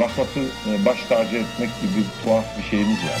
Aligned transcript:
Vasatı 0.00 0.40
e, 0.40 0.86
baş 0.86 1.06
tacı 1.08 1.36
etmek 1.36 1.68
gibi 1.82 1.96
bir 1.98 2.24
tuhaf 2.24 2.58
bir 2.58 2.62
şeyimiz 2.62 3.04
var. 3.04 3.20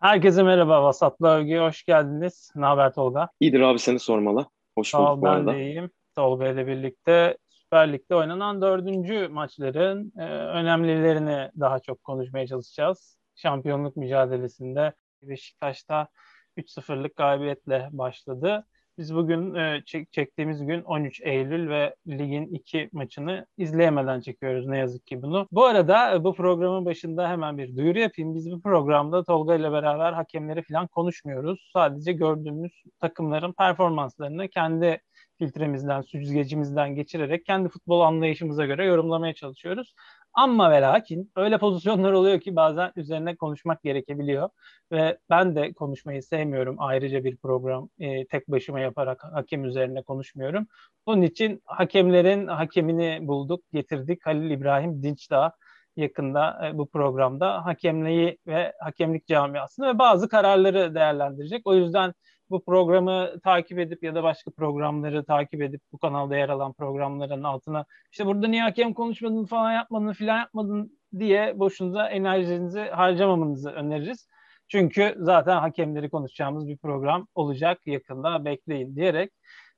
Herkese 0.00 0.42
merhaba. 0.42 0.82
Vasatlı 0.82 1.28
Övgü'ye 1.28 1.60
hoş 1.60 1.84
geldiniz. 1.84 2.50
Ne 2.56 2.66
haber 2.66 2.94
Tolga? 2.94 3.28
İyidir 3.40 3.60
abi 3.60 3.78
seni 3.78 3.98
sormalı. 3.98 4.46
Hoş 4.78 4.94
bulduk 4.94 5.06
Sağ 5.06 5.12
ol, 5.12 5.20
bu 5.22 5.28
arada. 5.28 5.46
Ben 5.46 5.58
de 5.58 5.62
iyiyim. 5.64 5.90
Tolga 6.14 6.48
ile 6.48 6.66
birlikte 6.66 7.36
Süper 7.48 7.92
Lig'de 7.92 8.14
oynanan 8.14 8.62
dördüncü 8.62 9.28
maçların 9.28 10.12
e, 10.18 10.24
önemlilerini 10.28 11.50
daha 11.60 11.80
çok 11.80 12.04
konuşmaya 12.04 12.46
çalışacağız. 12.46 13.18
Şampiyonluk 13.34 13.96
mücadelesinde 13.96 14.92
Beşiktaş'ta 15.22 16.08
3-0'lık 16.56 17.16
galibiyetle 17.16 17.88
başladı. 17.92 18.66
Biz 18.98 19.14
bugün 19.14 19.54
e, 19.54 19.82
çek, 19.86 20.12
çektiğimiz 20.12 20.66
gün 20.66 20.82
13 20.82 21.20
Eylül 21.20 21.68
ve 21.68 21.94
ligin 22.08 22.46
iki 22.46 22.88
maçını 22.92 23.46
izleyemeden 23.58 24.20
çekiyoruz 24.20 24.66
ne 24.66 24.78
yazık 24.78 25.06
ki 25.06 25.22
bunu. 25.22 25.48
Bu 25.52 25.64
arada 25.64 26.14
e, 26.14 26.24
bu 26.24 26.34
programın 26.34 26.84
başında 26.84 27.28
hemen 27.28 27.58
bir 27.58 27.76
duyuru 27.76 27.98
yapayım. 27.98 28.34
Biz 28.34 28.50
bu 28.50 28.60
programda 28.60 29.24
Tolga 29.24 29.54
ile 29.54 29.72
beraber 29.72 30.12
hakemleri 30.12 30.62
falan 30.62 30.86
konuşmuyoruz. 30.86 31.70
Sadece 31.72 32.12
gördüğümüz 32.12 32.72
takımların 33.00 33.52
performanslarını 33.52 34.48
kendi 34.48 35.00
filtremizden, 35.38 36.00
süzgecimizden 36.00 36.94
geçirerek 36.94 37.46
kendi 37.46 37.68
futbol 37.68 38.00
anlayışımıza 38.00 38.66
göre 38.66 38.84
yorumlamaya 38.84 39.34
çalışıyoruz. 39.34 39.94
Ama 40.36 40.70
ve 40.70 40.80
lakin 40.80 41.32
öyle 41.36 41.58
pozisyonlar 41.58 42.12
oluyor 42.12 42.40
ki 42.40 42.56
bazen 42.56 42.92
üzerine 42.96 43.36
konuşmak 43.36 43.82
gerekebiliyor. 43.82 44.48
Ve 44.92 45.18
ben 45.30 45.56
de 45.56 45.72
konuşmayı 45.72 46.22
sevmiyorum. 46.22 46.76
Ayrıca 46.78 47.24
bir 47.24 47.36
program 47.36 47.88
e, 47.98 48.26
tek 48.26 48.48
başıma 48.48 48.80
yaparak 48.80 49.24
hakem 49.24 49.64
üzerine 49.64 50.02
konuşmuyorum. 50.02 50.66
Bunun 51.06 51.22
için 51.22 51.62
hakemlerin 51.64 52.46
hakemini 52.46 53.18
bulduk, 53.28 53.60
getirdik. 53.72 54.26
Halil 54.26 54.50
İbrahim 54.50 55.02
Dinçdağ 55.02 55.52
yakında 55.96 56.66
e, 56.66 56.78
bu 56.78 56.90
programda 56.90 57.64
hakemliği 57.64 58.38
ve 58.46 58.72
hakemlik 58.80 59.26
camiasını 59.26 59.86
ve 59.86 59.98
bazı 59.98 60.28
kararları 60.28 60.94
değerlendirecek. 60.94 61.66
O 61.66 61.74
yüzden 61.74 62.14
bu 62.50 62.64
programı 62.64 63.40
takip 63.44 63.78
edip 63.78 64.02
ya 64.02 64.14
da 64.14 64.22
başka 64.22 64.50
programları 64.50 65.24
takip 65.24 65.62
edip 65.62 65.80
bu 65.92 65.98
kanalda 65.98 66.36
yer 66.36 66.48
alan 66.48 66.72
programların 66.72 67.42
altına 67.42 67.84
işte 68.12 68.26
burada 68.26 68.48
niye 68.48 68.62
hakem 68.62 68.94
konuşmadın 68.94 69.44
falan 69.44 69.72
yapmadın 69.72 70.12
filan 70.12 70.38
yapmadın 70.38 70.98
diye 71.18 71.58
boşunuza 71.58 72.08
enerjinizi 72.08 72.80
harcamamanızı 72.80 73.70
öneririz. 73.70 74.28
Çünkü 74.68 75.14
zaten 75.18 75.56
hakemleri 75.56 76.10
konuşacağımız 76.10 76.68
bir 76.68 76.76
program 76.78 77.26
olacak 77.34 77.80
yakında 77.86 78.44
bekleyin 78.44 78.96
diyerek 78.96 79.32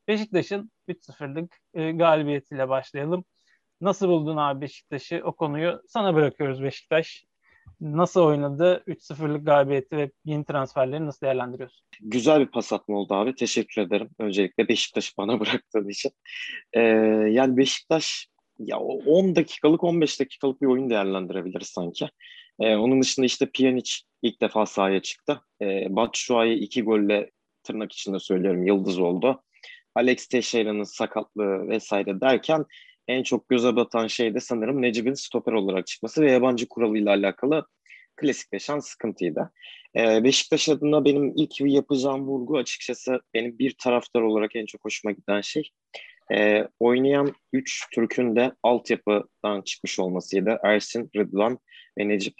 Beşiktaş'ın 0.08 0.70
3-0'lık 0.88 1.56
e, 1.74 1.92
galibiyetiyle 1.92 2.68
başlayalım. 2.68 3.24
Nasıl 3.80 4.08
buldun 4.08 4.36
abi 4.36 4.60
Beşiktaş'ı? 4.60 5.22
O 5.24 5.32
konuyu 5.32 5.82
sana 5.88 6.14
bırakıyoruz 6.14 6.62
Beşiktaş 6.62 7.24
nasıl 7.80 8.20
oynadı? 8.20 8.84
3-0'lık 8.86 9.46
galibiyeti 9.46 9.96
ve 9.96 10.10
yeni 10.24 10.44
transferleri 10.44 11.06
nasıl 11.06 11.26
değerlendiriyorsun? 11.26 11.86
Güzel 12.00 12.40
bir 12.40 12.46
pas 12.46 12.72
atma 12.72 12.98
oldu 12.98 13.14
abi. 13.14 13.34
Teşekkür 13.34 13.82
ederim. 13.82 14.10
Öncelikle 14.18 14.68
Beşiktaş'ı 14.68 15.12
bana 15.18 15.40
bıraktığın 15.40 15.88
için. 15.88 16.12
Ee, 16.72 16.80
yani 17.30 17.56
Beşiktaş 17.56 18.28
ya 18.58 18.78
10 18.78 19.36
dakikalık 19.36 19.84
15 19.84 20.20
dakikalık 20.20 20.62
bir 20.62 20.66
oyun 20.66 20.90
değerlendirebiliriz 20.90 21.68
sanki. 21.68 22.08
Ee, 22.60 22.76
onun 22.76 23.02
dışında 23.02 23.26
işte 23.26 23.46
Pjanic 23.46 23.92
ilk 24.22 24.40
defa 24.40 24.66
sahaya 24.66 25.02
çıktı. 25.02 25.40
Ee, 25.62 25.86
Batshuayi 25.90 26.58
iki 26.58 26.82
golle 26.82 27.30
tırnak 27.62 27.92
içinde 27.92 28.18
söylüyorum 28.18 28.66
yıldız 28.66 28.98
oldu. 28.98 29.42
Alex 29.94 30.26
Teixeira'nın 30.26 30.82
sakatlığı 30.82 31.68
vesaire 31.68 32.20
derken 32.20 32.64
en 33.08 33.22
çok 33.22 33.48
göze 33.48 33.76
batan 33.76 34.06
şey 34.06 34.34
de 34.34 34.40
sanırım 34.40 34.82
Necip'in 34.82 35.14
stoper 35.14 35.52
olarak 35.52 35.86
çıkması 35.86 36.22
ve 36.22 36.30
yabancı 36.30 36.68
kuralıyla 36.68 37.12
alakalı 37.12 37.66
klasikleşen 38.16 38.78
sıkıntıydı. 38.78 39.52
Ee, 39.96 40.24
Beşiktaş 40.24 40.68
adına 40.68 41.04
benim 41.04 41.32
ilk 41.36 41.60
yapacağım 41.60 42.26
vurgu 42.26 42.58
açıkçası 42.58 43.20
benim 43.34 43.58
bir 43.58 43.74
taraftar 43.78 44.20
olarak 44.20 44.56
en 44.56 44.66
çok 44.66 44.84
hoşuma 44.84 45.12
giden 45.12 45.40
şey 45.40 45.70
e, 46.34 46.68
oynayan 46.80 47.34
3 47.52 47.86
Türk'ün 47.94 48.36
de 48.36 48.52
altyapıdan 48.62 49.62
çıkmış 49.62 49.98
olmasıydı. 49.98 50.58
Ersin, 50.64 51.10
Rıdvan 51.16 51.58
ve 51.98 52.08
Necip. 52.08 52.34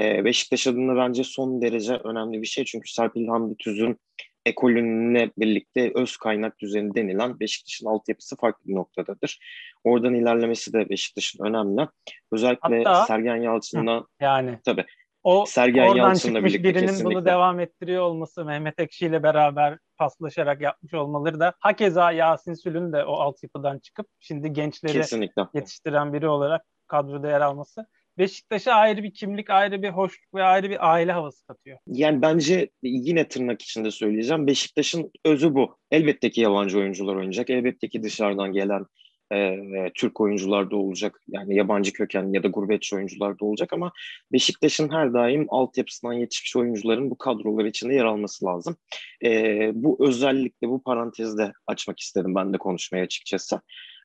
E, 0.00 0.24
Beşiktaş 0.24 0.66
adına 0.66 0.96
bence 0.96 1.24
son 1.24 1.62
derece 1.62 1.94
önemli 1.94 2.42
bir 2.42 2.46
şey. 2.46 2.64
Çünkü 2.64 2.92
Serpil 2.92 3.26
Hamdi 3.26 3.54
Tüz'ün 3.58 3.98
ekolünle 4.46 5.30
birlikte 5.38 5.92
öz 5.94 6.16
kaynak 6.16 6.58
düzeni 6.60 6.94
denilen 6.94 7.40
Beşiktaş'ın 7.40 7.86
altyapısı 7.86 8.36
farklı 8.36 8.68
bir 8.68 8.74
noktadadır. 8.74 9.38
Oradan 9.84 10.14
ilerlemesi 10.14 10.72
de 10.72 10.88
Beşiktaş'ın 10.88 11.44
önemli. 11.44 11.88
Özellikle 12.32 12.84
Hatta, 12.84 13.04
Sergen 13.06 13.36
Yalçın'la 13.36 14.06
yani 14.20 14.58
tabii 14.64 14.84
o 15.22 15.44
Sergen 15.46 15.88
oradan 15.88 15.96
Yalçın'la 15.96 16.34
çıkmış 16.34 16.54
birlikte 16.54 16.68
birinin 16.68 16.86
kesinlikle. 16.86 17.14
bunu 17.14 17.24
devam 17.24 17.60
ettiriyor 17.60 18.02
olması 18.02 18.44
Mehmet 18.44 18.80
Ekşi 18.80 19.06
ile 19.06 19.22
beraber 19.22 19.78
paslaşarak 19.96 20.60
yapmış 20.60 20.94
olmaları 20.94 21.40
da 21.40 21.54
hakeza 21.58 22.12
Yasin 22.12 22.54
Sül'ün 22.54 22.92
de 22.92 23.04
o 23.04 23.12
altyapıdan 23.12 23.78
çıkıp 23.78 24.06
şimdi 24.20 24.52
gençleri 24.52 24.92
kesinlikle. 24.92 25.42
yetiştiren 25.54 26.12
biri 26.12 26.28
olarak 26.28 26.62
kadroda 26.86 27.28
yer 27.28 27.40
alması 27.40 27.86
Beşiktaş'a 28.18 28.72
ayrı 28.72 29.02
bir 29.02 29.14
kimlik, 29.14 29.50
ayrı 29.50 29.82
bir 29.82 29.88
hoşluk 29.88 30.34
ve 30.34 30.42
ayrı 30.42 30.70
bir 30.70 30.92
aile 30.92 31.12
havası 31.12 31.46
katıyor. 31.46 31.78
Yani 31.86 32.22
bence 32.22 32.70
yine 32.82 33.28
tırnak 33.28 33.62
içinde 33.62 33.90
söyleyeceğim. 33.90 34.46
Beşiktaş'ın 34.46 35.10
özü 35.24 35.54
bu. 35.54 35.76
Elbette 35.90 36.30
ki 36.30 36.40
yabancı 36.40 36.78
oyuncular 36.78 37.14
oynayacak. 37.14 37.50
Elbette 37.50 37.88
ki 37.88 38.02
dışarıdan 38.02 38.52
gelen 38.52 38.86
e, 39.34 39.56
Türk 39.94 40.20
oyuncular 40.20 40.70
da 40.70 40.76
olacak. 40.76 41.20
Yani 41.28 41.56
yabancı 41.56 41.92
köken 41.92 42.32
ya 42.32 42.42
da 42.42 42.48
gurbetçi 42.48 42.96
oyuncular 42.96 43.38
da 43.38 43.44
olacak 43.44 43.72
ama 43.72 43.92
Beşiktaş'ın 44.32 44.92
her 44.92 45.14
daim 45.14 45.46
altyapısından 45.48 46.12
yetişmiş 46.12 46.56
oyuncuların 46.56 47.10
bu 47.10 47.18
kadrolar 47.18 47.64
içinde 47.64 47.94
yer 47.94 48.04
alması 48.04 48.44
lazım. 48.44 48.76
E, 49.24 49.70
bu 49.74 49.96
özellikle 50.08 50.68
bu 50.68 50.82
parantezde 50.82 51.52
açmak 51.66 52.00
istedim 52.00 52.34
ben 52.34 52.52
de 52.54 52.58
konuşmaya 52.58 53.04
açıkçası. 53.04 53.60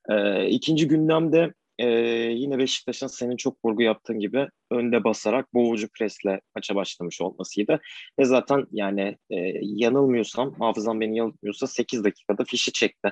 E, 0.10 0.46
ikinci 0.50 0.88
gündemde 0.88 1.54
e, 1.80 1.88
yine 2.32 2.58
Beşiktaş'ın 2.58 3.08
senin 3.08 3.38
çok 3.38 3.66
vurgu 3.66 3.82
yaptığın 3.82 4.20
gibi 4.20 4.48
önde 4.72 5.04
basarak 5.04 5.54
boğucu 5.54 5.88
presle 5.98 6.42
maça 6.56 6.76
başlamış 6.76 7.22
olmasıydı. 7.22 7.82
Ve 8.20 8.26
zaten 8.26 8.66
yani 8.72 9.18
e, 9.30 9.36
yanılmıyorsam, 9.62 10.54
hafızam 10.60 11.02
beni 11.02 11.18
yanıltmıyorsa 11.18 11.68
8 11.68 12.04
dakikada 12.04 12.44
fişi 12.44 12.72
çekti. 12.72 13.12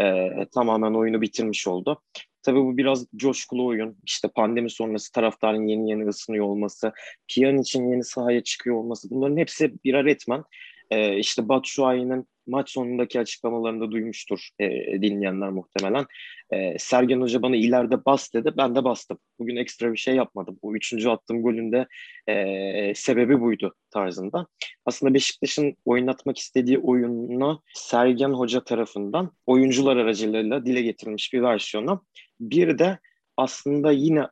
E, 0.00 0.28
tamamen 0.54 0.94
oyunu 0.94 1.20
bitirmiş 1.20 1.66
oldu. 1.66 2.02
Tabii 2.42 2.58
bu 2.58 2.76
biraz 2.76 3.06
coşkulu 3.16 3.66
oyun. 3.66 3.96
İşte 4.06 4.28
pandemi 4.28 4.70
sonrası 4.70 5.12
taraftarın 5.12 5.66
yeni 5.66 5.90
yeni 5.90 6.08
ısınıyor 6.08 6.44
olması, 6.44 6.92
Piyan 7.28 7.58
için 7.58 7.90
yeni 7.90 8.04
sahaya 8.04 8.42
çıkıyor 8.42 8.76
olması 8.76 9.10
bunların 9.10 9.36
hepsi 9.36 9.72
birer 9.84 10.04
etmen. 10.04 10.44
Ee, 10.90 11.16
işte 11.16 11.48
Batshuayi'nin 11.48 12.26
maç 12.46 12.70
sonundaki 12.70 13.20
açıklamalarında 13.20 13.90
duymuştur 13.90 14.48
e, 14.58 14.68
dinleyenler 15.02 15.48
muhtemelen. 15.48 16.06
E, 16.50 16.78
Sergen 16.78 17.20
Hoca 17.20 17.42
bana 17.42 17.56
ileride 17.56 18.04
bas 18.04 18.34
dedi. 18.34 18.52
Ben 18.56 18.74
de 18.74 18.84
bastım. 18.84 19.18
Bugün 19.38 19.56
ekstra 19.56 19.92
bir 19.92 19.98
şey 19.98 20.14
yapmadım. 20.14 20.58
Bu 20.62 20.76
üçüncü 20.76 21.08
attığım 21.08 21.42
golün 21.42 21.72
de 21.72 21.86
e, 22.26 22.94
sebebi 22.94 23.40
buydu 23.40 23.74
tarzında. 23.90 24.46
Aslında 24.86 25.14
Beşiktaş'ın 25.14 25.76
oynatmak 25.84 26.38
istediği 26.38 26.78
oyununu 26.78 27.62
Sergen 27.74 28.30
Hoca 28.30 28.64
tarafından 28.64 29.32
oyuncular 29.46 29.96
aracılığıyla 29.96 30.66
dile 30.66 30.82
getirilmiş 30.82 31.32
bir 31.32 31.42
versiyonu. 31.42 32.04
Bir 32.40 32.78
de 32.78 32.98
aslında 33.36 33.92
yine 33.92 34.26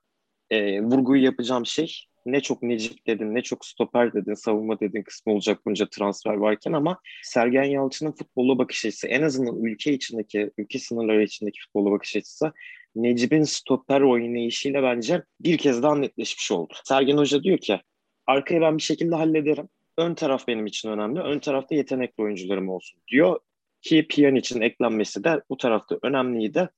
e, 0.50 0.82
vurguyu 0.82 1.24
yapacağım 1.24 1.66
şey 1.66 2.09
ne 2.32 2.40
çok 2.40 2.62
Necip 2.62 3.06
dedin, 3.06 3.34
ne 3.34 3.42
çok 3.42 3.66
stoper 3.66 4.12
dedin, 4.12 4.34
savunma 4.34 4.80
dedin 4.80 5.02
kısmı 5.02 5.32
olacak 5.32 5.58
bunca 5.66 5.86
transfer 5.90 6.34
varken 6.34 6.72
ama 6.72 6.98
Sergen 7.22 7.64
Yalçın'ın 7.64 8.12
futbola 8.12 8.58
bakış 8.58 8.84
açısı 8.84 9.08
en 9.08 9.22
azından 9.22 9.64
ülke 9.64 9.92
içindeki, 9.92 10.50
ülke 10.58 10.78
sınırları 10.78 11.22
içindeki 11.22 11.60
futbola 11.60 11.90
bakış 11.90 12.16
açısı 12.16 12.52
Necip'in 12.94 13.42
stoper 13.42 14.00
oynayışıyla 14.00 14.82
bence 14.82 15.22
bir 15.40 15.58
kez 15.58 15.82
daha 15.82 15.94
netleşmiş 15.94 16.52
oldu. 16.52 16.74
Sergen 16.84 17.16
Hoca 17.16 17.42
diyor 17.42 17.58
ki 17.58 17.80
arkayı 18.26 18.60
ben 18.60 18.76
bir 18.76 18.82
şekilde 18.82 19.14
hallederim. 19.14 19.68
Ön 19.98 20.14
taraf 20.14 20.48
benim 20.48 20.66
için 20.66 20.88
önemli. 20.88 21.20
Ön 21.20 21.38
tarafta 21.38 21.74
yetenekli 21.74 22.22
oyuncularım 22.22 22.68
olsun 22.68 23.00
diyor. 23.08 23.40
Ki 23.82 24.06
Piyan 24.10 24.34
için 24.34 24.60
eklenmesi 24.60 25.24
de 25.24 25.42
bu 25.50 25.56
tarafta 25.56 25.98
önemliydi. 26.02 26.68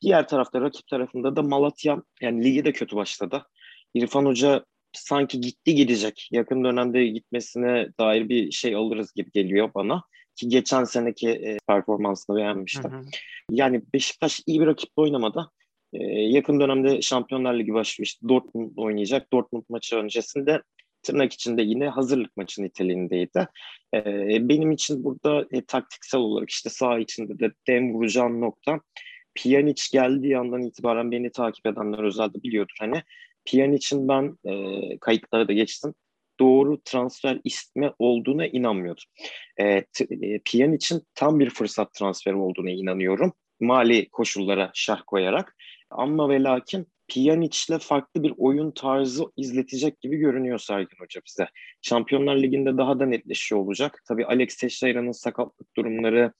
Diğer 0.00 0.28
tarafta 0.28 0.60
rakip 0.60 0.86
tarafında 0.86 1.36
da 1.36 1.42
Malatya 1.42 2.02
yani 2.20 2.44
ligi 2.44 2.64
de 2.64 2.72
kötü 2.72 2.96
başladı. 2.96 3.46
İrfan 3.94 4.24
Hoca 4.24 4.64
sanki 4.92 5.40
gitti 5.40 5.74
gidecek. 5.74 6.28
Yakın 6.32 6.64
dönemde 6.64 7.06
gitmesine 7.06 7.88
dair 8.00 8.28
bir 8.28 8.50
şey 8.50 8.74
alırız 8.74 9.12
gibi 9.12 9.30
geliyor 9.32 9.70
bana. 9.74 10.02
Ki 10.36 10.48
geçen 10.48 10.84
seneki 10.84 11.28
e, 11.28 11.58
performansını 11.68 12.36
beğenmiştim. 12.36 12.92
Hı 12.92 12.96
hı. 12.96 13.04
Yani 13.50 13.82
Beşiktaş 13.94 14.40
iyi 14.46 14.60
bir 14.60 14.66
rakiple 14.66 15.02
oynamadı. 15.02 15.50
E, 15.92 16.04
yakın 16.04 16.60
dönemde 16.60 17.02
Şampiyonlar 17.02 17.54
Ligi 17.54 17.74
başlıyor. 17.74 18.06
İşte 18.06 18.28
Dortmund 18.28 18.70
oynayacak. 18.76 19.32
Dortmund 19.32 19.64
maçı 19.68 19.96
öncesinde 19.96 20.62
tırnak 21.02 21.32
içinde 21.32 21.62
yine 21.62 21.88
hazırlık 21.88 22.36
maçı 22.36 22.62
niteliğindeydi. 22.62 23.48
E, 23.94 24.04
benim 24.48 24.72
için 24.72 25.04
burada 25.04 25.46
e, 25.50 25.64
taktiksel 25.64 26.20
olarak 26.20 26.50
işte 26.50 26.70
saha 26.70 26.98
içinde 26.98 27.38
de 27.38 27.52
dem 27.68 27.94
vuracağım 27.94 28.40
nokta 28.40 28.80
Pjanic 29.34 29.82
geldiği 29.92 30.38
andan 30.38 30.62
itibaren 30.62 31.10
beni 31.10 31.32
takip 31.32 31.66
edenler 31.66 32.04
özellikle 32.04 32.42
biliyordur. 32.42 32.76
Hani 32.80 33.02
Pjanic'in 33.48 34.08
ben 34.08 34.38
e, 34.44 34.98
kayıtlara 34.98 35.48
da 35.48 35.52
geçtim. 35.52 35.94
Doğru 36.40 36.80
transfer 36.84 37.40
ismi 37.44 37.92
olduğuna 37.98 38.46
inanmıyordum. 38.46 39.04
E, 39.56 39.64
e, 39.64 39.84
Pjanic'in 40.44 41.02
tam 41.14 41.40
bir 41.40 41.50
fırsat 41.50 41.94
transferi 41.94 42.34
olduğuna 42.34 42.70
inanıyorum. 42.70 43.32
Mali 43.60 44.08
koşullara 44.08 44.70
şah 44.74 45.02
koyarak. 45.06 45.56
Ama 45.90 46.28
ve 46.28 46.42
lakin 46.42 46.86
Pjanic'le 47.08 47.78
farklı 47.80 48.22
bir 48.22 48.34
oyun 48.36 48.70
tarzı 48.70 49.24
izletecek 49.36 50.00
gibi 50.00 50.16
görünüyor 50.16 50.58
Sergin 50.58 50.96
Hoca 50.98 51.20
bize. 51.26 51.48
Şampiyonlar 51.82 52.36
Ligi'nde 52.36 52.78
daha 52.78 53.00
da 53.00 53.06
netleşiyor 53.06 53.60
olacak. 53.60 54.02
Tabii 54.08 54.26
Alex 54.26 54.56
Teixeira'nın 54.56 55.12
sakatlık 55.12 55.76
durumları 55.76 56.32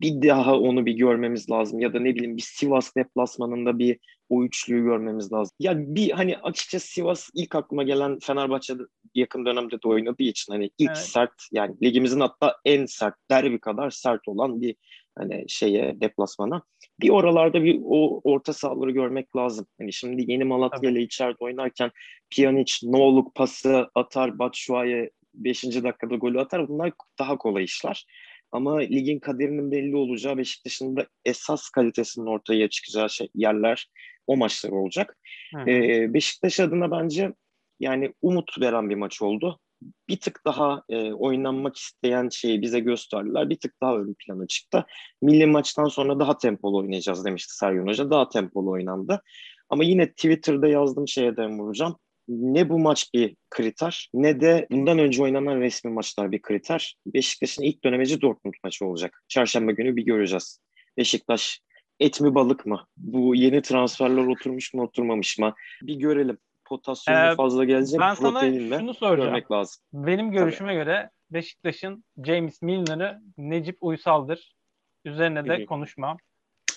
bir 0.00 0.28
daha 0.28 0.58
onu 0.58 0.86
bir 0.86 0.92
görmemiz 0.92 1.50
lazım 1.50 1.80
ya 1.80 1.94
da 1.94 2.00
ne 2.00 2.14
bileyim 2.14 2.36
bir 2.36 2.42
Sivas 2.42 2.96
deplasmanında 2.96 3.78
bir 3.78 3.98
o 4.28 4.44
üçlüyü 4.44 4.82
görmemiz 4.84 5.32
lazım. 5.32 5.56
Ya 5.58 5.74
bir 5.78 6.10
hani 6.10 6.36
açıkçası 6.36 6.86
Sivas 6.86 7.30
ilk 7.34 7.54
aklıma 7.54 7.82
gelen 7.82 8.18
Fenerbahçe'de 8.18 8.82
yakın 9.14 9.46
dönemde 9.46 9.82
de 9.82 9.88
oynadığı 9.88 10.22
için 10.22 10.52
hani 10.52 10.70
ilk 10.78 10.88
evet. 10.88 10.98
sert 10.98 11.32
yani 11.52 11.74
ligimizin 11.82 12.20
hatta 12.20 12.56
en 12.64 12.86
sert 12.86 13.14
derbi 13.30 13.60
kadar 13.60 13.90
sert 13.90 14.28
olan 14.28 14.60
bir 14.60 14.76
hani 15.18 15.44
şeye 15.48 16.00
deplasmana. 16.00 16.62
Bir 17.00 17.10
oralarda 17.10 17.64
bir 17.64 17.80
o 17.84 18.20
orta 18.24 18.52
sahaları 18.52 18.90
görmek 18.90 19.36
lazım. 19.36 19.66
Hani 19.78 19.92
şimdi 19.92 20.32
yeni 20.32 20.44
Malatya 20.44 20.90
ile 20.90 21.02
içeride 21.02 21.36
oynarken 21.40 21.90
Pjanic 22.30 22.72
no'luk 22.82 23.34
pası 23.34 23.90
atar, 23.94 24.38
Batshuayi 24.38 25.10
5. 25.34 25.64
dakikada 25.64 26.16
golü 26.16 26.40
atar. 26.40 26.68
Bunlar 26.68 26.92
daha 27.18 27.38
kolay 27.38 27.64
işler. 27.64 28.06
Ama 28.52 28.78
ligin 28.78 29.18
kaderinin 29.18 29.70
belli 29.70 29.96
olacağı 29.96 30.38
Beşiktaş'ın 30.38 30.96
da 30.96 31.06
esas 31.24 31.68
kalitesinin 31.68 32.26
ortaya 32.26 32.68
çıkacağı 32.68 33.10
şey, 33.10 33.28
yerler 33.34 33.90
o 34.26 34.36
maçlar 34.36 34.70
olacak. 34.70 35.18
Ee, 35.66 36.14
Beşiktaş 36.14 36.60
adına 36.60 36.90
bence 36.90 37.32
yani 37.80 38.14
umut 38.22 38.60
veren 38.60 38.90
bir 38.90 38.94
maç 38.94 39.22
oldu. 39.22 39.60
Bir 40.08 40.20
tık 40.20 40.40
daha 40.46 40.82
e, 40.88 41.12
oynanmak 41.12 41.76
isteyen 41.76 42.28
şeyi 42.28 42.62
bize 42.62 42.80
gösterdiler. 42.80 43.50
Bir 43.50 43.58
tık 43.58 43.80
daha 43.82 43.96
ön 43.96 44.14
plana 44.26 44.46
çıktı. 44.46 44.86
Milli 45.22 45.46
maçtan 45.46 45.88
sonra 45.88 46.20
daha 46.20 46.38
tempolu 46.38 46.78
oynayacağız 46.78 47.24
demişti 47.24 47.56
Sergen 47.56 47.86
Hoca. 47.86 48.10
Daha 48.10 48.28
tempolu 48.28 48.70
oynandı. 48.70 49.22
Ama 49.68 49.84
yine 49.84 50.10
Twitter'da 50.10 50.68
yazdığım 50.68 51.08
şeye 51.08 51.36
de 51.36 51.46
vuracağım 51.46 51.96
ne 52.28 52.68
bu 52.68 52.78
maç 52.78 53.14
bir 53.14 53.36
kriter 53.50 54.10
ne 54.14 54.40
de 54.40 54.66
bundan 54.70 54.98
önce 54.98 55.22
oynanan 55.22 55.60
resmi 55.60 55.90
maçlar 55.90 56.32
bir 56.32 56.42
kriter. 56.42 56.96
Beşiktaş'ın 57.06 57.62
ilk 57.62 57.84
dönemeci 57.84 58.20
Dortmund 58.20 58.54
maçı 58.64 58.86
olacak. 58.86 59.22
Çarşamba 59.28 59.72
günü 59.72 59.96
bir 59.96 60.04
göreceğiz. 60.04 60.60
Beşiktaş 60.96 61.60
et 62.00 62.20
mi 62.20 62.34
balık 62.34 62.66
mı? 62.66 62.86
Bu 62.96 63.34
yeni 63.34 63.62
transferler 63.62 64.26
oturmuş 64.26 64.74
mu 64.74 64.82
oturmamış 64.82 65.38
mı? 65.38 65.54
Bir 65.82 65.94
görelim. 65.94 66.38
Potasyum 66.64 67.16
ee, 67.16 67.34
fazla 67.34 67.64
gelecek 67.64 68.00
ben 68.00 68.14
protein 68.14 68.62
mi? 68.62 68.76
şunu 68.78 68.94
soracağım. 68.94 69.28
Görmek 69.28 69.50
lazım. 69.50 69.82
Benim 69.92 70.30
görüşüme 70.30 70.68
Tabii. 70.68 70.84
göre 70.84 71.10
Beşiktaş'ın 71.30 72.04
James 72.26 72.62
Milner'ı 72.62 73.20
Necip 73.38 73.76
Uysal'dır. 73.80 74.56
Üzerine 75.04 75.44
de 75.44 75.58
Hı-hı. 75.58 75.66
konuşmam. 75.66 76.16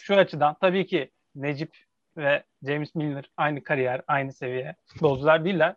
Şu 0.01 0.15
açıdan 0.15 0.55
tabii 0.61 0.87
ki 0.87 1.11
Necip 1.35 1.77
ve 2.19 2.43
James 2.63 2.95
Milner 2.95 3.25
aynı 3.37 3.63
kariyer, 3.63 4.01
aynı 4.07 4.33
seviye 4.33 4.75
futbolcular 4.85 5.45
değiller. 5.45 5.75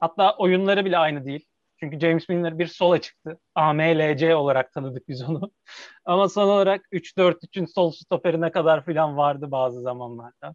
Hatta 0.00 0.36
oyunları 0.36 0.84
bile 0.84 0.98
aynı 0.98 1.24
değil. 1.24 1.46
Çünkü 1.80 2.00
James 2.00 2.28
Milner 2.28 2.58
bir 2.58 2.66
sola 2.66 3.00
çıktı. 3.00 3.38
AMLC 3.54 4.34
olarak 4.34 4.72
tanıdık 4.72 5.08
biz 5.08 5.22
onu. 5.22 5.50
Ama 6.04 6.28
son 6.28 6.48
olarak 6.48 6.86
3-4-3'ün 6.92 7.64
sol 7.64 7.90
stoperine 7.92 8.50
kadar 8.52 8.84
falan 8.84 9.16
vardı 9.16 9.50
bazı 9.50 9.80
zamanlarda. 9.80 10.54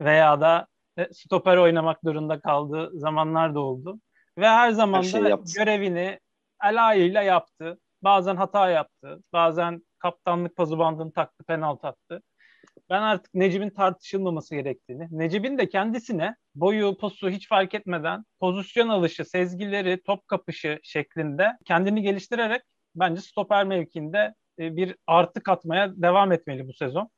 Veya 0.00 0.40
da 0.40 0.66
e, 0.96 1.12
stoper 1.12 1.56
oynamak 1.56 2.04
durumunda 2.04 2.40
kaldığı 2.40 2.98
zamanlar 2.98 3.54
da 3.54 3.60
oldu. 3.60 4.00
Ve 4.38 4.48
her 4.48 4.70
zaman 4.70 5.02
her 5.02 5.24
da 5.24 5.38
görevini 5.56 6.20
layığıyla 6.64 7.22
yaptı. 7.22 7.78
Bazen 8.02 8.36
hata 8.36 8.70
yaptı. 8.70 9.22
Bazen 9.32 9.82
kaptanlık 9.98 10.56
pazu 10.56 10.78
bandını 10.78 11.12
taktı, 11.12 11.44
penaltı 11.44 11.86
attı 11.86 12.22
ben 12.90 13.02
artık 13.02 13.34
Necip'in 13.34 13.70
tartışılmaması 13.70 14.54
gerektiğini, 14.54 15.08
Necip'in 15.10 15.58
de 15.58 15.68
kendisine 15.68 16.36
boyu, 16.54 16.98
posu 16.98 17.30
hiç 17.30 17.48
fark 17.48 17.74
etmeden 17.74 18.24
pozisyon 18.40 18.88
alışı, 18.88 19.24
sezgileri, 19.24 20.02
top 20.06 20.28
kapışı 20.28 20.80
şeklinde 20.82 21.56
kendini 21.64 22.02
geliştirerek 22.02 22.62
bence 22.94 23.20
stoper 23.20 23.64
mevkiinde 23.64 24.34
e, 24.58 24.76
bir 24.76 24.96
artı 25.06 25.42
katmaya 25.42 25.92
devam 25.96 26.32
etmeli 26.32 26.68
bu 26.68 26.72
sezon. 26.72 27.10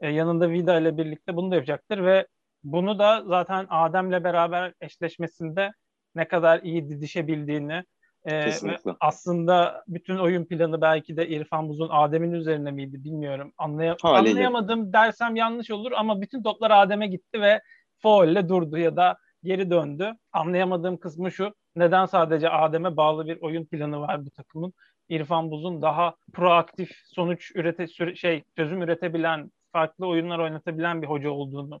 E, 0.00 0.08
yanında 0.10 0.50
Vida 0.50 0.80
ile 0.80 0.96
birlikte 0.98 1.36
bunu 1.36 1.50
da 1.50 1.54
yapacaktır 1.54 2.04
ve 2.04 2.26
bunu 2.64 2.98
da 2.98 3.24
zaten 3.26 3.66
Adem'le 3.70 4.24
beraber 4.24 4.72
eşleşmesinde 4.80 5.72
ne 6.14 6.28
kadar 6.28 6.62
iyi 6.62 6.88
didişebildiğini, 6.88 7.84
ee, 8.28 8.52
aslında 9.00 9.84
bütün 9.88 10.16
oyun 10.16 10.44
planı 10.44 10.80
belki 10.80 11.16
de 11.16 11.28
İrfan 11.28 11.68
Buz'un 11.68 11.88
Adem'in 11.90 12.32
üzerine 12.32 12.70
miydi 12.70 13.04
bilmiyorum. 13.04 13.52
Anlay 13.58 13.94
Haliyle. 14.02 14.30
Anlayamadım 14.30 14.92
dersem 14.92 15.36
yanlış 15.36 15.70
olur 15.70 15.92
ama 15.92 16.20
bütün 16.20 16.42
toplar 16.42 16.70
Adem'e 16.70 17.06
gitti 17.06 17.40
ve 17.40 17.60
faulle 17.98 18.48
durdu 18.48 18.78
ya 18.78 18.96
da 18.96 19.16
geri 19.44 19.70
döndü. 19.70 20.12
Anlayamadığım 20.32 20.96
kısmı 20.96 21.32
şu. 21.32 21.54
Neden 21.76 22.06
sadece 22.06 22.50
Adem'e 22.50 22.96
bağlı 22.96 23.26
bir 23.26 23.40
oyun 23.40 23.64
planı 23.64 24.00
var 24.00 24.26
bu 24.26 24.30
takımın? 24.30 24.72
İrfan 25.08 25.50
Buz'un 25.50 25.82
daha 25.82 26.14
proaktif 26.32 26.90
sonuç 27.04 27.52
ürete 27.54 28.14
şey 28.14 28.44
çözüm 28.56 28.82
üretebilen, 28.82 29.50
farklı 29.72 30.06
oyunlar 30.06 30.38
oynatabilen 30.38 31.02
bir 31.02 31.06
hoca 31.06 31.30
olduğunu 31.30 31.80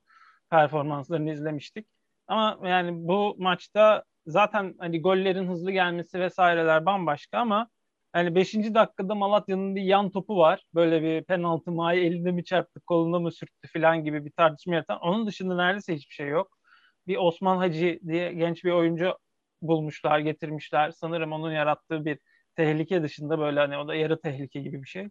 performanslarını 0.50 1.32
izlemiştik. 1.32 1.86
Ama 2.26 2.58
yani 2.68 2.90
bu 3.08 3.36
maçta 3.38 4.04
zaten 4.26 4.74
hani 4.78 5.02
gollerin 5.02 5.48
hızlı 5.48 5.70
gelmesi 5.72 6.20
vesaireler 6.20 6.86
bambaşka 6.86 7.38
ama 7.38 7.68
hani 8.12 8.34
5. 8.34 8.74
dakikada 8.74 9.14
Malatya'nın 9.14 9.76
bir 9.76 9.82
yan 9.82 10.10
topu 10.10 10.36
var. 10.38 10.64
Böyle 10.74 11.02
bir 11.02 11.24
penaltı 11.24 11.72
mı 11.72 11.92
elinde 11.94 12.30
mi 12.32 12.44
çarptı 12.44 12.80
koluna 12.80 13.18
mı 13.18 13.32
sürttü 13.32 13.68
falan 13.72 14.04
gibi 14.04 14.24
bir 14.24 14.30
tartışma 14.30 14.74
yaratan. 14.74 15.00
Onun 15.00 15.26
dışında 15.26 15.56
neredeyse 15.56 15.94
hiçbir 15.96 16.14
şey 16.14 16.28
yok. 16.28 16.58
Bir 17.06 17.16
Osman 17.16 17.56
Hacı 17.56 18.00
diye 18.08 18.32
genç 18.32 18.64
bir 18.64 18.70
oyuncu 18.70 19.18
bulmuşlar, 19.62 20.18
getirmişler. 20.18 20.90
Sanırım 20.90 21.32
onun 21.32 21.52
yarattığı 21.52 22.04
bir 22.04 22.18
tehlike 22.56 23.02
dışında 23.02 23.38
böyle 23.38 23.60
hani 23.60 23.78
o 23.78 23.88
da 23.88 23.94
yarı 23.94 24.20
tehlike 24.20 24.60
gibi 24.60 24.82
bir 24.82 24.88
şey. 24.88 25.08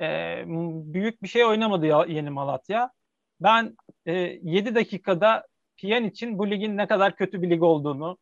Ee, 0.00 0.44
büyük 0.94 1.22
bir 1.22 1.28
şey 1.28 1.44
oynamadı 1.44 1.86
ya, 1.86 2.04
yeni 2.08 2.30
Malatya. 2.30 2.90
Ben 3.40 3.76
e, 4.06 4.12
7 4.42 4.74
dakikada 4.74 5.46
Piyan 5.76 6.04
için 6.04 6.38
bu 6.38 6.50
ligin 6.50 6.76
ne 6.76 6.86
kadar 6.86 7.16
kötü 7.16 7.42
bir 7.42 7.50
lig 7.50 7.62
olduğunu, 7.62 8.18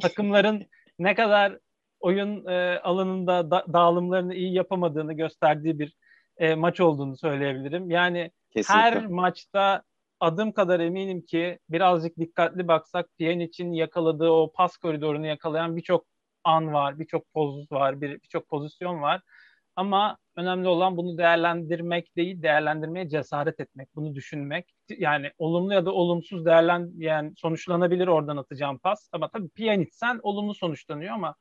takımların 0.00 0.66
ne 0.98 1.14
kadar 1.14 1.58
oyun 2.00 2.46
e, 2.46 2.78
alanında 2.78 3.50
da, 3.50 3.64
dağılımlarını 3.72 4.34
iyi 4.34 4.54
yapamadığını 4.54 5.12
gösterdiği 5.12 5.78
bir 5.78 5.96
e, 6.36 6.54
maç 6.54 6.80
olduğunu 6.80 7.16
söyleyebilirim. 7.16 7.90
Yani 7.90 8.30
Kesinlikle. 8.50 8.82
her 8.82 9.06
maçta 9.06 9.82
adım 10.20 10.52
kadar 10.52 10.80
eminim 10.80 11.22
ki 11.22 11.58
birazcık 11.68 12.18
dikkatli 12.18 12.68
baksak 12.68 13.06
için 13.18 13.72
yakaladığı 13.72 14.30
o 14.30 14.52
pas 14.52 14.76
koridorunu 14.76 15.26
yakalayan 15.26 15.76
birçok 15.76 16.06
an 16.44 16.72
var, 16.72 16.98
birçok 16.98 17.32
poz 17.32 17.72
var, 17.72 18.00
birçok 18.00 18.48
pozisyon 18.48 19.02
var. 19.02 19.20
Ama 19.76 20.18
önemli 20.42 20.68
olan 20.68 20.96
bunu 20.96 21.18
değerlendirmek 21.18 22.16
değil, 22.16 22.42
değerlendirmeye 22.42 23.08
cesaret 23.08 23.60
etmek, 23.60 23.96
bunu 23.96 24.14
düşünmek. 24.14 24.74
Yani 24.88 25.30
olumlu 25.38 25.74
ya 25.74 25.86
da 25.86 25.92
olumsuz 25.92 26.44
değerlen 26.44 26.90
yani 26.96 27.32
sonuçlanabilir 27.36 28.08
oradan 28.08 28.36
atacağım 28.36 28.78
pas. 28.78 29.08
Ama 29.12 29.28
tabii 29.28 29.48
Pjanic 29.48 29.90
sen 29.92 30.20
olumlu 30.22 30.54
sonuçlanıyor 30.54 31.14
ama 31.14 31.34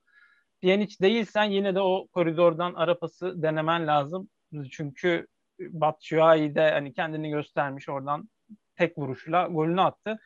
Pjanic 0.62 0.96
değilsen 1.02 1.44
yine 1.44 1.76
de 1.76 1.82
o 1.82 2.08
koridordan 2.08 2.74
ara 2.74 3.00
pası 3.00 3.42
denemen 3.42 3.88
lazım. 3.88 4.30
Çünkü 4.72 5.28
Batshuayi 5.60 6.56
de 6.56 6.72
hani 6.72 6.94
kendini 6.94 7.30
göstermiş 7.30 7.90
oradan 7.90 8.30
tek 8.76 8.98
vuruşla 8.98 9.48
golünü 9.48 9.82
attı. 9.82 10.20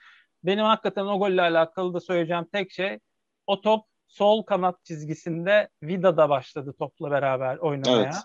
Benim 0.44 0.66
hakikaten 0.66 1.06
o 1.06 1.20
golle 1.20 1.42
alakalı 1.42 1.94
da 1.94 2.00
söyleyeceğim 2.00 2.46
tek 2.52 2.72
şey 2.72 3.00
o 3.48 3.62
top 3.62 3.86
sol 4.08 4.44
kanat 4.44 4.86
çizgisinde 4.86 5.70
Vida'da 5.84 6.30
başladı 6.30 6.74
topla 6.80 7.12
beraber 7.12 7.58
oynamaya. 7.58 8.04
Evet. 8.04 8.16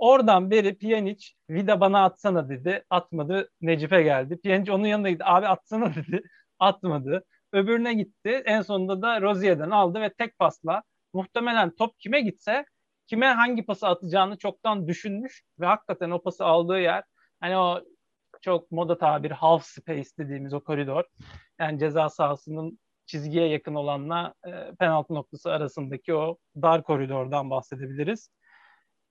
Oradan 0.00 0.50
beri 0.50 0.78
Pjanic 0.78 1.26
Vida 1.50 1.80
bana 1.80 2.04
atsana 2.04 2.48
dedi. 2.48 2.84
Atmadı. 2.90 3.50
Necip'e 3.60 4.02
geldi. 4.02 4.40
Pjanic 4.40 4.72
onun 4.72 4.86
yanına 4.86 5.10
gitti. 5.10 5.24
Abi 5.26 5.46
atsana 5.46 5.94
dedi. 5.94 6.22
Atmadı. 6.58 7.24
Öbürüne 7.52 7.94
gitti. 7.94 8.42
En 8.44 8.62
sonunda 8.62 9.02
da 9.02 9.20
Rozier'den 9.20 9.70
aldı 9.70 10.00
ve 10.00 10.12
tek 10.12 10.38
pasla 10.38 10.82
muhtemelen 11.12 11.70
top 11.70 12.00
kime 12.00 12.20
gitse 12.20 12.64
kime 13.06 13.26
hangi 13.26 13.66
pası 13.66 13.88
atacağını 13.88 14.38
çoktan 14.38 14.88
düşünmüş 14.88 15.42
ve 15.60 15.66
hakikaten 15.66 16.10
o 16.10 16.22
pası 16.22 16.44
aldığı 16.44 16.80
yer 16.80 17.04
hani 17.40 17.56
o 17.56 17.80
çok 18.42 18.70
moda 18.70 18.98
tabir 18.98 19.30
half 19.30 19.64
space 19.64 20.08
dediğimiz 20.18 20.54
o 20.54 20.60
koridor 20.60 21.04
yani 21.58 21.78
ceza 21.78 22.08
sahasının 22.08 22.78
çizgiye 23.06 23.48
yakın 23.48 23.74
olanla 23.74 24.34
e, 24.46 24.74
penaltı 24.78 25.14
noktası 25.14 25.52
arasındaki 25.52 26.14
o 26.14 26.38
dar 26.62 26.82
koridordan 26.82 27.50
bahsedebiliriz. 27.50 28.30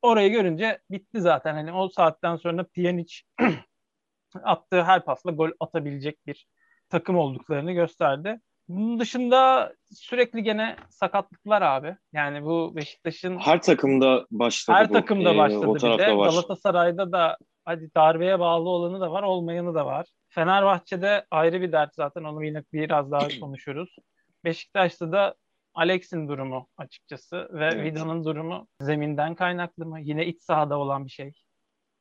Orayı 0.02 0.32
görünce 0.32 0.80
bitti 0.92 1.22
zaten. 1.22 1.54
Hani 1.54 1.74
o 1.74 1.90
saatten 1.90 2.36
sonra 2.36 2.64
Pjanic 2.64 3.16
attığı 4.44 4.84
her 4.84 5.06
pasla 5.06 5.32
gol 5.32 5.50
atabilecek 5.60 6.28
bir 6.28 6.48
takım 6.90 7.18
olduklarını 7.18 7.72
gösterdi. 7.72 8.40
Bunun 8.68 9.00
dışında 9.00 9.74
sürekli 9.92 10.44
gene 10.44 10.76
sakatlıklar 10.90 11.62
abi. 11.62 11.96
Yani 12.14 12.44
bu 12.44 12.76
Beşiktaş'ın 12.76 13.38
her 13.38 13.62
takımda 13.62 14.26
başladı 14.32 14.78
her 14.78 14.90
bu. 14.90 14.94
takımda 14.94 15.34
Ee, 15.34 15.38
başladı 15.38 15.68
o 15.68 15.76
bir 15.76 15.82
de. 15.82 16.18
var. 16.18 16.30
Galatasaray'da 16.30 17.12
da 17.12 17.38
hadi 17.66 17.90
darbeye 17.96 18.40
bağlı 18.40 18.70
olanı 18.70 19.02
da 19.02 19.12
var, 19.12 19.24
olmayanı 19.24 19.76
da 19.76 19.86
var. 19.86 20.06
Fenerbahçe'de 20.30 21.26
ayrı 21.32 21.62
bir 21.62 21.72
dert 21.72 21.96
zaten 21.96 22.24
onu 22.24 22.46
yine 22.46 22.64
biraz 22.74 23.12
daha 23.12 23.28
konuşuruz. 23.40 23.96
Beşiktaş'ta 24.44 25.12
da 25.12 25.36
Alex'in 25.74 26.28
durumu 26.28 26.68
açıkçası 26.78 27.50
ve 27.52 27.66
Evet. 27.66 27.86
Vida'nın 27.86 28.24
durumu 28.24 28.68
zeminden 28.82 29.36
kaynaklı 29.36 29.86
mı? 29.86 30.00
Yine 30.02 30.26
iç 30.26 30.42
sahada 30.42 30.78
olan 30.78 31.06
bir 31.06 31.12
şey 31.12 31.32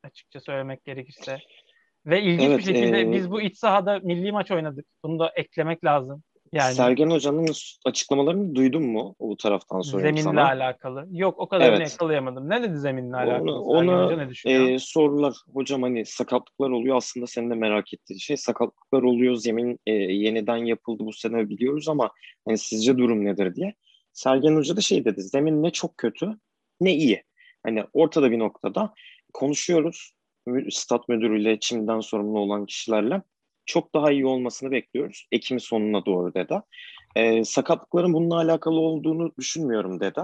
açıkça 0.05 0.41
söylemek 0.41 0.85
gerekirse. 0.85 1.39
Ve 2.07 2.23
ilginç 2.23 2.49
Evet, 2.49 2.59
bir 2.59 2.63
şekilde 2.63 3.01
e, 3.01 3.13
biz 3.13 3.31
bu 3.31 3.41
iç 3.41 3.59
sahada 3.59 3.99
milli 3.99 4.33
maç 4.33 4.51
oynadık. 4.51 4.87
Bunu 5.05 5.19
da 5.19 5.33
eklemek 5.37 5.85
lazım. 5.85 6.23
Yani 6.53 6.75
Sergen 6.75 7.11
Hoca'nın 7.11 7.47
açıklamalarını 7.87 8.55
duydun 8.55 8.83
mu 8.87 9.15
o 9.19 9.37
taraftan 9.37 9.81
sorayım 9.81 10.17
zeminle 10.17 10.23
sana. 10.23 10.47
alakalı. 10.47 11.07
Yok 11.11 11.39
o 11.39 11.49
kadarını 11.49 11.77
Evet. 11.77 11.91
yakalayamadım. 11.93 12.51
Ne 12.51 12.63
dedi 12.63 12.79
zeminle 12.79 13.17
alakalı? 13.17 13.61
Ona- 13.63 13.79
Sergen 13.81 13.93
ona, 13.93 14.05
Hoca 14.07 14.17
ne 14.17 14.29
düşünüyor? 14.29 14.69
Ee, 14.69 14.79
sorular 14.79 15.35
hocam 15.53 15.83
hani 15.83 16.07
sakatlıklar 16.07 16.71
oluyor 16.71 16.97
aslında 16.97 17.27
senin 17.27 17.51
de 17.51 17.55
merak 17.55 17.95
ettiğin 17.95 18.19
şey 18.19 18.37
sakatlıklar 18.37 19.03
oluyor 19.03 19.35
zemin 19.35 19.81
e, 19.87 19.93
yeniden 19.93 20.57
yapıldı 20.57 21.05
bu 21.07 21.13
sene 21.13 21.49
biliyoruz 21.49 21.89
ama 21.89 22.11
hani 22.49 22.59
sizce 22.59 22.99
durum 22.99 23.25
nedir 23.25 23.55
diye. 23.55 23.75
Sergen 24.13 24.57
Hoca 24.57 24.77
da 24.77 24.81
şey 24.81 25.05
dedi 25.05 25.23
zemin 25.23 25.63
ne 25.63 25.71
çok 25.71 25.97
kötü 25.97 26.39
ne 26.81 26.95
iyi. 26.95 27.23
Hani 27.63 27.85
ortada 27.93 28.31
bir 28.31 28.39
noktada 28.39 28.95
konuşuyoruz 29.33 30.13
stat 30.71 31.09
müdürüyle 31.09 31.61
çimden 31.61 32.01
sorumlu 32.01 32.39
olan 32.39 32.67
kişilerle 32.67 33.23
çok 33.69 33.95
daha 33.95 34.13
iyi 34.13 34.27
olmasını 34.27 34.71
bekliyoruz. 34.71 35.27
Ekim 35.33 35.61
sonuna 35.61 36.07
doğru 36.07 36.35
dedi. 36.35 36.55
Ee, 37.17 37.45
sakatlıkların 37.45 38.13
bununla 38.13 38.37
alakalı 38.37 38.81
olduğunu 38.81 39.33
düşünmüyorum 39.39 40.01
dedi. 40.01 40.21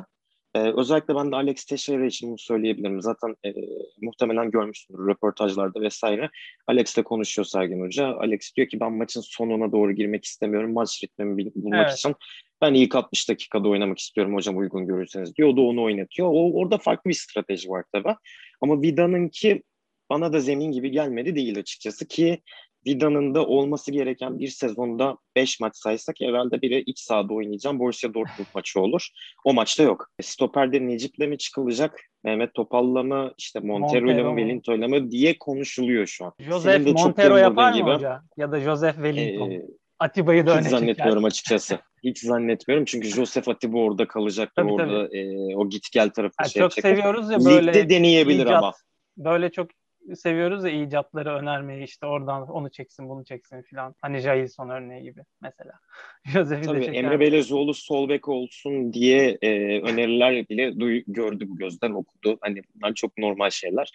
Ee, 0.55 0.73
özellikle 0.77 1.15
ben 1.15 1.33
de 1.33 1.37
Alex 1.37 1.65
Teixeira 1.65 2.07
için 2.07 2.29
bunu 2.29 2.39
söyleyebilirim. 2.39 3.03
Zaten 3.03 3.37
e, 3.47 3.53
muhtemelen 4.01 4.51
görmüşsündür 4.51 5.07
röportajlarda 5.07 5.81
vesaire. 5.81 6.31
Alex'le 6.67 7.03
konuşuyor 7.05 7.47
Sergen 7.47 7.81
Hoca. 7.81 8.07
Alex 8.07 8.57
diyor 8.57 8.69
ki 8.69 8.81
ben 8.81 8.93
maçın 8.93 9.21
sonuna 9.21 9.73
doğru 9.73 9.93
girmek 9.93 10.25
istemiyorum. 10.25 10.73
Maç 10.73 11.05
ritmimi 11.05 11.55
bulmak 11.55 11.87
Evet. 11.89 11.99
için 11.99 12.15
ben 12.61 12.75
ilk 12.75 12.95
60 12.95 13.29
dakikada 13.29 13.69
oynamak 13.69 13.99
istiyorum 13.99 14.35
hocam 14.35 14.57
uygun 14.57 14.87
görürseniz 14.87 15.37
diyor. 15.37 15.49
O 15.49 15.57
da 15.57 15.61
onu 15.61 15.83
oynatıyor. 15.83 16.29
O, 16.29 16.53
orada 16.53 16.79
farklı 16.79 17.09
bir 17.09 17.15
strateji 17.15 17.69
var 17.69 17.85
tabii. 17.93 18.15
Ama 18.61 18.83
Vida'nınki 18.83 19.63
bana 20.11 20.33
da 20.33 20.41
zemin 20.41 20.73
gibi 20.73 20.91
gelmedi 20.91 21.37
değil 21.37 21.59
açıkçası 21.59 22.09
ki 22.09 22.39
Vida'nın 22.87 23.35
da 23.35 23.47
olması 23.47 23.93
gereken 23.93 24.39
bir 24.39 24.49
sezonda 24.49 25.17
5 25.37 25.61
maç 25.61 25.77
saysak 25.77 26.17
herhalde 26.21 26.63
biri 26.63 26.81
iç 26.87 26.99
sahada 27.01 27.35
oynayacağım. 27.35 27.79
Borussia 27.79 28.09
Dortmund 28.15 28.47
maçı 28.55 28.81
olur. 28.81 29.09
O 29.45 29.53
maçta 29.55 29.83
yok. 29.83 30.09
Stoper'de 30.23 30.87
Necip'le 30.87 31.19
mi 31.19 31.39
çıkılacak? 31.39 32.01
Mehmet 32.25 32.55
Topal'la 32.55 33.03
mı? 33.03 33.33
işte 33.39 33.61
Montero'yla 33.61 34.07
Montero 34.15 34.33
mı? 34.33 34.39
Wellington'la 34.39 34.89
mı? 34.89 35.11
diye 35.11 35.39
konuşuluyor 35.39 36.07
şu 36.07 36.25
an. 36.25 36.33
Joseph 36.41 36.87
Montero 36.87 37.37
yapar 37.37 37.71
mı 37.73 37.77
gibi, 37.79 37.91
hoca? 37.91 38.21
Ya 38.37 38.53
da 38.53 38.61
Joseph 38.61 38.95
Wellington. 38.95 39.51
Ee, 39.51 39.63
Atiba'yı 39.99 40.47
da 40.47 40.61
hiç 40.61 40.67
zannetmiyorum 40.69 41.25
açıkçası. 41.25 41.79
Hiç 42.05 42.19
zannetmiyorum 42.19 42.85
çünkü 42.85 43.09
Joseph 43.09 43.49
Atiba 43.49 43.79
orada 43.79 44.09
kalacaktır. 44.09 44.63
Tabii, 44.63 44.73
orada 44.73 45.17
e, 45.17 45.57
o 45.57 45.69
git 45.69 45.93
gel 45.93 46.11
tarafı 46.11 46.35
Ha, 46.39 46.45
şey 46.49 46.63
çok 46.63 46.77
yapacak. 46.77 46.97
seviyoruz 46.99 47.31
ya 47.31 47.39
böyle 47.45 47.67
Ligde 47.67 47.89
deneyebilir 47.89 48.47
icat- 48.47 48.57
ama. 48.59 48.73
böyle 49.17 49.51
çok 49.53 49.69
seviyoruz 50.15 50.65
ya 50.65 50.71
icatları 50.71 51.31
önermeyi 51.35 51.85
işte 51.85 52.07
oradan 52.07 52.49
onu 52.49 52.71
çeksin 52.71 53.09
bunu 53.09 53.25
çeksin 53.25 53.63
filan. 53.63 53.95
Hani 54.03 54.19
Jailson 54.21 54.69
örneği 54.69 55.03
gibi 55.03 55.21
mesela. 55.41 55.73
Joseph'i 56.25 56.63
de 56.63 56.67
Tabii 56.67 56.85
çeker. 56.85 57.05
Emre 57.05 57.21
Belezoğlu 57.21 57.75
sol 57.75 58.09
bek 58.09 58.29
olsun 58.29 58.93
diye 58.93 59.39
e, 59.43 59.81
öneriler 59.81 60.49
bile 60.49 60.73
duy- 60.81 61.05
gördü 61.07 61.49
bu 61.49 61.57
gözden 61.57 61.91
okudu. 61.91 62.39
Hani 62.41 62.63
bunlar 62.75 62.95
çok 62.95 63.19
normal 63.19 63.51
şeyler. 63.51 63.91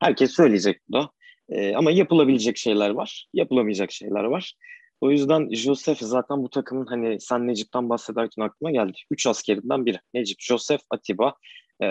Herkes 0.00 0.30
söyleyecek 0.30 0.80
bu 0.88 0.92
da. 0.92 1.10
E, 1.48 1.74
ama 1.74 1.90
yapılabilecek 1.90 2.56
şeyler 2.56 2.90
var. 2.90 3.26
Yapılamayacak 3.32 3.92
şeyler 3.92 4.24
var. 4.24 4.54
O 5.00 5.10
yüzden 5.10 5.50
Joseph 5.50 5.98
zaten 5.98 6.42
bu 6.42 6.50
takımın 6.50 6.86
hani 6.86 7.20
sen 7.20 7.46
Necip'ten 7.46 7.88
bahsederken 7.88 8.42
aklıma 8.42 8.70
geldi. 8.70 8.98
Üç 9.10 9.26
askerinden 9.26 9.86
biri. 9.86 9.98
Necip, 10.14 10.40
Joseph, 10.40 10.82
Atiba. 10.90 11.34
E, 11.82 11.86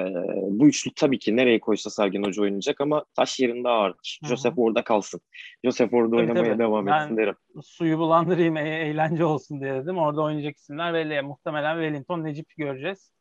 bu 0.49 0.67
üçlü 0.67 0.91
tabii 0.95 1.19
ki 1.19 1.35
nereye 1.35 1.59
koysa 1.59 1.89
Sergen 1.89 2.23
Hoca 2.23 2.41
oynayacak 2.41 2.81
ama 2.81 3.05
taş 3.15 3.39
yerinde 3.39 3.69
ağırdır. 3.69 4.19
Hı 4.21 4.25
hı. 4.25 4.29
Joseph 4.29 4.59
orada 4.59 4.83
kalsın. 4.83 5.21
Joseph 5.65 5.93
orada 5.93 6.09
Tabii, 6.11 6.21
oynamaya 6.21 6.45
tabii. 6.51 6.59
devam 6.59 6.85
Ben- 6.85 7.01
etsin 7.03 7.17
derim. 7.17 7.35
Suyu 7.63 7.97
bulandırayım 7.97 8.57
e- 8.57 8.79
eğlence 8.79 9.25
olsun 9.25 9.61
diye 9.61 9.73
dedim. 9.73 9.97
Orada 9.97 10.21
oynayacak 10.21 10.57
isimler 10.57 10.93
belli. 10.93 11.21
Muhtemelen 11.21 11.75
Wellington, 11.75 12.23
Necip 12.23 12.49
göreceğiz. 12.57 13.13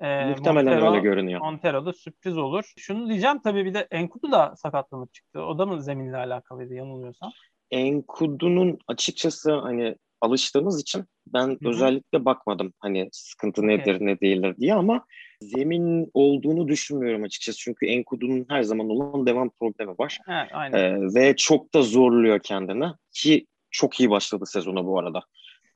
Ee, 0.00 0.24
Muhtemelen 0.26 0.72
Montero- 0.78 0.90
öyle 0.90 1.00
görünüyor. 1.00 1.40
Montero 1.40 1.86
da 1.86 1.92
sürpriz 1.92 2.38
olur. 2.38 2.72
Şunu 2.78 3.08
diyeceğim 3.08 3.40
tabii 3.44 3.64
bir 3.64 3.74
de 3.74 3.88
Enkudu 3.90 4.32
da 4.32 4.54
sakatlanıp 4.56 5.14
çıktı. 5.14 5.42
O 5.42 5.58
da 5.58 5.66
mı 5.66 5.82
zeminle 5.82 6.16
alakalıydı 6.16 6.74
yanılmıyorsam? 6.74 7.30
Enkudu'nun 7.70 8.78
açıkçası 8.88 9.52
hani 9.54 9.96
alıştığımız 10.20 10.80
için 10.82 11.04
ben 11.26 11.48
hı. 11.48 11.56
özellikle 11.68 12.24
bakmadım 12.24 12.72
hani 12.78 13.08
sıkıntı 13.12 13.66
nedir 13.66 13.96
ne 14.00 14.20
değildir 14.20 14.56
diye 14.56 14.74
ama 14.74 15.04
zemin 15.42 16.10
olduğunu 16.14 16.68
düşünmüyorum 16.68 17.22
açıkçası. 17.22 17.58
Çünkü 17.58 17.86
Enkudu'nun 17.86 18.46
her 18.48 18.62
zaman 18.62 18.90
olan 18.90 19.26
devam 19.26 19.50
problemi 19.50 19.92
var. 19.98 20.18
He, 20.26 20.32
aynen. 20.32 20.78
Ee, 20.78 21.14
ve 21.14 21.36
çok 21.36 21.74
da 21.74 21.82
zorluyor 21.82 22.40
kendini 22.42 22.84
ki 23.12 23.46
çok 23.70 24.00
iyi 24.00 24.10
başladı 24.10 24.44
sezona 24.46 24.84
bu 24.84 24.98
arada. 24.98 25.22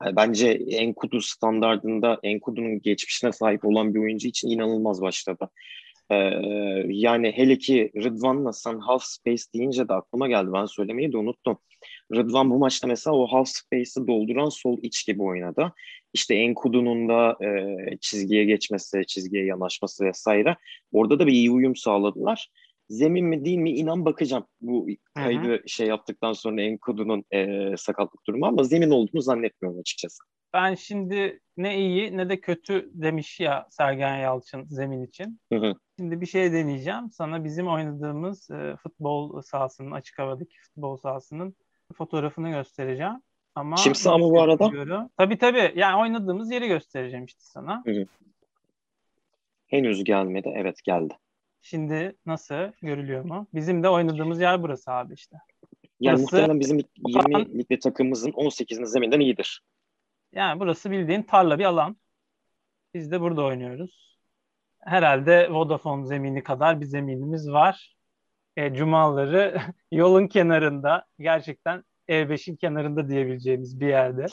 Yani 0.03 0.15
bence 0.15 0.47
Enkudu 0.69 1.21
standardında 1.21 2.19
Enkudu'nun 2.23 2.81
geçmişine 2.81 3.31
sahip 3.31 3.65
olan 3.65 3.93
bir 3.93 3.99
oyuncu 3.99 4.27
için 4.27 4.49
inanılmaz 4.49 5.01
başladı. 5.01 5.49
Ee, 6.11 6.15
yani 6.87 7.31
hele 7.35 7.57
ki 7.57 7.91
Rıdvan'la 7.95 8.53
sen 8.53 8.79
half 8.79 9.03
space 9.03 9.43
deyince 9.53 9.87
de 9.87 9.93
aklıma 9.93 10.27
geldi. 10.27 10.49
Ben 10.53 10.65
söylemeyi 10.65 11.11
de 11.11 11.17
unuttum. 11.17 11.57
Rıdvan 12.15 12.49
bu 12.49 12.57
maçta 12.57 12.87
mesela 12.87 13.15
o 13.15 13.27
half 13.27 13.47
space'i 13.47 14.07
dolduran 14.07 14.49
sol 14.49 14.77
iç 14.81 15.07
gibi 15.07 15.23
oynadı. 15.23 15.73
İşte 16.15 16.35
Enkudu'nun 16.35 17.09
da 17.09 17.37
e, 17.45 17.97
çizgiye 18.01 18.45
geçmesi, 18.45 19.05
çizgiye 19.07 19.45
yanaşması 19.45 20.05
vesaire. 20.05 20.57
Orada 20.91 21.19
da 21.19 21.27
bir 21.27 21.31
iyi 21.31 21.51
uyum 21.51 21.75
sağladılar. 21.75 22.49
Zemin 22.89 23.25
mi 23.25 23.45
değil 23.45 23.57
mi 23.57 23.71
inan 23.71 24.05
bakacağım 24.05 24.45
bu 24.61 24.87
kaydı 25.13 25.63
şey 25.67 25.87
yaptıktan 25.87 26.33
sonra 26.33 26.61
Enkudu'nun 26.61 27.23
e, 27.31 27.77
sakatlık 27.77 28.27
durumu 28.27 28.45
ama 28.45 28.63
zemin 28.63 28.89
olduğunu 28.89 29.21
zannetmiyorum 29.21 29.79
açıkçası. 29.79 30.23
Ben 30.53 30.75
şimdi 30.75 31.39
ne 31.57 31.79
iyi 31.79 32.17
ne 32.17 32.29
de 32.29 32.41
kötü 32.41 32.89
demiş 32.93 33.39
ya 33.39 33.67
Sergen 33.69 34.17
Yalçın 34.17 34.65
zemin 34.69 35.03
için. 35.03 35.39
Hı 35.53 35.59
hı. 35.59 35.73
Şimdi 35.99 36.21
bir 36.21 36.25
şey 36.25 36.53
deneyeceğim. 36.53 37.11
Sana 37.11 37.43
bizim 37.43 37.67
oynadığımız 37.67 38.49
e, 38.49 38.75
futbol 38.83 39.41
sahasının, 39.41 39.91
açık 39.91 40.19
havadaki 40.19 40.55
futbol 40.61 40.97
sahasının 40.97 41.55
fotoğrafını 41.95 42.49
göstereceğim. 42.49 43.21
Ama 43.55 43.75
Kimse 43.75 44.09
ama 44.09 44.29
bu 44.31 44.41
arada? 44.41 44.67
Görüyorum. 44.67 45.09
Tabii 45.17 45.37
tabii. 45.37 45.73
Yani 45.75 46.01
oynadığımız 46.01 46.51
yeri 46.51 46.67
göstereceğim 46.67 47.25
işte 47.25 47.41
sana. 47.43 47.83
Henüz 49.67 50.03
gelmedi. 50.03 50.53
Evet 50.55 50.83
geldi. 50.83 51.13
Şimdi 51.61 52.15
nasıl 52.25 52.55
görülüyor 52.81 53.25
mu? 53.25 53.47
Bizim 53.53 53.83
de 53.83 53.89
oynadığımız 53.89 54.41
yer 54.41 54.63
burası 54.63 54.91
abi 54.91 55.13
işte. 55.13 55.37
Yani 55.99 56.17
Burası- 56.17 56.21
muhtemelen 56.35 56.59
bizim 56.59 56.77
Okan- 57.03 57.39
20 57.39 57.59
ligde 57.59 57.79
takımımızın 57.79 58.31
18'inin 58.31 58.85
zeminden 58.85 59.19
iyidir. 59.19 59.61
Yani 60.33 60.59
burası 60.59 60.91
bildiğin 60.91 61.23
tarla 61.23 61.59
bir 61.59 61.65
alan. 61.65 61.97
Biz 62.93 63.11
de 63.11 63.21
burada 63.21 63.43
oynuyoruz. 63.43 64.17
Herhalde 64.79 65.51
Vodafone 65.53 66.05
zemini 66.05 66.43
kadar 66.43 66.81
bir 66.81 66.85
zeminimiz 66.85 67.51
var. 67.51 67.95
E, 68.57 68.73
cumaları 68.73 69.61
yolun 69.91 70.27
kenarında 70.27 71.05
gerçekten 71.19 71.83
E5'in 72.09 72.55
kenarında 72.55 73.09
diyebileceğimiz 73.09 73.79
bir 73.79 73.87
yerde. 73.87 74.25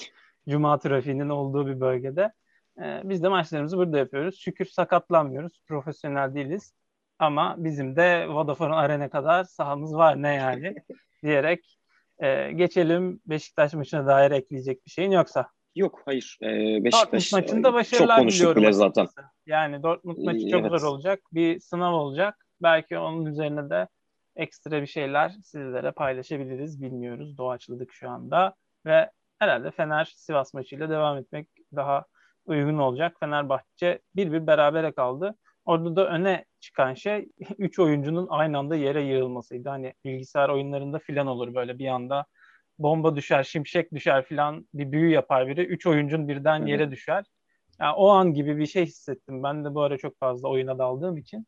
Cuma 0.49 0.79
trafiğinin 0.79 1.29
olduğu 1.29 1.67
bir 1.67 1.81
bölgede. 1.81 2.33
E, 2.79 3.01
biz 3.05 3.23
de 3.23 3.29
maçlarımızı 3.29 3.77
burada 3.77 3.99
yapıyoruz. 3.99 4.39
Şükür 4.39 4.65
sakatlanmıyoruz. 4.65 5.61
Profesyonel 5.67 6.35
değiliz. 6.35 6.73
Ama 7.19 7.55
bizim 7.59 7.97
de 7.97 8.29
Vodafone 8.29 8.75
Arena 8.75 9.11
kadar 9.11 9.45
sahamız 9.45 9.95
var 9.95 10.23
ne 10.23 10.35
yani 10.35 10.75
diyerek 11.23 11.79
e, 12.19 12.53
geçelim 12.53 13.21
Beşiktaş 13.27 13.75
maçına 13.75 14.07
dair 14.07 14.31
ekleyecek 14.31 14.87
bir 14.87 14.91
şeyin 14.91 15.11
yoksa. 15.11 15.49
Yok 15.75 16.03
hayır. 16.05 16.39
Ee, 16.43 16.47
Dortmund 16.47 16.85
Beşiktaş 16.85 17.33
maçında 17.33 17.69
e, 17.69 17.71
çok 17.71 17.75
başarılar 17.75 18.19
konuştuk 18.19 18.57
bile 18.57 18.73
zaten. 18.73 19.03
açıkçası. 19.03 19.29
Yani 19.47 19.83
Dortmund 19.83 20.19
maçı 20.19 20.49
çok 20.49 20.61
evet. 20.61 20.81
zor 20.81 20.89
olacak. 20.89 21.21
Bir 21.33 21.61
sınav 21.61 21.93
olacak. 21.93 22.47
Belki 22.63 22.99
onun 22.99 23.27
üzerine 23.27 23.71
de 23.71 23.89
ekstra 24.37 24.83
bir 24.83 24.87
şeyler 24.87 25.29
sizlere 25.45 25.91
paylaşabiliriz. 25.93 26.83
Bilmiyoruz. 26.83 27.39
Doğaçladık 27.39 27.93
şu 27.93 28.11
anda. 28.11 28.55
Ve 28.87 29.11
herhalde 29.39 29.71
Fener 29.71 30.13
Sivas 30.17 30.55
maçıyla 30.55 30.91
devam 30.91 31.19
etmek 31.19 31.49
daha 31.77 32.05
uygun 32.47 32.79
olacak. 32.79 33.17
Fenerbahçe 33.21 33.99
bir 34.17 34.33
bir 34.33 34.47
berabere 34.47 34.93
kaldı. 34.93 35.35
Orada 35.65 35.97
da 35.97 36.09
öne 36.09 36.45
çıkan 36.61 36.95
şey 36.95 37.29
3 37.59 37.79
oyuncunun 37.79 38.27
aynı 38.31 38.59
anda 38.59 38.77
yere 38.77 39.03
yığılmasıydı. 39.03 39.69
Hani 39.69 39.95
bilgisayar 40.05 40.49
oyunlarında 40.49 40.99
filan 40.99 41.27
olur 41.27 41.55
böyle 41.55 41.79
bir 41.79 41.89
anda 41.89 42.27
bomba 42.79 43.17
düşer, 43.17 43.43
şimşek 43.43 43.93
düşer 43.93 44.25
filan 44.25 44.69
bir 44.75 44.93
büyü 44.93 45.11
yapar 45.11 45.49
biri. 45.49 45.65
Üç 45.65 45.87
oyuncun 45.87 46.29
birden 46.29 46.67
yere 46.67 46.91
düşer. 46.91 47.25
Yani 47.81 47.95
o 47.95 48.09
an 48.09 48.35
gibi 48.35 48.59
bir 48.59 48.67
şey 48.67 48.87
hissettim. 48.87 49.43
Ben 49.43 49.65
de 49.65 49.75
bu 49.75 49.83
ara 49.83 49.99
çok 49.99 50.19
fazla 50.19 50.49
oyuna 50.49 50.79
daldığım 50.79 51.17
için. 51.17 51.47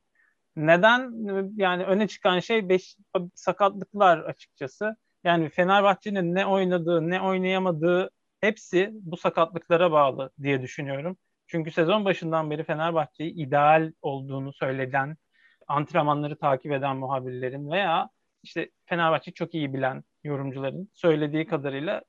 Neden? 0.57 1.13
Yani 1.57 1.85
öne 1.85 2.09
çıkan 2.09 2.41
şey 2.41 2.69
beş, 2.69 2.97
sakatlıklar 3.35 4.19
açıkçası. 4.19 4.97
Yani 5.25 5.49
Fenerbahçe'nin 5.49 6.35
ne 6.35 6.47
oynadığı, 6.47 7.11
ne 7.11 7.21
oynayamadığı 7.21 8.11
hepsi 8.41 8.91
bu 8.93 9.17
sakatlıklara 9.17 9.93
bağlı 9.93 10.31
diye 10.43 10.63
düşünüyorum. 10.63 11.17
Çünkü 11.47 11.71
sezon 11.71 12.05
başından 12.05 12.51
beri 12.51 12.65
Fenerbahçe'yi 12.65 13.33
ideal 13.35 13.93
olduğunu 14.03 14.53
söyleden, 14.53 15.17
antrenmanları 15.69 16.39
takip 16.39 16.73
eden 16.73 16.97
muhabirlerin 16.97 17.71
veya 17.71 18.09
işte 18.43 18.71
Fenerbahçe 18.87 19.33
çok 19.33 19.55
iyi 19.55 19.75
bilen 19.75 20.05
yorumcuların 20.25 20.89
söylediği 20.95 21.47
kadarıyla 21.47 22.03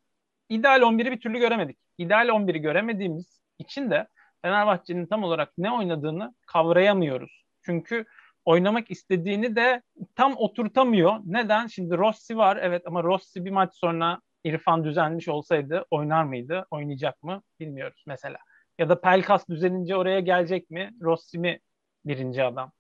ideal 0.50 0.82
11'i 0.82 1.12
bir 1.12 1.20
türlü 1.20 1.40
göremedik. 1.40 1.78
İdeal 1.98 2.28
11'i 2.28 2.60
göremediğimiz 2.60 3.42
için 3.60 3.92
de 3.92 4.08
Fenerbahçe'nin 4.42 5.06
tam 5.06 5.24
olarak 5.24 5.54
ne 5.58 5.72
oynadığını 5.72 6.36
kavrayamıyoruz. 6.48 7.46
Çünkü 7.62 8.06
oynamak 8.46 8.92
istediğini 8.92 9.56
de 9.56 9.82
tam 10.16 10.34
oturtamıyor. 10.38 11.14
Neden? 11.26 11.68
Şimdi 11.68 11.98
Rossi 11.98 12.38
var 12.38 12.58
evet 12.62 12.82
ama 12.86 13.04
Rossi 13.04 13.46
bir 13.46 13.52
maç 13.52 13.76
sonra 13.76 14.22
İrfan 14.44 14.84
düzenmiş 14.84 15.28
olsaydı 15.28 15.86
oynar 15.92 16.24
mıydı? 16.24 16.66
Oynayacak 16.72 17.24
mı? 17.24 17.42
Bilmiyoruz 17.60 18.04
mesela. 18.08 18.38
Ya 18.80 18.90
da 18.90 19.02
Pelkas 19.02 19.50
düzenince 19.50 19.96
oraya 19.96 20.20
gelecek 20.20 20.70
mi? 20.70 20.92
Rossi 21.02 21.40
mi 21.40 21.60
birinci 22.06 22.44
adam? 22.44 22.72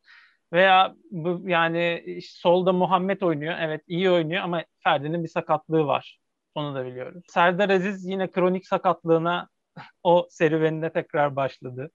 Veya 0.53 0.95
bu 1.11 1.49
yani 1.49 2.03
solda 2.29 2.73
Muhammed 2.73 3.21
oynuyor. 3.21 3.55
Evet 3.59 3.81
iyi 3.87 4.09
oynuyor 4.11 4.43
ama 4.43 4.63
Ferdi'nin 4.83 5.23
bir 5.23 5.29
sakatlığı 5.29 5.87
var. 5.87 6.19
Onu 6.55 6.75
da 6.75 6.85
biliyoruz. 6.85 7.23
Serdar 7.27 7.69
Aziz 7.69 8.05
yine 8.05 8.31
kronik 8.31 8.67
sakatlığına 8.67 9.49
o 10.03 10.27
serüvenine 10.29 10.93
tekrar 10.93 11.35
başladı. 11.35 11.91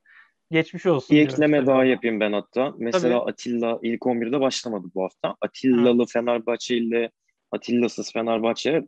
Geçmiş 0.51 0.87
olsun. 0.87 1.17
Bir 1.17 1.23
ekleme 1.23 1.67
daha 1.67 1.85
yapayım 1.85 2.21
ben 2.21 2.33
hatta. 2.33 2.75
Mesela 2.79 3.19
Tabii. 3.19 3.31
Atilla 3.31 3.79
ilk 3.83 4.01
11'de 4.01 4.41
başlamadı 4.41 4.87
bu 4.95 5.05
hafta. 5.05 5.37
Atilla'lı 5.41 6.07
Fenerbahçe 6.07 6.77
ile 6.77 7.11
Atilla'sız 7.53 8.13
Fenerbahçe 8.13 8.83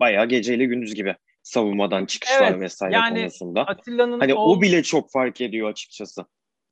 bayağı 0.00 0.26
geceyle 0.26 0.64
gündüz 0.64 0.94
gibi 0.94 1.16
savunmadan 1.42 2.06
çıkışlar 2.06 2.50
evet, 2.52 2.60
vesaire 2.60 2.94
yani 2.94 3.20
konusunda. 3.20 3.62
Atilla'nın 3.62 4.20
hani 4.20 4.34
o... 4.34 4.42
o 4.42 4.60
bile 4.62 4.82
çok 4.82 5.10
fark 5.10 5.40
ediyor 5.40 5.68
açıkçası. 5.68 6.24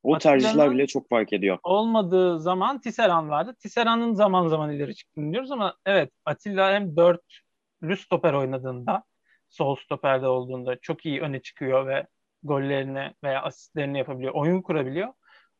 O 0.03 0.19
tercihler 0.19 0.71
bile 0.71 0.87
çok 0.87 1.09
fark 1.09 1.33
ediyor. 1.33 1.59
Olmadığı 1.62 2.41
zaman 2.41 2.81
Tisserand 2.81 3.31
vardı. 3.31 3.57
Tisserand'ın 3.62 4.15
zaman 4.15 4.49
zaman 4.49 4.73
ileri 4.73 4.95
çıktığını 4.95 5.33
diyoruz 5.33 5.51
ama 5.51 5.77
evet 5.87 6.11
Atilla 6.25 6.73
hem 6.73 6.97
dörtlü 6.97 7.97
stoper 7.97 8.33
oynadığında 8.33 9.03
sol 9.49 9.77
stoperde 9.77 10.27
olduğunda 10.27 10.77
çok 10.81 11.07
iyi 11.07 11.21
öne 11.21 11.43
çıkıyor 11.43 11.87
ve 11.87 12.07
gollerini 12.43 13.15
veya 13.25 13.43
asistlerini 13.43 13.99
yapabiliyor. 13.99 14.35
Oyun 14.35 14.63
kurabiliyor. 14.63 15.09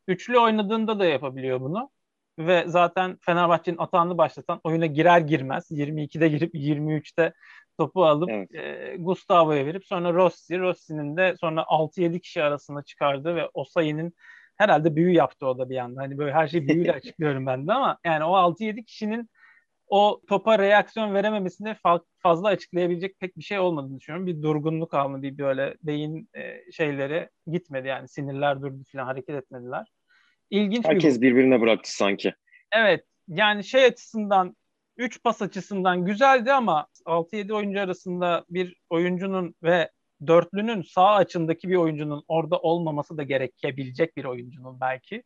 Üçlü 0.09 0.39
oynadığında 0.39 0.99
da 0.99 1.05
yapabiliyor 1.05 1.61
bunu. 1.61 1.91
Ve 2.39 2.65
zaten 2.67 3.19
Fenerbahçe'nin 3.21 3.79
atağını 3.79 4.19
başlatan 4.19 4.61
oyuna 4.65 4.87
girer 4.87 5.21
girmez 5.21 5.71
22'de 5.71 6.29
girip 6.29 6.55
23'te 6.55 7.33
topu 7.79 8.05
alıp 8.05 8.31
evet. 8.31 8.55
e, 8.55 8.97
Gustavo'ya 8.99 9.67
verip 9.67 9.87
sonra 9.87 10.13
Rossi, 10.13 10.59
Rossi'nin 10.59 11.17
de 11.17 11.37
sonra 11.41 11.61
6-7 11.63 12.21
kişi 12.21 12.43
arasında 12.43 12.83
çıkardı 12.83 13.37
ve 13.37 13.49
Osayi'nin 13.55 14.15
herhalde 14.57 14.97
büyü 14.97 15.15
yaptı 15.15 15.47
o 15.47 15.59
da 15.59 15.71
bir 15.71 15.77
anda. 15.77 16.01
Hani 16.01 16.19
böyle 16.19 16.33
her 16.33 16.49
şeyi 16.49 16.69
büyüyle 16.69 16.93
açıklıyorum 16.95 17.47
ben 17.47 17.69
de 17.69 17.73
ama 17.73 17.99
yani 18.05 18.25
o 18.25 18.37
6-7 18.37 18.85
kişinin 18.85 19.31
o 19.93 20.21
topa 20.29 20.59
reaksiyon 20.59 21.15
verememesini 21.15 21.77
fazla 22.19 22.49
açıklayabilecek 22.49 23.21
pek 23.21 23.37
bir 23.37 23.43
şey 23.43 23.59
olmadığını 23.59 24.01
düşünüyorum. 24.01 24.27
Bir 24.27 24.43
durgunluk 24.43 24.95
alma, 24.95 25.23
bir 25.23 25.39
böyle 25.39 25.77
beyin 25.83 26.29
e, 26.35 26.73
şeyleri 26.73 27.29
gitmedi 27.47 27.89
yani 27.89 28.09
sinirler 28.09 28.63
durdu 28.63 28.83
falan 28.93 29.05
hareket 29.05 29.35
etmediler. 29.35 29.87
İlginç 30.51 30.85
Herkes 30.85 31.21
bir 31.21 31.31
birbirine 31.31 31.61
bıraktı 31.61 31.97
sanki. 31.97 32.35
Evet 32.73 33.05
yani 33.29 33.65
şey 33.65 33.85
açısından 33.85 34.57
3 34.97 35.23
pas 35.23 35.43
açısından 35.43 36.05
güzeldi 36.05 36.53
ama 36.53 36.87
6-7 37.07 37.53
oyuncu 37.53 37.81
arasında 37.81 38.45
bir 38.51 38.77
oyuncunun 38.91 39.55
ve 39.63 39.91
dörtlünün 40.27 40.83
sağ 40.83 41.15
açındaki 41.15 41.69
bir 41.69 41.77
oyuncunun 41.77 42.25
orada 42.29 42.59
olmaması 42.59 43.19
da 43.19 43.23
gerekebilecek 43.23 44.17
bir 44.17 44.25
oyuncunun 44.25 44.81
belki. 44.81 45.23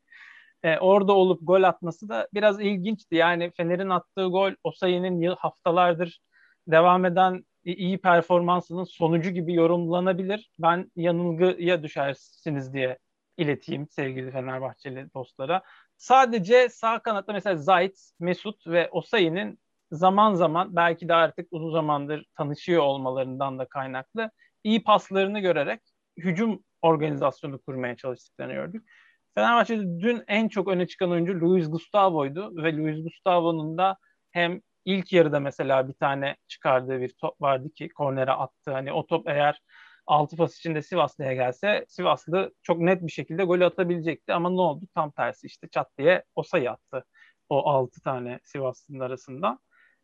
Ee, 0.62 0.78
orada 0.78 1.12
olup 1.12 1.40
gol 1.42 1.62
atması 1.62 2.08
da 2.08 2.28
biraz 2.34 2.60
ilginçti. 2.60 3.14
Yani 3.14 3.50
Fener'in 3.56 3.90
attığı 3.90 4.24
gol 4.24 4.52
o 4.64 4.72
sayının 4.72 5.36
haftalardır 5.38 6.20
devam 6.68 7.04
eden 7.04 7.44
iyi 7.64 7.98
performansının 7.98 8.84
sonucu 8.84 9.30
gibi 9.30 9.54
yorumlanabilir. 9.54 10.50
Ben 10.58 10.90
yanılgıya 10.96 11.82
düşersiniz 11.82 12.74
diye 12.74 12.98
ileteyim 13.36 13.88
sevgili 13.90 14.30
Fenerbahçeli 14.30 15.08
dostlara. 15.14 15.62
Sadece 15.96 16.68
sağ 16.68 16.98
kanatta 16.98 17.32
mesela 17.32 17.56
Zayt, 17.56 17.98
Mesut 18.20 18.66
ve 18.66 18.88
Osayi'nin 18.90 19.58
zaman 19.90 20.34
zaman 20.34 20.76
belki 20.76 21.08
de 21.08 21.14
artık 21.14 21.48
uzun 21.50 21.72
zamandır 21.72 22.26
tanışıyor 22.36 22.82
olmalarından 22.82 23.58
da 23.58 23.64
kaynaklı 23.68 24.30
iyi 24.64 24.82
paslarını 24.82 25.40
görerek 25.40 25.80
hücum 26.16 26.64
organizasyonu 26.82 27.58
kurmaya 27.62 27.96
çalıştıklarını 27.96 28.52
gördük. 28.52 28.88
Fenerbahçe'de 29.36 30.00
dün 30.00 30.24
en 30.28 30.48
çok 30.48 30.68
öne 30.68 30.86
çıkan 30.86 31.10
oyuncu 31.10 31.40
Luis 31.40 31.70
Gustavo'ydu 31.70 32.52
ve 32.56 32.76
Luis 32.76 33.04
Gustavo'nun 33.04 33.78
da 33.78 33.96
hem 34.30 34.60
ilk 34.84 35.12
yarıda 35.12 35.40
mesela 35.40 35.88
bir 35.88 35.92
tane 35.92 36.36
çıkardığı 36.48 37.00
bir 37.00 37.14
top 37.20 37.40
vardı 37.40 37.70
ki 37.74 37.88
kornere 37.88 38.30
attı. 38.32 38.72
Hani 38.72 38.92
o 38.92 39.06
top 39.06 39.28
eğer 39.28 39.60
6 40.06 40.36
pas 40.36 40.58
içinde 40.58 40.82
Sivaslı'ya 40.82 41.34
gelse 41.34 41.84
Sivaslı 41.88 42.54
çok 42.62 42.78
net 42.80 43.02
bir 43.02 43.12
şekilde 43.12 43.44
gol 43.44 43.60
atabilecekti 43.60 44.32
ama 44.32 44.50
ne 44.50 44.60
oldu? 44.60 44.84
Tam 44.94 45.10
tersi 45.10 45.46
işte 45.46 45.68
çat 45.68 45.98
diye 45.98 46.24
o 46.34 46.42
sayı 46.42 46.70
attı. 46.70 47.04
O 47.48 47.68
6 47.70 48.00
tane 48.00 48.40
Sivaslı'nın 48.44 49.00
arasında. 49.00 49.58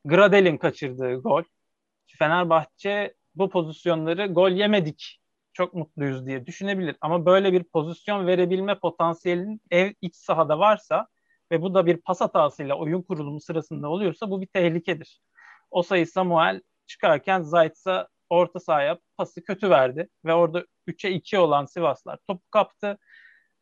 Gradel'in 0.05 0.57
kaçırdığı 0.57 1.15
gol. 1.15 1.43
Fenerbahçe 2.19 3.15
bu 3.35 3.51
pozisyonları 3.51 4.27
gol 4.27 4.51
yemedik 4.51 5.22
çok 5.53 5.75
mutluyuz 5.75 6.27
diye 6.27 6.47
düşünebilir. 6.47 6.97
Ama 7.01 7.27
böyle 7.27 7.53
bir 7.53 7.65
pozisyon 7.65 8.27
verebilme 8.27 8.79
potansiyelinin 8.79 9.61
ev 9.71 9.93
iç 10.01 10.17
sahada 10.17 10.59
varsa 10.59 11.07
ve 11.51 11.63
bu 11.63 11.75
da 11.75 11.87
bir 11.87 11.97
pas 11.97 12.21
hatasıyla 12.21 12.75
oyun 12.75 13.03
kurulumu 13.03 13.41
sırasında 13.41 13.89
oluyorsa 13.89 14.31
bu 14.31 14.41
bir 14.41 14.47
tehlikedir. 14.47 15.21
O 15.71 15.83
sayı 15.83 16.07
Samuel 16.07 16.61
çıkarken 16.87 17.43
Zayt'sa 17.43 18.09
orta 18.31 18.61
sahaya 18.61 18.99
pası 19.17 19.45
kötü 19.45 19.71
verdi 19.71 20.09
ve 20.25 20.35
orada 20.35 20.65
3'e 20.87 21.11
2 21.11 21.39
olan 21.39 21.65
Sivaslar 21.65 22.19
topu 22.29 22.51
kaptı. 22.51 22.99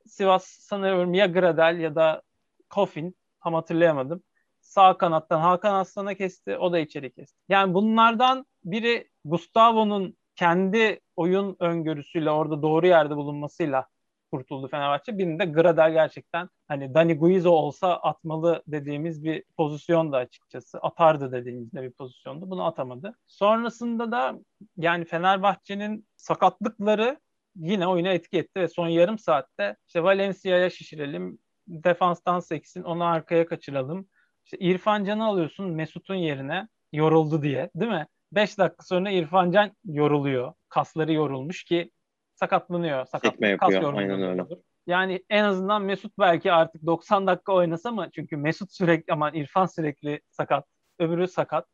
Sivas 0.07 0.45
sanıyorum 0.47 1.15
ya 1.15 1.27
Gradel 1.27 1.79
ya 1.79 1.95
da 1.95 2.23
Kofin 2.71 3.17
tam 3.43 3.55
hatırlayamadım. 3.55 4.23
Sağ 4.61 4.99
kanattan 4.99 5.41
Hakan 5.41 5.75
Aslan'a 5.75 6.15
kesti, 6.15 6.57
o 6.57 6.73
da 6.73 6.79
içeri 6.79 7.13
kesti. 7.13 7.39
Yani 7.49 7.75
bunlardan 7.75 8.47
biri 8.65 9.11
Gustavo'nun 9.25 10.17
kendi 10.41 11.01
oyun 11.17 11.57
öngörüsüyle 11.61 12.31
orada 12.31 12.63
doğru 12.63 12.87
yerde 12.87 13.17
bulunmasıyla 13.17 13.87
kurtuldu 14.33 14.69
Fenerbahçe. 14.69 15.19
Birinde 15.19 15.45
Gradel 15.45 15.93
gerçekten 15.93 16.49
hani 16.69 16.95
Dani 16.95 17.15
Guizo 17.19 17.51
olsa 17.51 17.97
atmalı 17.97 18.63
dediğimiz 18.67 19.25
bir 19.25 19.45
pozisyon 19.57 20.13
da 20.13 20.17
açıkçası. 20.17 20.79
Atardı 20.79 21.33
dediğimizde 21.33 21.83
bir 21.83 21.91
pozisyondu. 21.91 22.51
Bunu 22.51 22.65
atamadı. 22.67 23.19
Sonrasında 23.27 24.13
da 24.13 24.39
yani 24.77 25.05
Fenerbahçe'nin 25.05 26.07
sakatlıkları 26.17 27.21
yine 27.57 27.87
oyuna 27.87 28.09
etki 28.09 28.39
etti 28.39 28.61
ve 28.61 28.69
son 28.69 28.89
yarım 28.89 29.19
saatte 29.19 29.77
işte 29.87 30.03
Valencia'ya 30.03 30.71
şişirelim, 30.71 31.39
defanstan 31.69 32.41
seksin, 32.41 32.83
onu 32.83 33.05
arkaya 33.05 33.47
kaçıralım. 33.47 34.09
İşte 34.45 34.59
İrfan 34.59 35.05
Can'ı 35.05 35.25
alıyorsun 35.25 35.71
Mesut'un 35.71 36.15
yerine 36.15 36.69
yoruldu 36.93 37.43
diye 37.43 37.71
değil 37.75 37.93
mi? 37.93 38.07
5 38.33 38.59
dakika 38.59 38.83
sonra 38.83 39.11
İrfan 39.11 39.51
Can 39.51 39.73
yoruluyor. 39.85 40.53
Kasları 40.69 41.13
yorulmuş 41.13 41.65
ki 41.65 41.91
sakatlanıyor. 42.35 43.07
Sakat, 43.07 43.41
yapıyor. 43.41 43.95
Aynen 43.95 44.23
öyle. 44.23 44.43
Olur. 44.43 44.59
Yani 44.87 45.25
en 45.31 45.45
azından 45.45 45.83
Mesut 45.83 46.19
belki 46.19 46.53
artık 46.53 46.87
90 46.87 47.27
dakika 47.27 47.53
oynasa 47.53 47.91
mı? 47.91 48.09
Çünkü 48.15 48.37
Mesut 48.37 48.73
sürekli 48.73 49.13
aman 49.13 49.35
İrfan 49.35 49.67
sürekli 49.67 50.21
sakat. 50.31 50.67
Öbürü 50.99 51.29
sakat. 51.29 51.67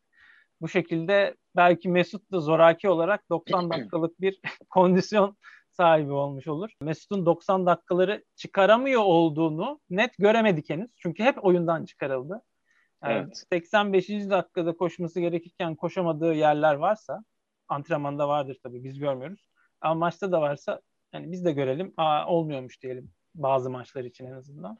Bu 0.61 0.69
şekilde 0.69 1.37
belki 1.57 1.89
Mesut 1.89 2.33
da 2.33 2.41
zoraki 2.41 2.89
olarak 2.89 3.31
90 3.31 3.71
dakikalık 3.71 4.21
bir 4.21 4.41
kondisyon 4.71 5.37
sahibi 5.73 6.13
olmuş 6.13 6.49
olur. 6.49 6.71
Mesut'un 6.81 7.27
90 7.27 7.67
dakikaları 7.67 8.25
çıkaramıyor 8.37 9.03
olduğunu 9.03 9.81
net 9.91 10.19
göremedik 10.19 10.71
henüz. 10.71 10.91
Çünkü 10.97 11.23
hep 11.23 11.45
oyundan 11.45 11.85
çıkarıldı. 11.85 12.43
Yani 13.11 13.25
evet. 13.27 13.45
85. 13.53 14.09
dakikada 14.09 14.77
koşması 14.77 15.21
gerekirken 15.21 15.75
koşamadığı 15.75 16.35
yerler 16.35 16.75
varsa 16.75 17.25
antrenmanda 17.69 18.29
vardır 18.29 18.59
tabii 18.63 18.85
biz 18.85 18.99
görmüyoruz. 18.99 19.49
Ama 19.81 19.95
maçta 19.95 20.33
da 20.33 20.41
varsa 20.41 20.81
yani 21.13 21.33
biz 21.33 21.45
de 21.45 21.53
görelim. 21.53 21.95
Aa, 21.97 22.27
olmuyormuş 22.27 22.83
diyelim. 22.83 23.11
Bazı 23.35 23.71
maçlar 23.71 24.05
için 24.05 24.27
en 24.27 24.33
azından. 24.33 24.79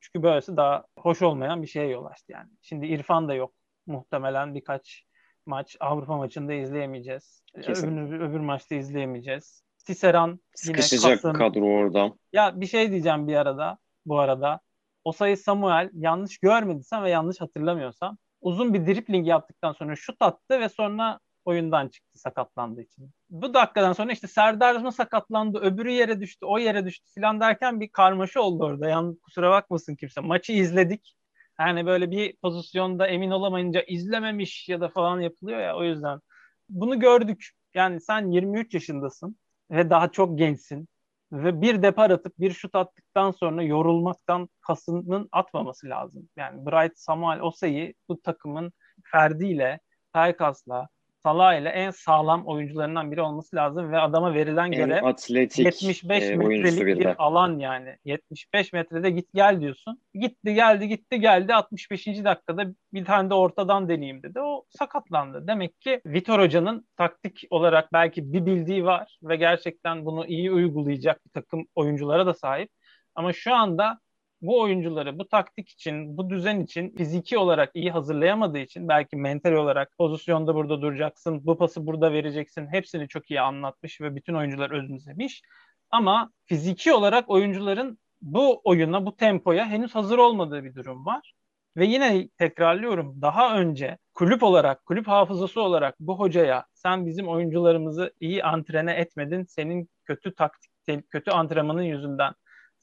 Çünkü 0.00 0.22
böylesi 0.22 0.56
daha 0.56 0.84
hoş 0.98 1.22
olmayan 1.22 1.62
bir 1.62 1.66
şeye 1.66 1.88
yol 1.88 2.04
açtı 2.04 2.32
yani. 2.32 2.50
Şimdi 2.62 2.86
İrfan 2.86 3.28
da 3.28 3.34
yok. 3.34 3.54
Muhtemelen 3.86 4.54
birkaç 4.54 5.04
maç 5.46 5.76
Avrupa 5.80 6.16
maçında 6.16 6.52
izleyemeyeceğiz. 6.52 7.42
Öbür, 7.54 8.20
öbür 8.20 8.40
maçta 8.40 8.74
izleyemeyeceğiz. 8.74 9.62
Tisseran 9.86 10.28
yine 10.28 10.40
Sıkışacak 10.54 11.22
kasın. 11.22 11.32
kadro 11.32 11.64
orada. 11.64 12.12
Ya 12.32 12.60
bir 12.60 12.66
şey 12.66 12.90
diyeceğim 12.90 13.28
bir 13.28 13.34
arada 13.34 13.78
bu 14.06 14.18
arada. 14.18 14.60
O 15.08 15.12
sayı 15.12 15.36
Samuel 15.36 15.90
yanlış 15.92 16.38
görmediysem 16.38 17.02
ve 17.04 17.10
yanlış 17.10 17.40
hatırlamıyorsam 17.40 18.16
uzun 18.40 18.74
bir 18.74 18.86
dripling 18.86 19.28
yaptıktan 19.28 19.72
sonra 19.72 19.96
şut 19.96 20.16
attı 20.20 20.60
ve 20.60 20.68
sonra 20.68 21.18
oyundan 21.44 21.88
çıktı 21.88 22.18
sakatlandığı 22.18 22.82
için. 22.82 23.10
Bu 23.30 23.54
dakikadan 23.54 23.92
sonra 23.92 24.12
işte 24.12 24.26
Serdar 24.26 24.76
mı 24.76 24.92
sakatlandı, 24.92 25.58
öbürü 25.58 25.90
yere 25.90 26.20
düştü, 26.20 26.46
o 26.46 26.58
yere 26.58 26.84
düştü 26.84 27.10
filan 27.14 27.40
derken 27.40 27.80
bir 27.80 27.88
karmaşa 27.88 28.40
oldu 28.40 28.64
orada. 28.64 28.88
Yani 28.88 29.18
kusura 29.18 29.50
bakmasın 29.50 29.96
kimse. 29.96 30.20
Maçı 30.20 30.52
izledik. 30.52 31.14
Yani 31.60 31.86
böyle 31.86 32.10
bir 32.10 32.36
pozisyonda 32.36 33.06
emin 33.06 33.30
olamayınca 33.30 33.82
izlememiş 33.82 34.68
ya 34.68 34.80
da 34.80 34.88
falan 34.88 35.20
yapılıyor 35.20 35.60
ya 35.60 35.76
o 35.76 35.84
yüzden. 35.84 36.20
Bunu 36.68 37.00
gördük. 37.00 37.50
Yani 37.74 38.00
sen 38.00 38.30
23 38.30 38.74
yaşındasın 38.74 39.36
ve 39.70 39.90
daha 39.90 40.12
çok 40.12 40.38
gençsin 40.38 40.88
ve 41.32 41.60
bir 41.60 41.82
depar 41.82 42.10
atıp 42.10 42.38
bir 42.38 42.50
şut 42.52 42.74
attıktan 42.74 43.30
sonra 43.30 43.62
yorulmaktan 43.62 44.48
kasının 44.60 45.28
atmaması 45.32 45.88
lazım. 45.88 46.28
Yani 46.36 46.66
Bright 46.66 46.98
Samuel 46.98 47.40
Osayi 47.40 47.94
bu 48.08 48.22
takımın 48.22 48.72
Ferdi'yle, 49.04 49.80
Taykas'la, 50.12 50.88
Salah 51.22 51.54
ile 51.54 51.68
en 51.68 51.90
sağlam 51.90 52.46
oyuncularından 52.46 53.12
biri 53.12 53.22
olması 53.22 53.56
lazım 53.56 53.92
ve 53.92 53.98
adama 53.98 54.34
verilen 54.34 54.72
En 54.72 54.72
görev 54.72 55.04
atletik 55.04 55.64
75 55.82 56.24
e, 56.24 56.36
metrelik 56.36 56.86
bir 56.86 57.04
de. 57.04 57.14
alan 57.16 57.58
yani. 57.58 57.96
75 58.04 58.72
metrede 58.72 59.10
git 59.10 59.28
gel 59.34 59.60
diyorsun. 59.60 60.02
Gitti 60.14 60.54
geldi 60.54 60.88
gitti 60.88 61.20
geldi 61.20 61.54
65. 61.54 62.06
dakikada 62.06 62.64
bir 62.92 63.04
tane 63.04 63.30
de 63.30 63.34
ortadan 63.34 63.88
deneyeyim 63.88 64.22
dedi. 64.22 64.40
O 64.40 64.64
sakatlandı. 64.78 65.46
Demek 65.46 65.80
ki 65.80 66.00
Vitor 66.06 66.40
Hoca'nın 66.40 66.88
taktik 66.96 67.44
olarak 67.50 67.92
belki 67.92 68.32
bir 68.32 68.46
bildiği 68.46 68.84
var 68.84 69.18
ve 69.22 69.36
gerçekten 69.36 70.04
bunu 70.04 70.26
iyi 70.26 70.52
uygulayacak 70.52 71.26
bir 71.26 71.30
takım 71.30 71.66
oyunculara 71.74 72.26
da 72.26 72.34
sahip. 72.34 72.70
Ama 73.14 73.32
şu 73.32 73.54
anda 73.54 73.98
bu 74.42 74.60
oyuncuları 74.60 75.18
bu 75.18 75.28
taktik 75.28 75.68
için, 75.68 76.16
bu 76.16 76.30
düzen 76.30 76.60
için 76.60 76.96
fiziki 76.96 77.38
olarak 77.38 77.70
iyi 77.74 77.90
hazırlayamadığı 77.90 78.58
için 78.58 78.88
belki 78.88 79.16
mental 79.16 79.52
olarak 79.52 79.92
pozisyonda 79.98 80.54
burada 80.54 80.82
duracaksın, 80.82 81.46
bu 81.46 81.58
pası 81.58 81.86
burada 81.86 82.12
vereceksin. 82.12 82.66
Hepsini 82.72 83.08
çok 83.08 83.30
iyi 83.30 83.40
anlatmış 83.40 84.00
ve 84.00 84.16
bütün 84.16 84.34
oyuncular 84.34 84.70
özümsemiş. 84.70 85.42
Ama 85.90 86.30
fiziki 86.46 86.92
olarak 86.92 87.30
oyuncuların 87.30 87.98
bu 88.22 88.60
oyuna, 88.64 89.06
bu 89.06 89.16
tempoya 89.16 89.66
henüz 89.66 89.94
hazır 89.94 90.18
olmadığı 90.18 90.64
bir 90.64 90.74
durum 90.74 91.06
var. 91.06 91.32
Ve 91.76 91.86
yine 91.86 92.28
tekrarlıyorum 92.28 93.22
daha 93.22 93.58
önce 93.58 93.98
kulüp 94.14 94.42
olarak, 94.42 94.86
kulüp 94.86 95.08
hafızası 95.08 95.62
olarak 95.62 95.94
bu 96.00 96.18
hocaya 96.18 96.64
sen 96.72 97.06
bizim 97.06 97.28
oyuncularımızı 97.28 98.12
iyi 98.20 98.44
antrene 98.44 98.92
etmedin, 98.92 99.44
senin 99.44 99.88
kötü 100.04 100.34
taktik, 100.34 100.70
kötü 101.10 101.30
antrenmanın 101.30 101.82
yüzünden 101.82 102.34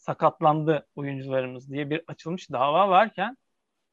sakatlandı 0.05 0.87
oyuncularımız 0.95 1.71
diye 1.71 1.89
bir 1.89 2.01
açılmış 2.07 2.51
dava 2.51 2.89
varken 2.89 3.37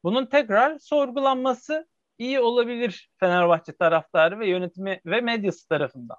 bunun 0.03 0.25
tekrar 0.25 0.79
sorgulanması 0.79 1.87
iyi 2.17 2.39
olabilir 2.39 3.09
Fenerbahçe 3.19 3.77
taraftarı 3.77 4.39
ve 4.39 4.47
yönetimi 4.47 5.01
ve 5.05 5.21
medyası 5.21 5.67
tarafından. 5.67 6.17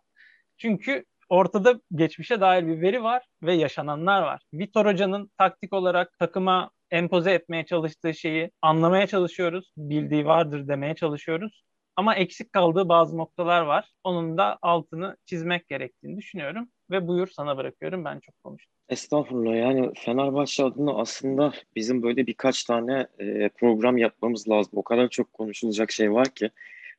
Çünkü 0.56 1.04
ortada 1.28 1.80
geçmişe 1.94 2.40
dair 2.40 2.66
bir 2.66 2.80
veri 2.80 3.02
var 3.02 3.26
ve 3.42 3.54
yaşananlar 3.54 4.22
var. 4.22 4.42
Vitor 4.54 4.86
Hoca'nın 4.86 5.30
taktik 5.38 5.72
olarak 5.72 6.18
takıma 6.18 6.70
empoze 6.90 7.32
etmeye 7.32 7.66
çalıştığı 7.66 8.14
şeyi 8.14 8.50
anlamaya 8.62 9.06
çalışıyoruz. 9.06 9.72
Bildiği 9.76 10.26
vardır 10.26 10.68
demeye 10.68 10.94
çalışıyoruz. 10.94 11.64
Ama 11.96 12.14
eksik 12.14 12.52
kaldığı 12.52 12.88
bazı 12.88 13.18
noktalar 13.18 13.62
var. 13.62 13.90
Onun 14.04 14.38
da 14.38 14.58
altını 14.62 15.16
çizmek 15.26 15.68
gerektiğini 15.68 16.16
düşünüyorum. 16.16 16.68
Ve 16.90 17.08
buyur 17.08 17.28
sana 17.28 17.56
bırakıyorum. 17.56 18.04
Ben 18.04 18.20
çok 18.20 18.44
konuştum. 18.44 18.74
Estağfurullah 18.88 19.56
yani 19.56 19.90
Fenerbahçe 19.94 20.64
adına 20.64 20.94
aslında 20.94 21.52
bizim 21.76 22.02
böyle 22.02 22.26
birkaç 22.26 22.64
tane 22.64 23.06
e, 23.18 23.48
program 23.48 23.96
yapmamız 23.98 24.48
lazım. 24.48 24.72
O 24.76 24.82
kadar 24.82 25.08
çok 25.08 25.32
konuşulacak 25.32 25.92
şey 25.92 26.12
var 26.12 26.28
ki. 26.28 26.50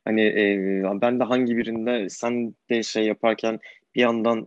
Hani 0.04 0.22
e, 0.22 0.82
ben 1.00 1.20
de 1.20 1.24
hangi 1.24 1.56
birinde 1.56 2.08
sen 2.08 2.54
de 2.70 2.82
şey 2.82 3.06
yaparken 3.06 3.60
bir 3.94 4.00
yandan 4.00 4.46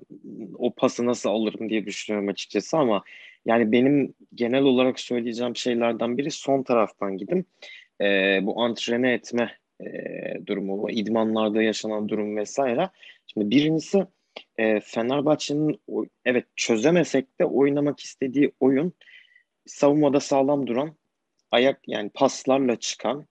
o 0.57 0.75
pası 0.75 1.05
nasıl 1.05 1.29
alırım 1.29 1.69
diye 1.69 1.85
düşünüyorum 1.85 2.29
açıkçası 2.29 2.77
ama 2.77 3.03
yani 3.45 3.71
benim 3.71 4.13
genel 4.35 4.63
olarak 4.63 4.99
söyleyeceğim 4.99 5.55
şeylerden 5.55 6.17
biri 6.17 6.31
son 6.31 6.63
taraftan 6.63 7.17
gidim. 7.17 7.45
E, 8.01 8.39
bu 8.43 8.61
antrene 8.61 9.13
etme 9.13 9.57
e, 9.81 9.85
durumu, 10.45 10.89
idmanlarda 10.91 11.61
yaşanan 11.61 12.09
durum 12.09 12.37
vesaire. 12.37 12.89
Şimdi 13.27 13.49
birincisi 13.55 14.05
e, 14.57 14.79
Fenerbahçe'nin 14.79 15.81
evet 16.25 16.45
çözemesek 16.55 17.39
de 17.39 17.45
oynamak 17.45 17.99
istediği 17.99 18.51
oyun 18.59 18.93
savunmada 19.65 20.19
sağlam 20.19 20.67
duran, 20.67 20.95
ayak 21.51 21.79
yani 21.87 22.09
paslarla 22.13 22.75
çıkan, 22.75 23.27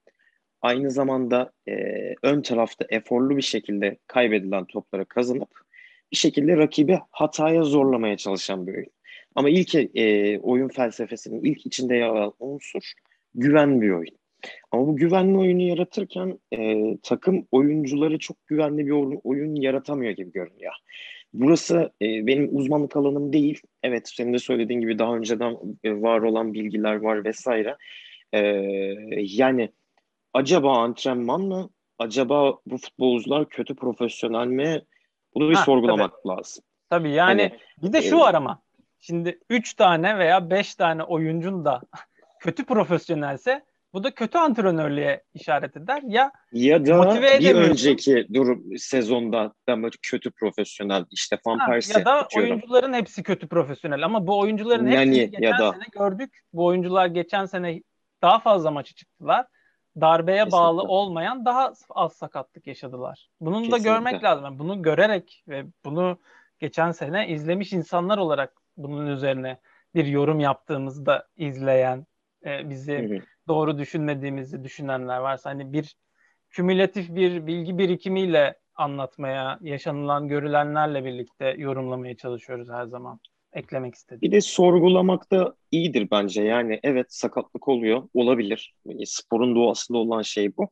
aynı 0.62 0.90
zamanda 0.90 1.52
e, 1.68 1.74
ön 2.22 2.42
tarafta 2.42 2.86
eforlu 2.90 3.36
bir 3.36 3.42
şekilde 3.42 3.98
kaybedilen 4.06 4.64
topları 4.64 5.04
kazanıp 5.04 5.50
bir 6.12 6.16
şekilde 6.16 6.56
rakibi 6.56 6.98
hataya 7.10 7.62
zorlamaya 7.62 8.16
çalışan 8.16 8.66
bir 8.66 8.74
oyun. 8.74 8.90
Ama 9.34 9.50
ilk 9.50 9.74
e, 9.74 10.38
oyun 10.38 10.68
felsefesinin 10.68 11.44
ilk 11.44 11.66
içinde 11.66 11.94
yer 11.94 12.08
alan 12.08 12.32
unsur 12.38 12.92
güven 13.34 13.80
bir 13.80 13.90
oyun. 13.90 14.18
Ama 14.72 14.86
bu 14.86 14.96
güvenli 14.96 15.38
oyunu 15.38 15.62
yaratırken 15.62 16.38
e, 16.52 16.96
takım 17.02 17.46
oyuncuları 17.52 18.18
çok 18.18 18.46
güvenli 18.46 18.86
bir 18.86 18.90
oyun, 18.90 19.20
oyun 19.24 19.54
yaratamıyor 19.54 20.12
gibi 20.12 20.32
görünüyor. 20.32 20.72
Burası 21.32 21.92
e, 22.02 22.26
benim 22.26 22.56
uzmanlık 22.56 22.96
alanım 22.96 23.32
değil. 23.32 23.60
Evet 23.82 24.08
senin 24.08 24.32
de 24.32 24.38
söylediğin 24.38 24.80
gibi 24.80 24.98
daha 24.98 25.16
önceden 25.16 25.56
e, 25.84 26.02
var 26.02 26.20
olan 26.20 26.54
bilgiler 26.54 26.94
var 26.94 27.24
vesaire. 27.24 27.76
E, 28.32 28.38
yani 29.16 29.72
acaba 30.34 30.78
antrenman 30.78 31.40
mı? 31.40 31.70
Acaba 31.98 32.58
bu 32.66 32.78
futbolcular 32.78 33.48
kötü 33.48 33.74
profesyonel 33.74 34.46
mi? 34.46 34.82
Bunu 35.34 35.50
bir 35.50 35.54
ha, 35.54 35.64
sorgulamak 35.64 36.12
tabii. 36.12 36.36
lazım. 36.36 36.64
Tabii 36.90 37.10
yani 37.10 37.42
hani, 37.42 37.58
bir 37.82 37.92
de 37.92 38.02
şu 38.02 38.16
e, 38.16 38.18
var 38.18 38.34
ama. 38.34 38.62
Şimdi 39.00 39.38
3 39.50 39.74
tane 39.74 40.18
veya 40.18 40.50
5 40.50 40.74
tane 40.74 41.02
oyuncun 41.02 41.64
da 41.64 41.80
kötü 42.40 42.64
profesyonelse 42.64 43.62
bu 43.92 44.04
da 44.04 44.10
kötü 44.10 44.38
antrenörlüğe 44.38 45.22
işaret 45.34 45.76
eder. 45.76 46.02
Ya 46.06 46.32
ya 46.52 46.86
da 46.86 47.20
bir 47.40 47.54
önceki 47.54 48.26
durum 48.34 48.64
sezonda 48.78 49.52
da 49.68 49.90
kötü 50.02 50.30
profesyonel 50.30 51.04
işte 51.10 51.38
Van 51.46 51.58
Persie 51.66 51.98
ya 51.98 52.04
da 52.04 52.12
atıyorum. 52.12 52.50
oyuncuların 52.50 52.92
hepsi 52.92 53.22
kötü 53.22 53.48
profesyonel 53.48 54.04
ama 54.04 54.26
bu 54.26 54.38
oyuncuların 54.38 54.86
hepsini 54.86 55.18
yani, 55.18 55.30
geçen 55.30 55.42
ya 55.42 55.58
da... 55.58 55.72
sene 55.72 55.84
gördük. 55.92 56.38
Bu 56.52 56.64
oyuncular 56.64 57.06
geçen 57.06 57.46
sene 57.46 57.82
daha 58.22 58.38
fazla 58.38 58.70
maçı 58.70 58.94
çıktılar. 58.94 59.46
Darbeye 60.00 60.36
Kesinlikle. 60.36 60.56
bağlı 60.56 60.82
olmayan 60.82 61.44
daha 61.44 61.72
az 61.90 62.12
sakatlık 62.12 62.66
yaşadılar. 62.66 63.28
Bunun 63.40 63.62
Kesinlikle. 63.62 63.84
da 63.84 63.94
görmek 63.94 64.24
lazım. 64.24 64.44
Yani 64.44 64.58
bunu 64.58 64.82
görerek 64.82 65.44
ve 65.48 65.64
bunu 65.84 66.18
geçen 66.58 66.92
sene 66.92 67.28
izlemiş 67.28 67.72
insanlar 67.72 68.18
olarak 68.18 68.52
bunun 68.76 69.06
üzerine 69.06 69.60
bir 69.94 70.06
yorum 70.06 70.40
yaptığımızda 70.40 71.28
izleyen 71.36 72.06
e, 72.46 72.70
bizi 72.70 72.98
hı 72.98 73.14
hı 73.14 73.22
doğru 73.48 73.78
düşünmediğimizi 73.78 74.64
düşünenler 74.64 75.18
varsa 75.18 75.50
hani 75.50 75.72
bir 75.72 75.96
kümülatif 76.50 77.14
bir 77.14 77.46
bilgi 77.46 77.78
birikimiyle 77.78 78.54
anlatmaya, 78.74 79.58
yaşanılan, 79.62 80.28
görülenlerle 80.28 81.04
birlikte 81.04 81.54
yorumlamaya 81.58 82.16
çalışıyoruz 82.16 82.68
her 82.70 82.86
zaman. 82.86 83.20
Eklemek 83.52 83.94
istedim. 83.94 84.20
Bir 84.22 84.32
de 84.32 84.40
sorgulamak 84.40 85.32
da 85.32 85.54
iyidir 85.70 86.08
bence. 86.10 86.42
Yani 86.42 86.80
evet 86.82 87.06
sakatlık 87.08 87.68
oluyor, 87.68 88.02
olabilir. 88.14 88.74
Yani 88.86 89.06
sporun 89.06 89.54
doğasında 89.54 89.98
olan 89.98 90.22
şey 90.22 90.56
bu. 90.56 90.68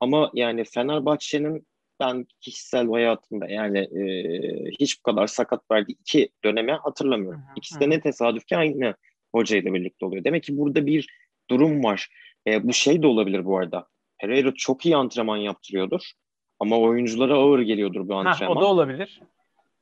Ama 0.00 0.30
yani 0.34 0.64
Fenerbahçe'nin 0.64 1.66
ben 2.00 2.26
kişisel 2.40 2.88
hayatımda 2.88 3.48
yani 3.48 3.78
e, 3.78 4.02
hiç 4.80 4.98
bu 4.98 5.02
kadar 5.02 5.26
sakat 5.26 5.70
verdiği 5.70 5.92
iki 5.92 6.28
döneme 6.44 6.72
hatırlamıyorum. 6.72 7.42
İkisi 7.56 7.80
de 7.80 7.90
ne 7.90 8.00
tesadüf 8.00 8.46
ki 8.46 8.56
aynı 8.56 8.94
hocayla 9.32 9.74
birlikte 9.74 10.06
oluyor. 10.06 10.24
Demek 10.24 10.42
ki 10.42 10.58
burada 10.58 10.86
bir 10.86 11.08
durum 11.50 11.84
var. 11.84 12.08
E, 12.46 12.68
bu 12.68 12.72
şey 12.72 13.02
de 13.02 13.06
olabilir 13.06 13.44
bu 13.44 13.58
arada. 13.58 13.86
Pereira 14.20 14.54
çok 14.54 14.86
iyi 14.86 14.96
antrenman 14.96 15.36
yaptırıyordur. 15.36 16.10
Ama 16.60 16.78
oyunculara 16.78 17.34
ağır 17.34 17.60
geliyordur 17.60 18.08
bu 18.08 18.14
antrenman. 18.14 18.54
Heh, 18.54 18.58
o 18.58 18.60
da 18.60 18.66
olabilir. 18.66 19.20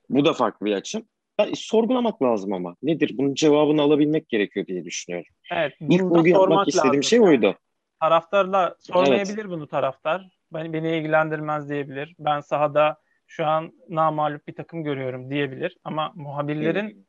Bu 0.08 0.24
da 0.24 0.32
farklı 0.32 0.66
bir 0.66 0.72
açı. 0.72 1.02
Ben, 1.38 1.52
sorgulamak 1.54 2.22
lazım 2.22 2.52
ama. 2.52 2.76
Nedir? 2.82 3.10
Bunun 3.14 3.34
cevabını 3.34 3.82
alabilmek 3.82 4.28
gerekiyor 4.28 4.66
diye 4.66 4.84
düşünüyorum. 4.84 5.32
Evet. 5.52 5.72
İlk 5.80 6.02
bugün 6.02 6.32
yapmak 6.32 6.68
istediğim 6.68 6.94
lazım. 6.94 7.02
şey 7.02 7.20
oydu. 7.20 7.54
Taraftarla 8.00 8.76
sormayabilir 8.80 9.38
evet. 9.38 9.50
bunu 9.50 9.66
taraftar. 9.66 10.28
Beni, 10.52 10.72
beni 10.72 10.96
ilgilendirmez 10.96 11.68
diyebilir. 11.68 12.14
Ben 12.18 12.40
sahada 12.40 12.96
şu 13.26 13.46
an 13.46 13.72
namalup 13.88 14.48
bir 14.48 14.54
takım 14.54 14.84
görüyorum 14.84 15.30
diyebilir. 15.30 15.76
Ama 15.84 16.12
muhabirlerin 16.14 17.05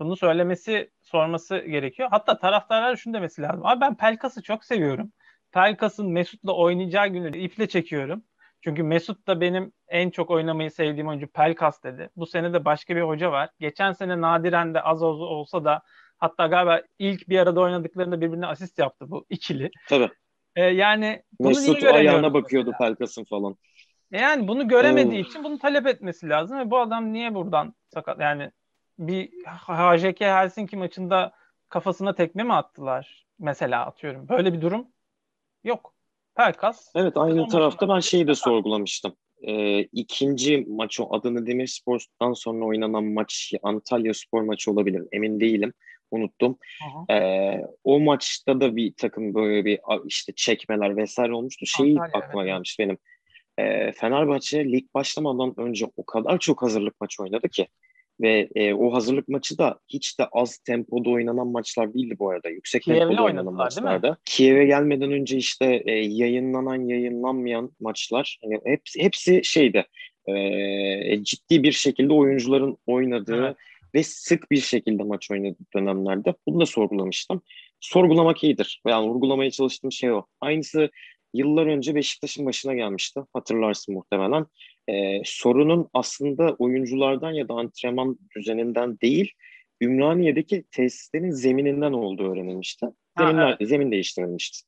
Bunu 0.00 0.16
söylemesi, 0.16 0.90
sorması 1.00 1.58
gerekiyor. 1.58 2.08
Hatta 2.12 2.38
taraftarlar 2.38 2.96
şunu 2.96 3.14
demesi 3.14 3.42
lazım. 3.42 3.66
Abi 3.66 3.80
ben 3.80 3.96
Pelkas'ı 3.96 4.42
çok 4.42 4.64
seviyorum. 4.64 5.12
Pelkas'ın 5.52 6.10
Mesut'la 6.10 6.52
oynayacağı 6.52 7.08
günü 7.08 7.38
iple 7.38 7.68
çekiyorum. 7.68 8.22
Çünkü 8.64 8.82
Mesut 8.82 9.26
da 9.26 9.40
benim 9.40 9.72
en 9.88 10.10
çok 10.10 10.30
oynamayı 10.30 10.70
sevdiğim 10.70 11.08
oyuncu 11.08 11.26
Pelkas 11.26 11.82
dedi. 11.82 12.10
Bu 12.16 12.26
sene 12.26 12.52
de 12.52 12.64
başka 12.64 12.96
bir 12.96 13.02
hoca 13.02 13.32
var. 13.32 13.50
Geçen 13.60 13.92
sene 13.92 14.20
nadiren 14.20 14.74
de 14.74 14.82
az 14.82 15.02
olsa 15.02 15.64
da 15.64 15.82
hatta 16.18 16.46
galiba 16.46 16.82
ilk 16.98 17.28
bir 17.28 17.38
arada 17.38 17.60
oynadıklarında 17.60 18.20
birbirine 18.20 18.46
asist 18.46 18.78
yaptı 18.78 19.10
bu 19.10 19.26
ikili. 19.30 19.70
Tabii. 19.88 20.08
Ee, 20.56 20.62
yani 20.62 21.22
bunu 21.40 21.48
Mesut 21.48 21.84
ayağına 21.84 22.34
bakıyordu 22.34 22.72
Pelkas'ın 22.78 23.24
falan. 23.24 23.56
Yani 24.10 24.48
bunu 24.48 24.68
göremediği 24.68 25.26
için 25.26 25.44
bunu 25.44 25.58
talep 25.58 25.86
etmesi 25.86 26.28
lazım 26.28 26.58
ve 26.58 26.70
bu 26.70 26.78
adam 26.78 27.12
niye 27.12 27.34
buradan 27.34 27.74
sakat 27.88 28.20
yani 28.20 28.50
bir 29.00 29.28
HJK 29.44 30.20
Helsinki 30.20 30.76
maçında 30.76 31.32
kafasına 31.68 32.14
tekme 32.14 32.42
mi 32.42 32.52
attılar 32.54 33.26
mesela 33.38 33.86
atıyorum. 33.86 34.28
Böyle 34.28 34.52
bir 34.52 34.60
durum 34.60 34.86
yok. 35.64 35.94
Pelkas. 36.34 36.92
Evet 36.94 37.16
aynı 37.16 37.48
tarafta 37.48 37.88
ben 37.88 38.00
şeyi 38.00 38.26
de 38.26 38.34
sorgulamıştım. 38.34 39.16
Ee, 39.42 39.80
ikinci 39.80 40.66
maç 40.68 41.00
o 41.00 41.14
adını 41.14 41.46
Demirspor'dan 41.46 42.32
sonra 42.32 42.64
oynanan 42.64 43.04
maç 43.04 43.52
Antalya 43.62 44.14
Spor 44.14 44.42
maçı 44.42 44.70
olabilir. 44.70 45.02
Emin 45.12 45.40
değilim. 45.40 45.72
Unuttum. 46.10 46.58
Ee, 47.10 47.60
o 47.84 48.00
maçta 48.00 48.60
da 48.60 48.76
bir 48.76 48.94
takım 48.96 49.34
böyle 49.34 49.64
bir 49.64 49.80
işte 50.06 50.32
çekmeler 50.36 50.96
vesaire 50.96 51.34
olmuştu. 51.34 51.66
Şey 51.66 51.96
aklıma 52.12 52.42
evet. 52.42 52.52
gelmiş 52.52 52.76
benim. 52.78 52.98
Ee, 53.58 53.92
Fenerbahçe 53.92 54.64
lig 54.72 54.94
başlamadan 54.94 55.54
önce 55.56 55.86
o 55.96 56.06
kadar 56.06 56.38
çok 56.38 56.62
hazırlık 56.62 57.00
maçı 57.00 57.22
oynadı 57.22 57.48
ki. 57.48 57.68
Ve 58.20 58.48
e, 58.54 58.74
o 58.74 58.92
hazırlık 58.92 59.28
maçı 59.28 59.58
da 59.58 59.78
hiç 59.88 60.18
de 60.18 60.26
az 60.32 60.58
tempoda 60.58 61.10
oynanan 61.10 61.46
maçlar 61.46 61.94
değildi 61.94 62.16
bu 62.18 62.30
arada. 62.30 62.48
Yüksek 62.48 62.82
Kiev'le 62.82 62.98
tempoda 62.98 63.22
oynanan 63.22 63.54
maçlarda. 63.54 64.16
Kiev'e 64.24 64.64
gelmeden 64.64 65.12
önce 65.12 65.36
işte 65.36 65.82
e, 65.86 65.92
yayınlanan, 65.92 66.88
yayınlanmayan 66.88 67.70
maçlar 67.80 68.38
hani 68.42 68.60
hepsi, 68.64 69.02
hepsi 69.02 69.40
şeydi. 69.44 69.86
E, 70.26 71.24
ciddi 71.24 71.62
bir 71.62 71.72
şekilde 71.72 72.12
oyuncuların 72.12 72.76
oynadığı 72.86 73.44
evet. 73.46 73.56
ve 73.94 74.02
sık 74.02 74.50
bir 74.50 74.60
şekilde 74.60 75.02
maç 75.02 75.30
oynadığı 75.30 75.64
dönemlerde. 75.74 76.34
Bunu 76.46 76.60
da 76.60 76.66
sorgulamıştım. 76.66 77.42
Sorgulamak 77.80 78.44
iyidir. 78.44 78.82
Yani 78.86 79.08
vurgulamaya 79.08 79.50
çalıştığım 79.50 79.92
şey 79.92 80.12
o. 80.12 80.24
Aynısı 80.40 80.90
yıllar 81.34 81.66
önce 81.66 81.94
Beşiktaş'ın 81.94 82.46
başına 82.46 82.74
gelmişti. 82.74 83.20
Hatırlarsın 83.32 83.94
muhtemelen. 83.94 84.46
Ee, 84.90 85.22
sorunun 85.24 85.88
aslında 85.94 86.56
oyunculardan 86.58 87.32
ya 87.32 87.48
da 87.48 87.54
antrenman 87.54 88.18
düzeninden 88.36 89.00
değil, 89.00 89.32
Ümraniye'deki 89.80 90.64
tesislerin 90.70 91.30
zemininden 91.30 91.92
olduğu 91.92 92.32
öğrenilmişti. 92.32 92.86
Zeminler, 93.18 93.42
ha, 93.42 93.56
evet. 93.58 93.68
Zemin 93.68 93.92
değiştirilmişti. 93.92 94.66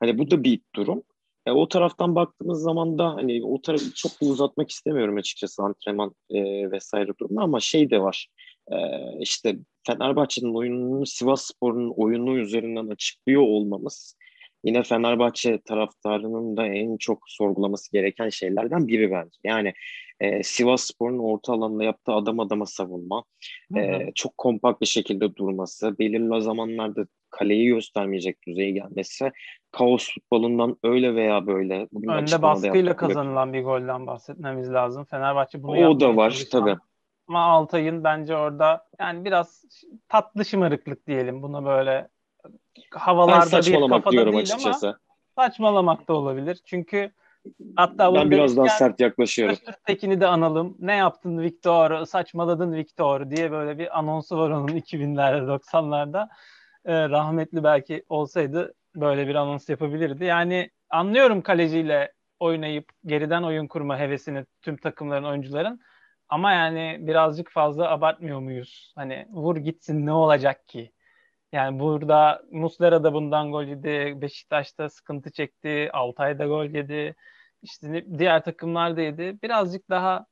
Hani 0.00 0.18
bu 0.18 0.30
da 0.30 0.44
bir 0.44 0.60
durum. 0.74 1.02
E, 1.46 1.50
o 1.50 1.68
taraftan 1.68 2.14
baktığımız 2.14 2.62
zaman 2.62 2.98
da 2.98 3.14
hani 3.14 3.44
o 3.44 3.62
tarafı 3.62 3.94
çok 3.94 4.12
uzatmak 4.20 4.70
istemiyorum 4.70 5.16
açıkçası 5.16 5.62
antrenman 5.62 6.14
e, 6.30 6.70
vesaire 6.70 7.12
durumu 7.20 7.40
ama 7.40 7.60
şey 7.60 7.90
de 7.90 8.00
var. 8.00 8.28
E, 8.72 8.76
işte 9.20 9.56
Fenerbahçe'nin 9.86 10.54
oyununu 10.54 11.06
Sivas 11.06 11.44
Spor'un 11.44 11.90
oyunu 11.96 12.38
üzerinden 12.38 12.86
açıklıyor 12.86 13.42
olmamız 13.42 14.16
yine 14.64 14.82
Fenerbahçe 14.82 15.60
taraftarının 15.60 16.56
da 16.56 16.66
en 16.66 16.96
çok 16.96 17.22
sorgulaması 17.26 17.92
gereken 17.92 18.28
şeylerden 18.28 18.88
biri 18.88 19.10
bence. 19.10 19.38
Yani 19.44 19.74
e, 20.20 20.42
Sivas 20.42 20.82
Spor'un 20.82 21.18
orta 21.18 21.52
alanda 21.52 21.84
yaptığı 21.84 22.12
adam 22.12 22.40
adama 22.40 22.66
savunma, 22.66 23.24
e, 23.76 24.12
çok 24.14 24.38
kompakt 24.38 24.80
bir 24.80 24.86
şekilde 24.86 25.36
durması, 25.36 25.98
belirli 25.98 26.42
zamanlarda 26.42 27.06
kaleyi 27.30 27.66
göstermeyecek 27.66 28.46
düzeye 28.46 28.70
gelmesi, 28.70 29.32
kaos 29.70 30.14
futbolundan 30.14 30.76
öyle 30.82 31.14
veya 31.14 31.46
böyle. 31.46 31.88
Bugün 31.92 32.08
Önde 32.08 32.42
baskıyla 32.42 32.96
kazanılan 32.96 33.52
bir 33.52 33.62
golden 33.62 34.06
bahsetmemiz 34.06 34.72
lazım. 34.72 35.04
Fenerbahçe 35.04 35.62
bunu 35.62 35.88
O 35.88 36.00
da 36.00 36.16
var 36.16 36.42
tabii. 36.50 36.76
Ama 37.28 37.44
Altay'ın 37.44 38.04
bence 38.04 38.36
orada 38.36 38.86
yani 39.00 39.24
biraz 39.24 39.64
tatlı 40.08 40.44
şımarıklık 40.44 41.06
diyelim. 41.06 41.42
Buna 41.42 41.64
böyle 41.64 42.08
havalarda 42.90 43.60
bir 43.60 43.88
kafada 43.88 44.10
diyorum 44.10 44.32
değil 44.32 44.42
açıkçası. 44.42 44.86
ama 44.86 44.98
saçmalamak 45.36 46.08
da 46.08 46.14
olabilir. 46.14 46.60
Çünkü 46.64 47.10
hatta 47.76 48.14
ben 48.14 48.30
biraz 48.30 48.56
daha 48.56 48.68
sert 48.68 49.00
yaklaşıyorum. 49.00 49.56
Tekin'i 49.86 50.20
de 50.20 50.26
analım. 50.26 50.76
Ne 50.78 50.96
yaptın 50.96 51.38
Victor? 51.38 52.04
Saçmaladın 52.04 52.72
Victor 52.72 53.30
diye 53.30 53.50
böyle 53.50 53.78
bir 53.78 53.98
anonsu 53.98 54.38
var 54.38 54.50
onun 54.50 54.68
2000'lerde 54.68 55.46
90'larda. 55.46 56.28
Ee, 56.84 57.08
rahmetli 57.08 57.64
belki 57.64 58.04
olsaydı 58.08 58.74
böyle 58.96 59.28
bir 59.28 59.34
anons 59.34 59.68
yapabilirdi. 59.68 60.24
Yani 60.24 60.70
anlıyorum 60.90 61.42
kaleciyle 61.42 62.12
oynayıp 62.40 62.88
geriden 63.06 63.42
oyun 63.42 63.66
kurma 63.66 63.98
hevesini 63.98 64.44
tüm 64.62 64.76
takımların 64.76 65.24
oyuncuların. 65.24 65.80
Ama 66.28 66.52
yani 66.52 66.98
birazcık 67.00 67.50
fazla 67.50 67.90
abartmıyor 67.90 68.40
muyuz? 68.40 68.92
Hani 68.96 69.26
vur 69.30 69.56
gitsin 69.56 70.06
ne 70.06 70.12
olacak 70.12 70.68
ki? 70.68 70.92
Yani 71.54 71.80
burada 71.80 72.42
Muslera 72.50 73.04
da 73.04 73.14
bundan 73.14 73.52
gol 73.52 73.64
yedi. 73.64 74.20
Beşiktaş'ta 74.20 74.90
sıkıntı 74.90 75.30
çekti. 75.30 75.90
Altay'da 75.92 76.46
gol 76.46 76.64
yedi. 76.64 77.14
İşte 77.62 78.06
diğer 78.18 78.44
takımlar 78.44 78.96
da 78.96 79.00
yedi. 79.00 79.38
Birazcık 79.42 79.90
daha 79.90 80.26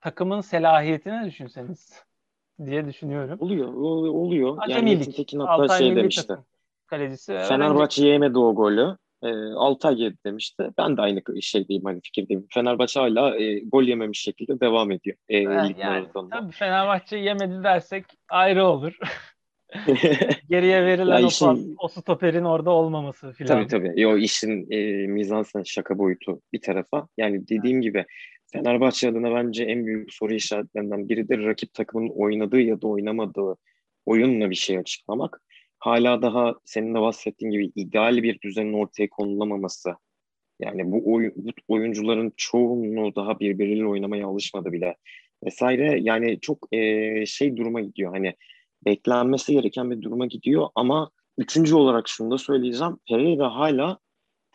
takımın 0.00 0.40
selahiyetini 0.40 1.26
düşünseniz 1.26 2.02
diye 2.64 2.86
düşünüyorum. 2.86 3.38
Oluyor. 3.40 3.72
Oluyor. 3.74 4.56
Acemilik. 4.60 5.06
Yani 5.06 5.16
Tekin 5.16 5.40
hatta 5.40 5.52
Altay 5.52 5.78
şey 5.78 5.96
demişti. 5.96 6.26
Takım. 6.26 6.44
Kalecisi. 6.86 7.32
Fenerbahçe 7.48 8.02
öğrenci. 8.02 8.12
yemedi 8.12 8.38
o 8.38 8.54
golü. 8.54 8.96
E, 9.22 9.28
Altay 9.52 10.02
yedi 10.02 10.16
demişti. 10.26 10.70
Ben 10.78 10.96
de 10.96 11.02
aynı 11.02 11.42
şeydeyim, 11.42 11.86
aynı 11.86 12.00
fikirdeyim. 12.00 12.46
Fenerbahçe 12.50 13.00
hala 13.00 13.36
e, 13.36 13.60
gol 13.60 13.82
yememiş 13.82 14.20
şekilde 14.20 14.60
devam 14.60 14.90
ediyor. 14.90 15.16
E, 15.28 15.38
yani, 15.38 15.74
yani, 15.78 16.06
tabii 16.30 16.52
Fenerbahçe 16.52 17.16
yemedi 17.16 17.62
dersek 17.62 18.04
ayrı 18.28 18.66
olur. 18.66 18.98
Geriye 20.48 20.84
verilen 20.84 21.22
o, 21.22 21.26
işin, 21.26 21.74
o 21.78 21.88
stoperin 21.88 22.44
orada 22.44 22.70
olmaması 22.70 23.32
filan. 23.32 23.68
Tabii 23.68 23.84
tabii. 23.84 24.06
O 24.06 24.16
işin 24.16 24.70
e, 24.70 25.06
mizansen 25.06 25.62
şaka 25.62 25.98
boyutu 25.98 26.40
bir 26.52 26.60
tarafa. 26.60 27.08
Yani 27.18 27.48
dediğim 27.48 27.80
gibi 27.80 28.04
Fenerbahçe 28.52 29.08
adına 29.08 29.34
bence 29.34 29.64
en 29.64 29.86
büyük 29.86 30.12
soru 30.12 30.34
işaretlerinden 30.34 31.08
biri 31.08 31.28
de 31.28 31.38
rakip 31.38 31.74
takımın 31.74 32.08
oynadığı 32.08 32.60
ya 32.60 32.82
da 32.82 32.86
oynamadığı 32.86 33.56
oyunla 34.06 34.50
bir 34.50 34.54
şey 34.54 34.78
açıklamak. 34.78 35.42
Hala 35.78 36.22
daha 36.22 36.54
senin 36.64 36.94
de 36.94 37.00
bahsettiğin 37.00 37.52
gibi 37.52 37.72
ideal 37.74 38.22
bir 38.22 38.40
düzenin 38.40 38.72
ortaya 38.72 39.08
konulamaması. 39.08 39.94
Yani 40.60 40.92
bu, 40.92 41.14
oy, 41.14 41.32
bu 41.36 41.52
oyuncuların 41.68 42.32
çoğunluğu 42.36 43.14
daha 43.14 43.40
birbiriyle 43.40 43.86
oynamaya 43.86 44.26
alışmadı 44.26 44.72
bile 44.72 44.96
vesaire. 45.44 45.98
Yani 46.02 46.40
çok 46.40 46.68
e, 46.72 47.26
şey 47.26 47.56
duruma 47.56 47.80
gidiyor. 47.80 48.12
Hani 48.12 48.34
beklenmesi 48.84 49.52
gereken 49.52 49.90
bir 49.90 50.02
duruma 50.02 50.26
gidiyor 50.26 50.68
ama 50.74 51.10
üçüncü 51.38 51.74
olarak 51.74 52.08
şunu 52.08 52.30
da 52.30 52.38
söyleyeceğim. 52.38 52.98
Pereira 53.08 53.54
hala 53.54 53.98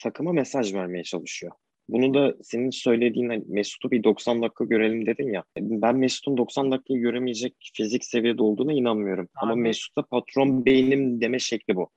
takıma 0.03 0.33
mesaj 0.33 0.73
vermeye 0.73 1.03
çalışıyor. 1.03 1.51
Bunu 1.89 2.13
da 2.13 2.35
senin 2.43 2.69
söylediğin 2.69 3.29
hani 3.29 3.43
Mesut'u 3.47 3.91
bir 3.91 4.03
90 4.03 4.41
dakika 4.41 4.65
görelim 4.65 5.05
dedin 5.05 5.33
ya. 5.33 5.43
Ben 5.59 5.95
Mesut'un 5.97 6.38
90 6.38 6.71
dakikayı 6.71 6.99
göremeyecek 6.99 7.55
fizik 7.73 8.05
seviyede 8.05 8.43
olduğuna 8.43 8.73
inanmıyorum. 8.73 9.25
Abi. 9.25 9.43
Ama 9.43 9.55
Mesut'a 9.55 10.01
patron 10.01 10.65
benim 10.65 11.21
deme 11.21 11.39
şekli 11.39 11.75
bu. 11.75 11.89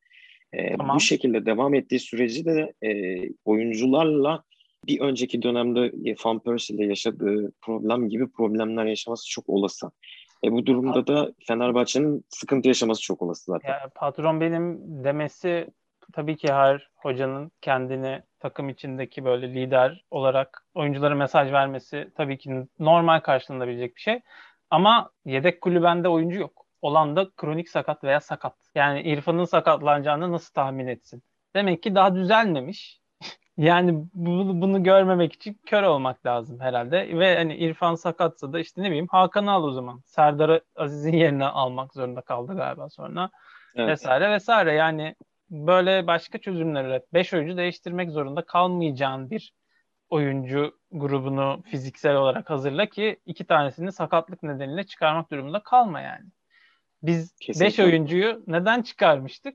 Ee, 0.52 0.76
tamam. 0.76 0.96
Bu 0.96 1.00
şekilde 1.00 1.46
devam 1.46 1.74
ettiği 1.74 2.00
süreci 2.00 2.44
de 2.44 2.72
e, 2.82 3.20
oyuncularla 3.44 4.44
bir 4.86 5.00
önceki 5.00 5.42
dönemde 5.42 5.92
Van 6.24 6.38
Persie 6.38 6.76
ile 6.76 6.86
yaşadığı 6.86 7.52
problem 7.60 8.08
gibi 8.08 8.30
problemler 8.30 8.86
yaşaması 8.86 9.30
çok 9.30 9.48
olası. 9.48 9.90
E 10.44 10.52
bu 10.52 10.66
durumda 10.66 11.06
da 11.06 11.32
Fenerbahçe'nin 11.46 12.24
sıkıntı 12.28 12.68
yaşaması 12.68 13.02
çok 13.02 13.22
olası 13.22 13.44
zaten. 13.44 13.68
Ya, 13.68 13.90
patron 13.94 14.40
benim 14.40 14.78
demesi 15.04 15.68
tabii 16.12 16.36
ki 16.36 16.52
her 16.52 16.90
hocanın 16.96 17.50
kendini 17.60 18.22
takım 18.38 18.68
içindeki 18.68 19.24
böyle 19.24 19.54
lider 19.54 20.04
olarak 20.10 20.66
oyunculara 20.74 21.14
mesaj 21.14 21.52
vermesi 21.52 22.10
tabii 22.16 22.38
ki 22.38 22.66
normal 22.78 23.20
karşılanabilecek 23.20 23.96
bir 23.96 24.00
şey. 24.00 24.20
Ama 24.70 25.10
yedek 25.24 25.60
kulübende 25.60 26.08
oyuncu 26.08 26.40
yok. 26.40 26.66
Olan 26.82 27.16
da 27.16 27.30
kronik 27.36 27.68
sakat 27.68 28.04
veya 28.04 28.20
sakat. 28.20 28.54
Yani 28.74 29.02
İrfan'ın 29.02 29.44
sakatlanacağını 29.44 30.32
nasıl 30.32 30.54
tahmin 30.54 30.86
etsin? 30.86 31.22
Demek 31.54 31.82
ki 31.82 31.94
daha 31.94 32.14
düzelmemiş. 32.14 32.97
Yani 33.58 34.04
bunu, 34.14 34.60
bunu 34.60 34.82
görmemek 34.82 35.32
için 35.32 35.60
kör 35.66 35.82
olmak 35.82 36.26
lazım 36.26 36.60
herhalde. 36.60 37.18
Ve 37.18 37.36
hani 37.36 37.56
İrfan 37.56 37.94
sakatsa 37.94 38.52
da 38.52 38.58
işte 38.58 38.82
ne 38.82 38.86
bileyim 38.86 39.06
Hakan'ı 39.10 39.52
al 39.52 39.64
o 39.64 39.72
zaman. 39.72 40.00
Serdar 40.04 40.60
Aziz'in 40.76 41.12
yerine 41.12 41.44
almak 41.44 41.94
zorunda 41.94 42.20
kaldı 42.20 42.56
galiba 42.56 42.88
sonra. 42.88 43.30
Evet. 43.74 43.88
Vesaire 43.88 44.30
vesaire. 44.30 44.72
Yani 44.72 45.14
böyle 45.50 46.06
başka 46.06 46.38
çözümler 46.38 46.84
üret. 46.84 47.14
Beş 47.14 47.34
oyuncu 47.34 47.56
değiştirmek 47.56 48.10
zorunda 48.10 48.42
kalmayacağın 48.42 49.30
bir 49.30 49.54
oyuncu 50.10 50.72
grubunu 50.92 51.62
fiziksel 51.66 52.16
olarak 52.16 52.50
hazırla 52.50 52.86
ki 52.86 53.20
iki 53.26 53.44
tanesini 53.44 53.92
sakatlık 53.92 54.42
nedeniyle 54.42 54.84
çıkarmak 54.84 55.30
durumunda 55.30 55.62
kalma 55.62 56.00
yani. 56.00 56.26
Biz 57.02 57.34
5 57.60 57.78
oyuncuyu 57.78 58.42
neden 58.46 58.82
çıkarmıştık? 58.82 59.54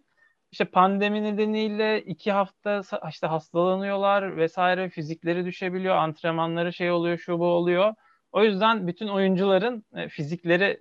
İşte 0.54 0.66
pandemi 0.66 1.24
nedeniyle 1.24 2.02
iki 2.02 2.32
hafta 2.32 2.82
işte 3.10 3.28
hastalanıyorlar 3.28 4.38
vesaire 4.38 4.90
fizikleri 4.90 5.46
düşebiliyor, 5.46 5.96
antrenmanları 5.96 6.74
şey 6.74 6.92
oluyor, 6.92 7.18
şu 7.18 7.40
bu 7.40 7.46
oluyor. 7.46 7.94
O 8.32 8.44
yüzden 8.44 8.88
bütün 8.88 9.08
oyuncuların 9.08 9.86
e, 9.96 10.10
fizikleri 10.10 10.80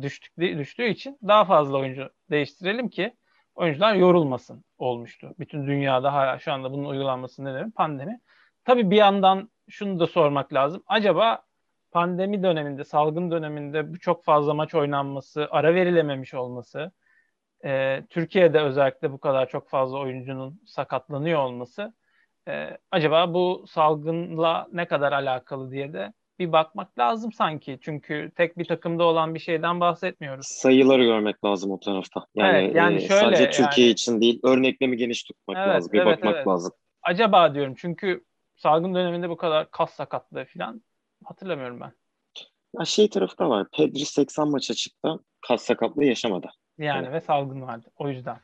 düştük, 0.00 0.38
düştüğü 0.38 0.88
için 0.88 1.18
daha 1.22 1.44
fazla 1.44 1.78
oyuncu 1.78 2.10
değiştirelim 2.30 2.88
ki 2.88 3.16
oyuncular 3.54 3.94
yorulmasın 3.94 4.64
olmuştu. 4.78 5.34
Bütün 5.38 5.66
dünyada 5.66 6.12
hala 6.12 6.38
şu 6.38 6.52
anda 6.52 6.72
bunun 6.72 6.84
uygulanması 6.84 7.44
nedeni 7.44 7.72
pandemi. 7.72 8.20
Tabii 8.64 8.90
bir 8.90 8.96
yandan 8.96 9.50
şunu 9.68 10.00
da 10.00 10.06
sormak 10.06 10.52
lazım. 10.52 10.82
Acaba 10.86 11.42
pandemi 11.90 12.42
döneminde, 12.42 12.84
salgın 12.84 13.30
döneminde 13.30 13.92
bu 13.92 13.98
çok 13.98 14.24
fazla 14.24 14.54
maç 14.54 14.74
oynanması, 14.74 15.48
ara 15.50 15.74
verilememiş 15.74 16.34
olması, 16.34 16.92
e, 17.64 18.02
Türkiye'de 18.10 18.60
özellikle 18.60 19.12
bu 19.12 19.18
kadar 19.18 19.48
çok 19.48 19.68
fazla 19.68 19.98
oyuncunun 19.98 20.60
sakatlanıyor 20.66 21.40
olması 21.40 21.92
e, 22.48 22.78
acaba 22.90 23.34
bu 23.34 23.64
salgınla 23.68 24.68
ne 24.72 24.88
kadar 24.88 25.12
alakalı 25.12 25.70
diye 25.70 25.92
de 25.92 26.12
bir 26.38 26.52
bakmak 26.52 26.98
lazım 26.98 27.32
sanki. 27.32 27.78
Çünkü 27.82 28.32
tek 28.36 28.58
bir 28.58 28.64
takımda 28.64 29.04
olan 29.04 29.34
bir 29.34 29.40
şeyden 29.40 29.80
bahsetmiyoruz. 29.80 30.46
Sayıları 30.46 31.04
görmek 31.04 31.44
lazım 31.44 31.70
o 31.70 31.80
tarafta. 31.80 32.26
Yani, 32.34 32.58
evet, 32.58 32.74
yani 32.74 32.96
e, 32.96 33.00
şöyle, 33.00 33.20
sadece 33.20 33.50
Türkiye 33.50 33.86
yani, 33.86 33.92
için 33.92 34.20
değil, 34.20 34.40
örneklemi 34.44 34.96
geniş 34.96 35.22
tutmak 35.22 35.56
evet, 35.56 35.68
lazım. 35.68 35.92
Bir 35.92 35.98
evet, 35.98 36.06
bakmak 36.06 36.34
evet. 36.34 36.46
lazım. 36.46 36.72
Acaba 37.02 37.54
diyorum 37.54 37.74
çünkü 37.76 38.24
salgın 38.56 38.94
döneminde 38.94 39.30
bu 39.30 39.36
kadar 39.36 39.70
kas 39.70 39.94
sakatlığı 39.94 40.44
falan 40.44 40.82
hatırlamıyorum 41.24 41.80
ben. 41.80 41.92
Ya 42.78 42.84
şey 42.84 43.10
tarafı 43.10 43.38
da 43.38 43.48
var. 43.48 43.66
Pedri 43.76 44.04
80 44.04 44.48
maça 44.48 44.74
çıktı. 44.74 45.08
Kas 45.48 45.62
sakatlığı 45.62 46.04
yaşamadı. 46.04 46.50
Yani 46.78 47.06
evet. 47.06 47.14
ve 47.14 47.20
salgın 47.20 47.62
vardı. 47.62 47.86
O 47.96 48.08
yüzden. 48.08 48.36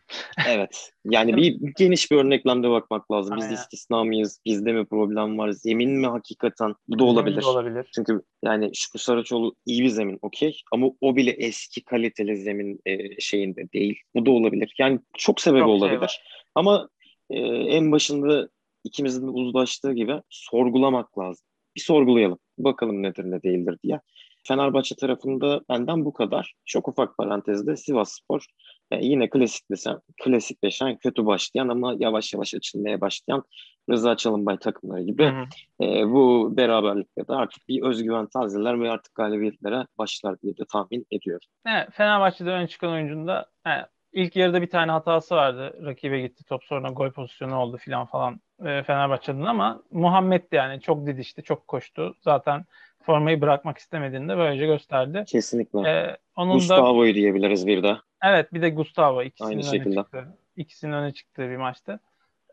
evet. 0.49 0.91
Yani 1.05 1.37
bir 1.37 1.59
geniş 1.79 2.11
bir 2.11 2.17
örneklemde 2.17 2.71
bakmak 2.71 3.11
lazım. 3.11 3.37
Biz 3.37 3.51
de 3.51 3.55
istisna 3.55 4.05
mıyız? 4.05 4.41
Bizde 4.45 4.73
mi 4.73 4.87
problem 4.87 5.39
var? 5.39 5.51
Zemin 5.51 5.91
mi 5.91 6.07
hakikaten? 6.07 6.75
Bu 6.89 6.99
da 6.99 7.05
olabilir. 7.05 7.43
Zemin 7.43 7.55
de 7.55 7.59
olabilir. 7.59 7.91
Çünkü 7.95 8.23
yani 8.45 8.71
Şükrü 8.75 8.99
Saraçoğlu 8.99 9.55
iyi 9.67 9.83
bir 9.83 9.89
zemin 9.89 10.19
okey. 10.23 10.61
Ama 10.73 10.91
o 11.01 11.17
bile 11.17 11.31
eski 11.31 11.85
kaliteli 11.85 12.37
zemin 12.37 12.81
e, 12.87 13.21
şeyinde 13.21 13.73
değil. 13.73 14.01
Bu 14.15 14.27
da 14.27 14.31
olabilir. 14.31 14.75
Yani 14.79 15.01
çok 15.17 15.41
sebebi 15.41 15.61
çok 15.61 15.69
şey 15.69 15.77
olabilir. 15.77 16.09
Şey 16.09 16.25
Ama 16.55 16.89
e, 17.31 17.39
en 17.49 17.93
başında 17.93 18.49
ikimizin 18.85 19.27
de 19.27 19.31
uzlaştığı 19.31 19.93
gibi 19.93 20.23
sorgulamak 20.31 21.19
lazım. 21.19 21.47
Bir 21.77 21.81
sorgulayalım. 21.81 22.39
Bakalım 22.59 23.03
nedir 23.03 23.25
ne 23.25 23.43
değildir 23.43 23.79
diye. 23.85 24.01
Fenerbahçe 24.49 24.97
tarafında 24.97 25.61
benden 25.69 26.05
bu 26.05 26.13
kadar. 26.13 26.55
Çok 26.65 26.89
ufak 26.89 27.17
parantezde 27.17 27.77
Sivas 27.77 28.13
Spor 28.13 28.47
e, 28.91 29.05
yine 29.07 29.31
klasikleşen, 29.31 30.01
klasikleşen, 30.25 30.97
kötü 30.97 31.27
başlayan 31.27 31.69
ama 31.69 31.95
yavaş 31.99 32.35
yavaş 32.35 32.55
açılmaya 32.55 33.01
başlayan 33.01 33.45
Rıza 33.91 34.17
Çalınbay 34.17 34.59
takımları 34.59 35.03
gibi 35.03 35.25
hı 35.25 35.29
hı. 35.29 35.85
E, 35.85 36.11
bu 36.11 36.57
beraberlikte 36.57 37.29
de 37.29 37.33
artık 37.33 37.69
bir 37.69 37.83
özgüven 37.83 38.27
tazeler 38.27 38.81
ve 38.81 38.91
artık 38.91 39.15
galibiyetlere 39.15 39.87
başlar 39.99 40.41
diye 40.43 40.57
de 40.57 40.63
tahmin 40.73 41.07
ediyorum. 41.11 41.49
Evet, 41.67 41.89
Fenerbahçe'de 41.93 42.51
ön 42.51 42.67
çıkan 42.67 42.91
oyuncunun 42.91 43.27
da 43.27 43.47
yani 43.67 43.83
ilk 44.13 44.37
yarıda 44.37 44.63
bir 44.63 44.71
tane 44.71 44.93
hatası 44.93 45.35
vardı. 45.35 45.79
Rakibe 45.85 46.21
gitti 46.21 46.45
top 46.45 46.65
sonra 46.65 46.89
gol 46.89 47.11
pozisyonu 47.11 47.57
oldu 47.57 47.77
filan 47.77 48.07
falan 48.07 48.41
e, 48.65 48.83
Fenerbahçe'den 48.83 49.41
ama 49.41 49.83
Muhammed 49.91 50.53
de 50.53 50.57
yani 50.57 50.81
çok 50.81 51.07
didişti, 51.07 51.43
çok 51.43 51.69
koştu. 51.69 52.17
Zaten 52.21 52.65
formayı 53.09 53.41
bırakmak 53.41 53.79
istemediğini 53.79 54.29
de 54.29 54.37
böylece 54.37 54.67
gösterdi. 54.67 55.25
Kesinlikle. 55.27 55.81
Ee, 55.89 56.17
onun 56.37 56.53
Gustavo'yu 56.53 57.13
da, 57.13 57.15
diyebiliriz 57.15 57.67
bir 57.67 57.83
de. 57.83 57.97
Evet 58.25 58.53
bir 58.53 58.63
de 58.63 58.71
Gustavo. 58.71 59.23
İkisinin 59.23 59.51
Aynı 59.51 59.65
şekilde. 59.65 59.95
Çıktı. 59.95 60.25
İkisinin 60.57 60.93
öne 60.93 61.13
çıktığı 61.13 61.51
bir 61.51 61.57
maçtı. 61.57 62.01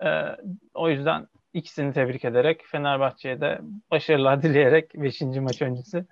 Ee, 0.04 0.24
o 0.74 0.90
yüzden 0.90 1.28
ikisini 1.54 1.94
tebrik 1.94 2.26
ederek 2.26 2.62
Fenerbahçe'ye 2.66 3.42
de 3.42 3.60
başarılar 3.92 4.42
dileyerek 4.44 4.96
5. 4.96 5.22
maç 5.22 5.62
öncesi. 5.62 6.06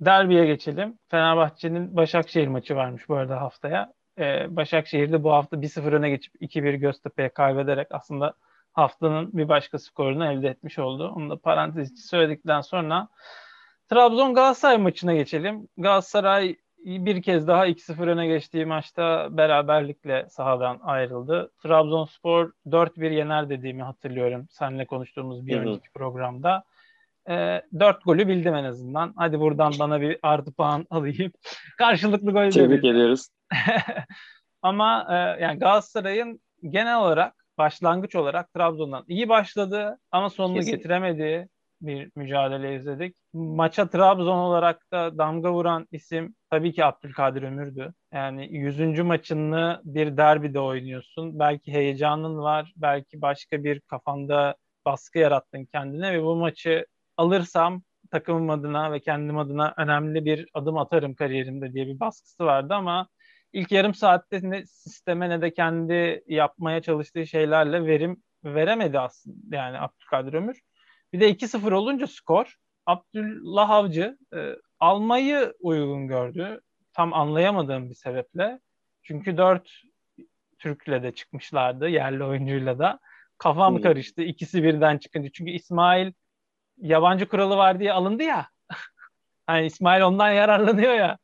Derbiye 0.00 0.46
geçelim. 0.46 0.98
Fenerbahçe'nin 1.08 1.96
Başakşehir 1.96 2.48
maçı 2.48 2.76
varmış 2.76 3.08
bu 3.08 3.14
arada 3.14 3.40
haftaya. 3.40 3.92
Ee, 4.18 4.56
Başakşehir'de 4.56 5.24
bu 5.24 5.32
hafta 5.32 5.56
1-0 5.56 5.94
öne 5.94 6.10
geçip 6.10 6.34
2-1 6.42 6.76
Göztepe'ye 6.76 7.28
kaybederek 7.28 7.88
aslında 7.90 8.32
haftanın 8.72 9.32
bir 9.32 9.48
başka 9.48 9.78
skorunu 9.78 10.32
elde 10.32 10.48
etmiş 10.48 10.78
oldu. 10.78 11.12
Onu 11.16 11.30
da 11.30 11.36
parantez 11.36 11.92
içi 11.92 12.02
söyledikten 12.02 12.60
sonra 12.60 13.08
Trabzon 13.88 14.34
Galatasaray 14.34 14.78
maçına 14.78 15.14
geçelim. 15.14 15.68
Galatasaray 15.76 16.56
bir 16.84 17.22
kez 17.22 17.46
daha 17.48 17.66
2-0 17.66 18.10
öne 18.10 18.26
geçtiği 18.26 18.66
maçta 18.66 19.28
beraberlikle 19.30 20.26
sahadan 20.28 20.80
ayrıldı. 20.82 21.50
Trabzonspor 21.62 22.52
4-1 22.66 23.14
yener 23.14 23.48
dediğimi 23.48 23.82
hatırlıyorum. 23.82 24.46
Seninle 24.50 24.86
konuştuğumuz 24.86 25.46
bir 25.46 25.56
önceki 25.60 25.90
programda. 25.94 26.64
E, 27.28 27.62
4 27.78 28.04
golü 28.04 28.28
bildim 28.28 28.54
en 28.54 28.64
azından. 28.64 29.14
Hadi 29.16 29.40
buradan 29.40 29.72
bana 29.78 30.00
bir 30.00 30.18
artı 30.22 30.52
puan 30.52 30.86
alayım. 30.90 31.32
Karşılıklı 31.78 32.32
gol 32.32 32.50
Tebrik 32.50 32.84
ediyoruz. 32.84 33.28
Ama 34.62 35.06
e, 35.10 35.42
yani 35.42 35.58
Galatasaray'ın 35.58 36.40
genel 36.70 36.98
olarak 37.00 37.34
başlangıç 37.58 38.14
olarak 38.14 38.52
Trabzon'dan 38.52 39.04
iyi 39.08 39.28
başladı 39.28 39.98
ama 40.10 40.30
sonunu 40.30 40.56
Kesin. 40.56 40.72
getiremedi 40.72 41.48
bir 41.80 42.10
mücadele 42.16 42.76
izledik. 42.76 43.16
Maça 43.32 43.90
Trabzon 43.90 44.38
olarak 44.38 44.92
da 44.92 45.18
damga 45.18 45.52
vuran 45.52 45.88
isim 45.92 46.34
tabii 46.50 46.72
ki 46.72 46.84
Abdülkadir 46.84 47.42
Ömür'dü. 47.42 47.94
Yani 48.12 48.48
100. 48.56 49.02
maçını 49.02 49.80
bir 49.84 50.16
derbide 50.16 50.60
oynuyorsun. 50.60 51.38
Belki 51.38 51.72
heyecanın 51.72 52.38
var, 52.38 52.72
belki 52.76 53.22
başka 53.22 53.64
bir 53.64 53.80
kafanda 53.80 54.56
baskı 54.84 55.18
yarattın 55.18 55.64
kendine 55.64 56.12
ve 56.12 56.22
bu 56.22 56.36
maçı 56.36 56.86
alırsam 57.16 57.82
takımım 58.10 58.50
adına 58.50 58.92
ve 58.92 59.00
kendim 59.00 59.38
adına 59.38 59.74
önemli 59.76 60.24
bir 60.24 60.48
adım 60.54 60.78
atarım 60.78 61.14
kariyerimde 61.14 61.72
diye 61.72 61.86
bir 61.86 62.00
baskısı 62.00 62.44
vardı 62.44 62.74
ama 62.74 63.08
ilk 63.52 63.72
yarım 63.72 63.94
saatte 63.94 64.40
ne 64.42 64.66
sisteme 64.66 65.30
ne 65.30 65.42
de 65.42 65.52
kendi 65.52 66.22
yapmaya 66.26 66.82
çalıştığı 66.82 67.26
şeylerle 67.26 67.86
verim 67.86 68.22
veremedi 68.44 68.98
aslında 68.98 69.56
yani 69.56 69.78
Abdülkadir 69.80 70.32
Ömür. 70.32 70.60
Bir 71.12 71.20
de 71.20 71.30
2-0 71.30 71.72
olunca 71.72 72.06
skor 72.06 72.56
Abdullah 72.86 73.70
Avcı 73.70 74.18
e, 74.34 74.54
almayı 74.80 75.54
uygun 75.60 76.08
gördü. 76.08 76.60
Tam 76.92 77.14
anlayamadığım 77.14 77.90
bir 77.90 77.94
sebeple. 77.94 78.60
Çünkü 79.02 79.36
4 79.36 79.82
Türk'le 80.58 81.02
de 81.02 81.14
çıkmışlardı 81.14 81.88
yerli 81.88 82.24
oyuncuyla 82.24 82.78
da. 82.78 82.98
Kafam 83.38 83.74
hmm. 83.74 83.82
karıştı 83.82 84.22
ikisi 84.22 84.62
birden 84.62 84.98
çıkınca. 84.98 85.30
Çünkü 85.32 85.50
İsmail 85.50 86.12
yabancı 86.76 87.28
kuralı 87.28 87.56
var 87.56 87.80
diye 87.80 87.92
alındı 87.92 88.22
ya. 88.22 88.48
hani 89.46 89.66
İsmail 89.66 90.02
ondan 90.02 90.30
yararlanıyor 90.30 90.94
ya. 90.94 91.18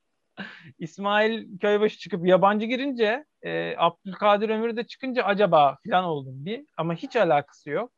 İsmail 0.78 1.58
Köybaşı 1.58 1.98
çıkıp 1.98 2.26
yabancı 2.26 2.66
girince 2.66 3.24
e, 3.42 3.74
Abdülkadir 3.78 4.48
Ömür 4.48 4.76
de 4.76 4.86
çıkınca 4.86 5.24
acaba 5.24 5.78
falan 5.88 6.04
oldum 6.04 6.44
bir. 6.44 6.66
Ama 6.76 6.94
hiç 6.94 7.16
alakası 7.16 7.70
yok. 7.70 7.92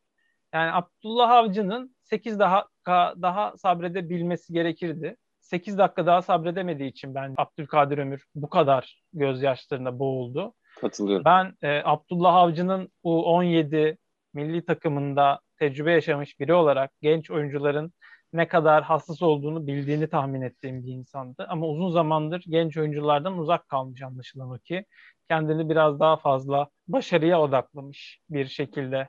Yani 0.55 0.73
Abdullah 0.73 1.31
Avcı'nın 1.31 1.97
8 2.03 2.39
daha 2.39 2.67
daha 2.87 3.57
sabredebilmesi 3.57 4.53
gerekirdi. 4.53 5.17
8 5.41 5.79
dakika 5.79 6.07
daha 6.07 6.23
sabredemediği 6.23 6.91
için 6.91 7.15
ben 7.15 7.35
Abdülkadir 7.37 7.99
Ömür 7.99 8.25
bu 8.35 8.49
kadar 8.49 9.03
gözyaşlarında 9.13 9.99
boğuldu. 9.99 10.55
Katılıyorum. 10.81 11.25
Ben 11.25 11.55
e, 11.63 11.83
Abdullah 11.85 12.35
Avcı'nın 12.35 12.89
U17 13.05 13.97
milli 14.35 14.65
takımında 14.65 15.41
tecrübe 15.59 15.93
yaşamış 15.93 16.41
biri 16.41 16.55
olarak 16.55 16.91
genç 17.03 17.31
oyuncuların 17.31 17.93
ne 18.33 18.49
kadar 18.49 18.85
hassas 18.85 19.23
olduğunu 19.23 19.67
bildiğini 19.67 20.09
tahmin 20.09 20.43
ettiğim 20.43 20.83
bir 20.83 20.93
insandı. 20.93 21.47
Ama 21.49 21.67
uzun 21.67 21.91
zamandır 21.91 22.45
genç 22.49 22.77
oyunculardan 22.77 23.39
uzak 23.39 23.69
kalmış 23.69 24.03
anlaşılan 24.03 24.51
o 24.51 24.59
ki. 24.59 24.85
Kendini 25.29 25.69
biraz 25.69 26.01
daha 26.01 26.17
fazla 26.17 26.69
başarıya 26.89 27.41
odaklamış 27.41 28.21
bir 28.31 28.47
şekilde 28.47 29.09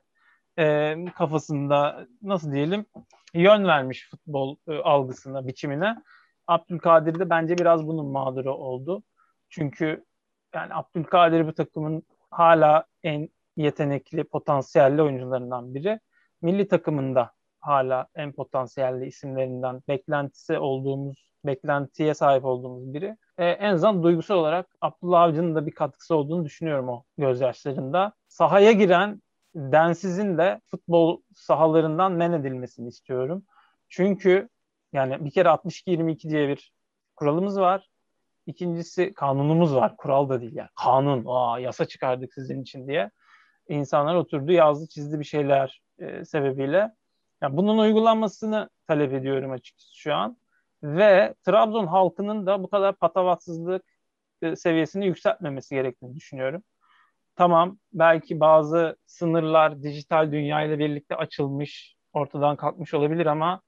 e, 0.58 0.96
kafasında 1.16 2.08
nasıl 2.22 2.52
diyelim 2.52 2.86
yön 3.34 3.66
vermiş 3.66 4.10
futbol 4.10 4.56
e, 4.68 4.78
algısına, 4.78 5.48
biçimine. 5.48 5.96
Abdülkadir 6.48 7.20
de 7.20 7.30
bence 7.30 7.58
biraz 7.58 7.88
bunun 7.88 8.06
mağduru 8.06 8.54
oldu. 8.54 9.04
Çünkü 9.50 10.06
yani 10.56 10.74
Abdülkadir 10.74 11.48
bu 11.48 11.54
takımın 11.54 12.04
hala 12.32 12.86
en 13.04 13.30
yetenekli, 13.58 14.24
potansiyelli 14.24 15.02
oyuncularından 15.02 15.74
biri. 15.76 16.00
Milli 16.42 16.68
takımında 16.68 17.32
hala 17.60 18.08
en 18.16 18.32
potansiyelli 18.32 19.06
isimlerinden 19.06 19.82
beklentisi 19.88 20.58
olduğumuz, 20.58 21.32
beklentiye 21.46 22.14
sahip 22.14 22.46
olduğumuz 22.46 22.94
biri. 22.94 23.18
Ee, 23.38 23.46
en 23.46 23.74
azından 23.74 24.04
duygusal 24.04 24.36
olarak 24.36 24.68
Abdullah 24.82 25.22
Avcı'nın 25.22 25.56
da 25.56 25.66
bir 25.66 25.72
katkısı 25.72 26.16
olduğunu 26.16 26.46
düşünüyorum 26.46 26.90
o 26.90 27.04
gözyaşlarında. 27.18 28.14
Sahaya 28.28 28.72
giren 28.72 29.22
densizin 29.56 30.38
de 30.38 30.62
futbol 30.66 31.22
sahalarından 31.36 32.12
men 32.12 32.32
edilmesini 32.32 32.88
istiyorum. 32.88 33.44
Çünkü 33.90 34.50
yani 34.94 35.26
bir 35.26 35.32
kere 35.32 35.48
62-22 35.50 36.30
diye 36.30 36.48
bir 36.48 36.74
kuralımız 37.16 37.60
var. 37.60 37.90
İkincisi 38.46 39.14
kanunumuz 39.14 39.76
var. 39.76 39.98
Kural 39.98 40.30
da 40.30 40.42
değil 40.42 40.56
yani. 40.56 40.70
Kanun. 40.76 41.24
Aa, 41.28 41.60
yasa 41.60 41.86
çıkardık 41.86 42.34
sizin 42.34 42.62
için 42.62 42.88
diye. 42.88 43.12
İnsanlar 43.70 44.16
oturdu 44.16 44.52
yazdı 44.52 44.88
çizdi 44.88 45.20
bir 45.20 45.26
şeyler 45.26 45.82
e, 46.00 46.26
sebebiyle. 46.26 46.92
Yani 47.42 47.58
bunun 47.58 47.78
uygulanmasını 47.78 48.70
talep 48.88 49.14
ediyorum 49.14 49.52
açıkçası 49.52 49.98
şu 49.98 50.14
an. 50.14 50.38
Ve 50.84 51.36
Trabzon 51.46 51.88
halkının 51.88 52.46
da 52.46 52.64
bu 52.64 52.70
kadar 52.70 52.96
patavatsızlık 52.96 53.84
e, 54.42 54.56
seviyesini 54.56 55.06
yükseltmemesi 55.06 55.76
gerektiğini 55.76 56.16
düşünüyorum. 56.16 56.64
Tamam 57.38 57.78
belki 57.94 58.40
bazı 58.40 58.98
sınırlar 59.06 59.84
dijital 59.84 60.32
dünya 60.32 60.64
ile 60.64 60.80
birlikte 60.80 61.16
açılmış, 61.16 61.96
ortadan 62.14 62.56
kalkmış 62.56 62.94
olabilir 62.94 63.26
ama 63.26 63.62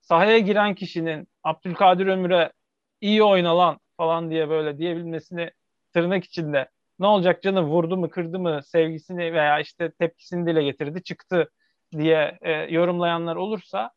sahaya 0.00 0.38
giren 0.38 0.74
kişinin 0.74 1.28
Abdülkadir 1.44 2.06
Ömür'e 2.06 2.52
iyi 3.00 3.22
oynalan 3.22 3.78
falan 3.96 4.30
diye 4.30 4.48
böyle 4.48 4.78
diyebilmesini 4.78 5.50
tırnak 5.94 6.24
içinde 6.24 6.68
ne 6.98 7.06
olacak 7.06 7.42
canım 7.42 7.66
vurdu 7.66 7.96
mu 7.96 8.10
kırdı 8.10 8.38
mı 8.38 8.60
sevgisini 8.64 9.32
veya 9.32 9.60
işte 9.60 9.92
tepkisini 9.98 10.46
dile 10.46 10.62
getirdi 10.62 11.02
çıktı 11.02 11.50
diye 11.92 12.38
e, 12.42 12.52
yorumlayanlar 12.52 13.36
olursa 13.36 13.90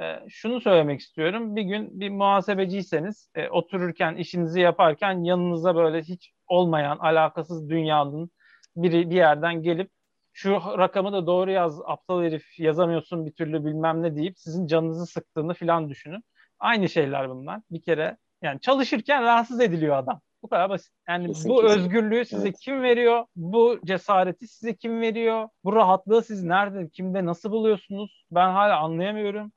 e, 0.00 0.20
şunu 0.28 0.60
söylemek 0.60 1.00
istiyorum. 1.00 1.56
Bir 1.56 1.62
gün 1.62 2.00
bir 2.00 2.10
muhasebeciyseniz 2.10 3.30
e, 3.34 3.48
otururken 3.48 4.16
işinizi 4.16 4.60
yaparken 4.60 5.24
yanınıza 5.24 5.76
böyle 5.76 6.02
hiç 6.02 6.32
olmayan 6.46 6.98
alakasız 6.98 7.70
dünyanın 7.70 8.30
biri 8.76 9.10
bir 9.10 9.16
yerden 9.16 9.62
gelip 9.62 9.90
şu 10.32 10.50
rakamı 10.78 11.12
da 11.12 11.26
doğru 11.26 11.50
yaz 11.50 11.80
aptal 11.84 12.22
herif 12.22 12.58
yazamıyorsun 12.58 13.26
bir 13.26 13.32
türlü 13.32 13.64
bilmem 13.64 14.02
ne 14.02 14.16
deyip 14.16 14.38
sizin 14.38 14.66
canınızı 14.66 15.06
sıktığını 15.06 15.54
falan 15.54 15.88
düşünün. 15.88 16.24
Aynı 16.58 16.88
şeyler 16.88 17.30
bunlar. 17.30 17.60
Bir 17.70 17.82
kere 17.82 18.16
yani 18.42 18.60
çalışırken 18.60 19.22
rahatsız 19.22 19.60
ediliyor 19.60 19.96
adam. 19.96 20.20
Bu 20.42 20.48
kadar 20.48 20.70
basit. 20.70 20.92
Yani 21.08 21.26
kesin, 21.26 21.50
bu 21.50 21.60
kesin. 21.60 21.78
özgürlüğü 21.78 22.24
size 22.24 22.48
evet. 22.48 22.58
kim 22.60 22.82
veriyor? 22.82 23.24
Bu 23.36 23.78
cesareti 23.84 24.48
size 24.48 24.76
kim 24.76 25.00
veriyor? 25.00 25.48
Bu 25.64 25.72
rahatlığı 25.72 26.22
siz 26.22 26.44
nerede, 26.44 26.88
kimde, 26.88 27.24
nasıl 27.24 27.50
buluyorsunuz? 27.50 28.26
Ben 28.30 28.50
hala 28.50 28.78
anlayamıyorum. 28.78 29.52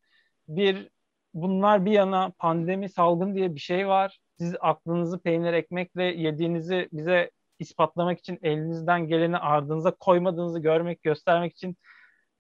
Bir 0.48 0.90
bunlar 1.34 1.86
bir 1.86 1.92
yana 1.92 2.32
pandemi, 2.38 2.90
salgın 2.90 3.36
diye 3.36 3.56
bir 3.56 3.60
şey 3.60 3.88
var. 3.88 4.20
Siz 4.40 4.56
aklınızı 4.60 5.20
peynir 5.20 5.54
ekmekle 5.54 6.04
yediğinizi 6.04 6.90
bize 6.92 7.32
ispatlamak 7.60 8.20
için 8.20 8.40
elinizden 8.42 9.08
geleni 9.08 9.38
ardınıza 9.38 9.92
koymadığınızı 9.92 10.60
görmek, 10.60 11.04
göstermek 11.04 11.54
için 11.54 11.78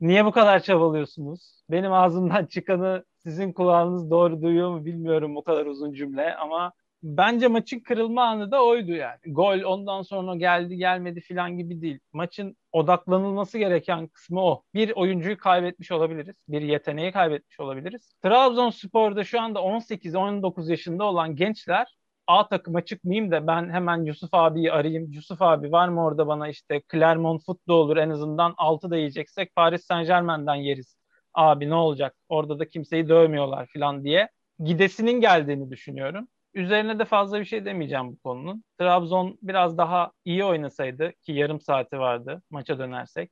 niye 0.01 0.25
bu 0.25 0.31
kadar 0.31 0.59
çabalıyorsunuz? 0.59 1.63
Benim 1.69 1.93
ağzımdan 1.93 2.45
çıkanı 2.53 3.05
sizin 3.17 3.53
kulağınız 3.53 4.11
doğru 4.11 4.41
duyuyor 4.41 4.69
mu 4.69 4.85
bilmiyorum 4.85 5.35
bu 5.35 5.43
kadar 5.43 5.65
uzun 5.65 5.93
cümle 5.93 6.35
ama 6.35 6.73
bence 7.03 7.47
maçın 7.47 7.79
kırılma 7.79 8.23
anı 8.23 8.51
da 8.51 8.65
oydu 8.65 8.91
yani. 8.91 9.19
Gol 9.25 9.61
ondan 9.61 10.01
sonra 10.01 10.35
geldi 10.35 10.77
gelmedi 10.77 11.21
filan 11.21 11.57
gibi 11.57 11.81
değil. 11.81 11.99
Maçın 12.13 12.57
odaklanılması 12.71 13.57
gereken 13.57 14.07
kısmı 14.07 14.41
o. 14.41 14.63
Bir 14.73 14.91
oyuncuyu 14.91 15.37
kaybetmiş 15.37 15.91
olabiliriz. 15.91 16.35
Bir 16.47 16.61
yeteneği 16.61 17.11
kaybetmiş 17.11 17.59
olabiliriz. 17.59 18.13
Trabzonspor'da 18.23 19.23
şu 19.23 19.41
anda 19.41 19.59
18-19 19.59 20.71
yaşında 20.71 21.03
olan 21.03 21.35
gençler 21.35 21.97
A 22.27 22.47
takıma 22.49 22.85
çıkmayayım 22.85 23.31
da 23.31 23.47
ben 23.47 23.69
hemen 23.69 24.05
Yusuf 24.05 24.29
abiyi 24.33 24.71
arayayım. 24.71 25.11
Yusuf 25.11 25.41
abi 25.41 25.71
var 25.71 25.87
mı 25.87 26.05
orada 26.05 26.27
bana 26.27 26.47
işte 26.47 26.81
Clermont 26.91 27.45
Foot'da 27.45 27.73
olur 27.73 27.97
en 27.97 28.09
azından 28.09 28.53
6 28.57 28.89
da 28.91 28.97
yiyeceksek 28.97 29.55
Paris 29.55 29.85
Saint 29.85 30.07
Germain'den 30.07 30.55
yeriz. 30.55 30.97
Abi 31.33 31.69
ne 31.69 31.75
olacak 31.75 32.15
orada 32.29 32.59
da 32.59 32.69
kimseyi 32.69 33.09
dövmüyorlar 33.09 33.69
falan 33.73 34.03
diye 34.03 34.29
gidesinin 34.63 35.21
geldiğini 35.21 35.71
düşünüyorum. 35.71 36.27
Üzerine 36.53 36.99
de 36.99 37.05
fazla 37.05 37.39
bir 37.39 37.45
şey 37.45 37.65
demeyeceğim 37.65 38.11
bu 38.11 38.17
konunun. 38.17 38.63
Trabzon 38.79 39.37
biraz 39.41 39.77
daha 39.77 40.11
iyi 40.25 40.43
oynasaydı 40.43 41.13
ki 41.23 41.31
yarım 41.31 41.61
saati 41.61 41.99
vardı 41.99 42.41
maça 42.49 42.79
dönersek. 42.79 43.31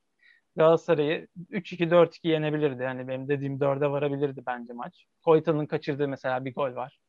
Galatasaray'ı 0.56 1.28
3-2-4-2 1.50 2.28
yenebilirdi. 2.28 2.84
Yani 2.84 3.08
benim 3.08 3.28
dediğim 3.28 3.60
4'e 3.60 3.92
varabilirdi 3.92 4.44
bence 4.48 4.74
maç. 4.74 5.06
Koyta'nın 5.26 5.66
kaçırdığı 5.66 6.08
mesela 6.08 6.46
bir 6.46 6.54
gol 6.54 6.76
var. 6.76 7.00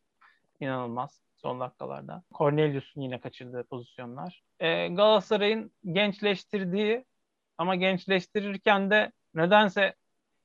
İnanılmaz 0.60 1.25
son 1.46 1.60
dakikalarda. 1.60 2.22
Cornelius'un 2.34 3.00
yine 3.00 3.20
kaçırdığı 3.20 3.64
pozisyonlar. 3.64 4.42
Ee, 4.60 4.88
Galatasaray'ın 4.88 5.72
gençleştirdiği 5.92 7.04
ama 7.58 7.74
gençleştirirken 7.74 8.90
de 8.90 9.12
nedense 9.34 9.94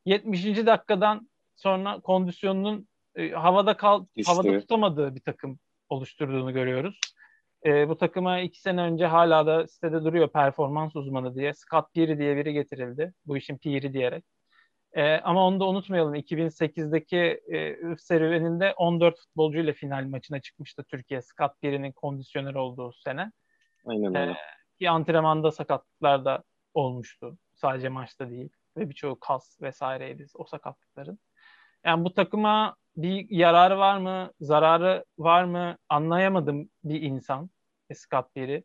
70. 0.05 0.65
dakikadan 0.65 1.29
sonra 1.55 1.99
kondisyonunun 1.99 2.87
e, 3.15 3.29
havada 3.29 3.77
kal 3.77 4.05
işte. 4.15 4.31
havada 4.31 4.59
tutamadığı 4.59 5.15
bir 5.15 5.21
takım 5.21 5.59
oluşturduğunu 5.89 6.53
görüyoruz. 6.53 6.99
E, 7.65 7.89
bu 7.89 7.97
takıma 7.97 8.39
iki 8.39 8.61
sene 8.61 8.81
önce 8.81 9.05
hala 9.05 9.45
da 9.45 9.67
sitede 9.67 10.03
duruyor 10.03 10.29
performans 10.29 10.95
uzmanı 10.95 11.35
diye. 11.35 11.53
Scott 11.53 11.93
Peary 11.93 12.17
diye 12.17 12.37
biri 12.37 12.53
getirildi. 12.53 13.13
Bu 13.25 13.37
işin 13.37 13.57
Peary 13.57 13.93
diyerek. 13.93 14.23
E, 14.93 15.19
ama 15.19 15.47
onu 15.47 15.59
da 15.59 15.65
unutmayalım. 15.65 16.15
2008'deki 16.15 17.17
e, 17.53 17.77
serüveninde 17.97 18.73
14 18.73 19.19
futbolcuyla 19.19 19.73
final 19.73 20.05
maçına 20.05 20.39
çıkmıştı 20.39 20.83
Türkiye. 20.83 21.21
Scott 21.21 21.61
Peary'nin 21.61 21.91
kondisyoner 21.91 22.53
olduğu 22.53 22.93
sene. 22.93 23.31
Aynen 23.85 24.15
öyle. 24.15 24.31
E, 24.31 24.35
ki 24.79 24.89
antrenmanda 24.89 25.51
sakatlıklar 25.51 26.25
da 26.25 26.43
olmuştu. 26.73 27.37
Sadece 27.53 27.89
maçta 27.89 28.29
değil. 28.29 28.49
Ve 28.77 28.89
birçoğu 28.89 29.19
kas 29.19 29.61
vesaireydi 29.61 30.25
o 30.35 30.45
sakatlıkların. 30.45 31.19
Yani 31.85 32.05
bu 32.05 32.13
takıma 32.13 32.75
bir 32.97 33.29
yararı 33.29 33.77
var 33.77 33.97
mı, 33.97 34.31
zararı 34.39 35.05
var 35.17 35.43
mı 35.43 35.77
anlayamadım 35.89 36.69
bir 36.83 37.01
insan. 37.01 37.49
Scott 37.93 38.35
Peary. 38.35 38.61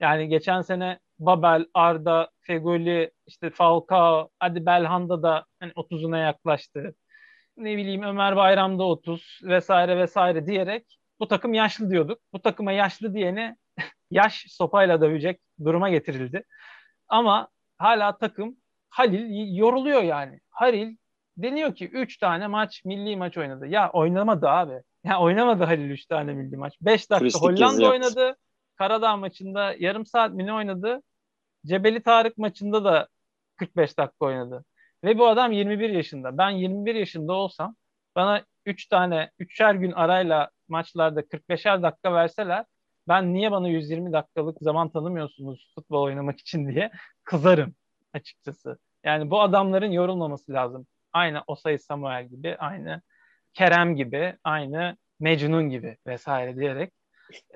Yani 0.00 0.28
geçen 0.28 0.62
sene 0.62 0.98
Babel, 1.18 1.66
Arda, 1.74 2.30
Fegoli, 2.40 3.10
işte 3.26 3.50
Falcao, 3.50 4.30
hadi 4.38 4.66
Belhanda 4.66 5.22
da 5.22 5.44
hani 5.60 5.72
30'una 5.72 6.18
yaklaştı. 6.18 6.94
Ne 7.56 7.76
bileyim 7.76 8.02
Ömer 8.02 8.36
Bayram'da 8.36 8.84
30 8.84 9.40
vesaire 9.42 9.98
vesaire 9.98 10.46
diyerek 10.46 10.98
bu 11.20 11.28
takım 11.28 11.54
yaşlı 11.54 11.90
diyorduk. 11.90 12.18
Bu 12.32 12.42
takıma 12.42 12.72
yaşlı 12.72 13.14
diyeni 13.14 13.56
yaş 14.10 14.44
sopayla 14.48 15.00
dövecek 15.00 15.40
duruma 15.64 15.90
getirildi. 15.90 16.44
Ama 17.08 17.48
hala 17.78 18.18
takım 18.18 18.56
Halil 18.90 19.56
yoruluyor 19.56 20.02
yani. 20.02 20.40
Halil 20.50 20.96
deniyor 21.36 21.74
ki 21.74 21.88
3 21.88 22.18
tane 22.18 22.46
maç 22.46 22.84
milli 22.84 23.16
maç 23.16 23.38
oynadı. 23.38 23.66
Ya 23.66 23.90
oynamadı 23.92 24.48
abi. 24.48 24.82
Ya 25.04 25.20
oynamadı 25.20 25.64
Halil 25.64 25.90
3 25.90 26.06
tane 26.06 26.32
milli 26.32 26.56
maç. 26.56 26.74
5 26.80 27.10
dakika 27.10 27.18
Turistik 27.18 27.42
Hollanda 27.42 27.90
oynadı. 27.90 28.36
Karadağ 28.76 29.16
maçında 29.16 29.74
yarım 29.78 30.06
saat 30.06 30.32
mi 30.34 30.46
ne 30.46 30.54
oynadı? 30.54 31.02
Cebeli 31.66 32.02
Tarık 32.02 32.38
maçında 32.38 32.84
da 32.84 33.08
45 33.56 33.98
dakika 33.98 34.26
oynadı. 34.26 34.64
Ve 35.04 35.18
bu 35.18 35.28
adam 35.28 35.52
21 35.52 35.90
yaşında. 35.90 36.38
Ben 36.38 36.50
21 36.50 36.94
yaşında 36.94 37.32
olsam 37.32 37.76
bana 38.16 38.44
3 38.66 38.86
tane 38.86 39.30
3'er 39.40 39.74
gün 39.74 39.92
arayla 39.92 40.50
maçlarda 40.68 41.20
45'er 41.20 41.82
dakika 41.82 42.14
verseler 42.14 42.64
ben 43.08 43.34
niye 43.34 43.52
bana 43.52 43.68
120 43.68 44.12
dakikalık 44.12 44.58
zaman 44.60 44.88
tanımıyorsunuz 44.90 45.72
futbol 45.74 46.02
oynamak 46.02 46.40
için 46.40 46.68
diye 46.68 46.90
kızarım 47.24 47.74
açıkçası. 48.12 48.78
Yani 49.04 49.30
bu 49.30 49.40
adamların 49.42 49.90
yorulmaması 49.90 50.52
lazım. 50.52 50.86
Aynı 51.12 51.42
Osay 51.46 51.78
Samuel 51.78 52.28
gibi, 52.28 52.56
aynı 52.58 53.02
Kerem 53.54 53.96
gibi, 53.96 54.36
aynı 54.44 54.96
Mecnun 55.20 55.70
gibi 55.70 55.96
vesaire 56.06 56.56
diyerek 56.56 56.92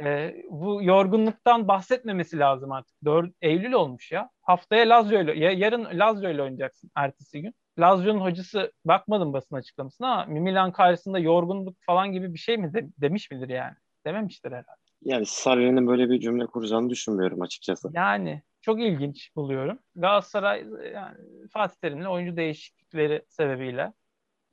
e, 0.02 0.34
bu 0.50 0.82
yorgunluktan 0.82 1.68
bahsetmemesi 1.68 2.38
lazım 2.38 2.72
artık. 2.72 2.96
4 3.04 3.30
Eylül 3.42 3.72
olmuş 3.72 4.12
ya. 4.12 4.30
Haftaya 4.42 4.88
Lazio 4.88 5.20
ile, 5.20 5.38
ya, 5.38 5.50
yarın 5.50 5.84
Lazio 5.84 6.30
ile 6.30 6.42
oynayacaksın 6.42 6.90
ertesi 6.94 7.42
gün. 7.42 7.54
Lazio'nun 7.78 8.20
hocası 8.20 8.72
bakmadım 8.84 9.32
basın 9.32 9.56
açıklamasına 9.56 10.12
ama 10.12 10.40
Milan 10.40 10.72
karşısında 10.72 11.18
yorgunluk 11.18 11.76
falan 11.86 12.12
gibi 12.12 12.34
bir 12.34 12.38
şey 12.38 12.56
mi 12.56 12.74
de, 12.74 12.88
demiş 12.98 13.30
midir 13.30 13.48
yani? 13.48 13.74
Dememiştir 14.06 14.50
herhalde. 14.50 14.80
Yani 15.02 15.26
Sarri'nin 15.26 15.86
böyle 15.86 16.10
bir 16.10 16.20
cümle 16.20 16.46
kuracağını 16.46 16.90
düşünmüyorum 16.90 17.42
açıkçası. 17.42 17.90
Yani 17.92 18.42
çok 18.60 18.80
ilginç 18.80 19.30
buluyorum. 19.36 19.78
Galatasaray 19.96 20.66
yani 20.94 21.16
Fatih 21.52 21.76
Terim'le 21.76 22.04
oyuncu 22.06 22.36
değişiklikleri 22.36 23.22
sebebiyle 23.28 23.92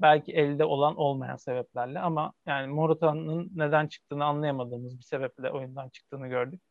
belki 0.01 0.33
elde 0.33 0.65
olan 0.65 0.95
olmayan 0.95 1.35
sebeplerle 1.35 1.99
ama 1.99 2.33
yani 2.45 2.67
Morata'nın 2.67 3.51
neden 3.55 3.87
çıktığını 3.87 4.25
anlayamadığımız 4.25 4.97
bir 4.97 5.03
sebeple 5.03 5.51
oyundan 5.51 5.89
çıktığını 5.89 6.27
gördük. 6.27 6.61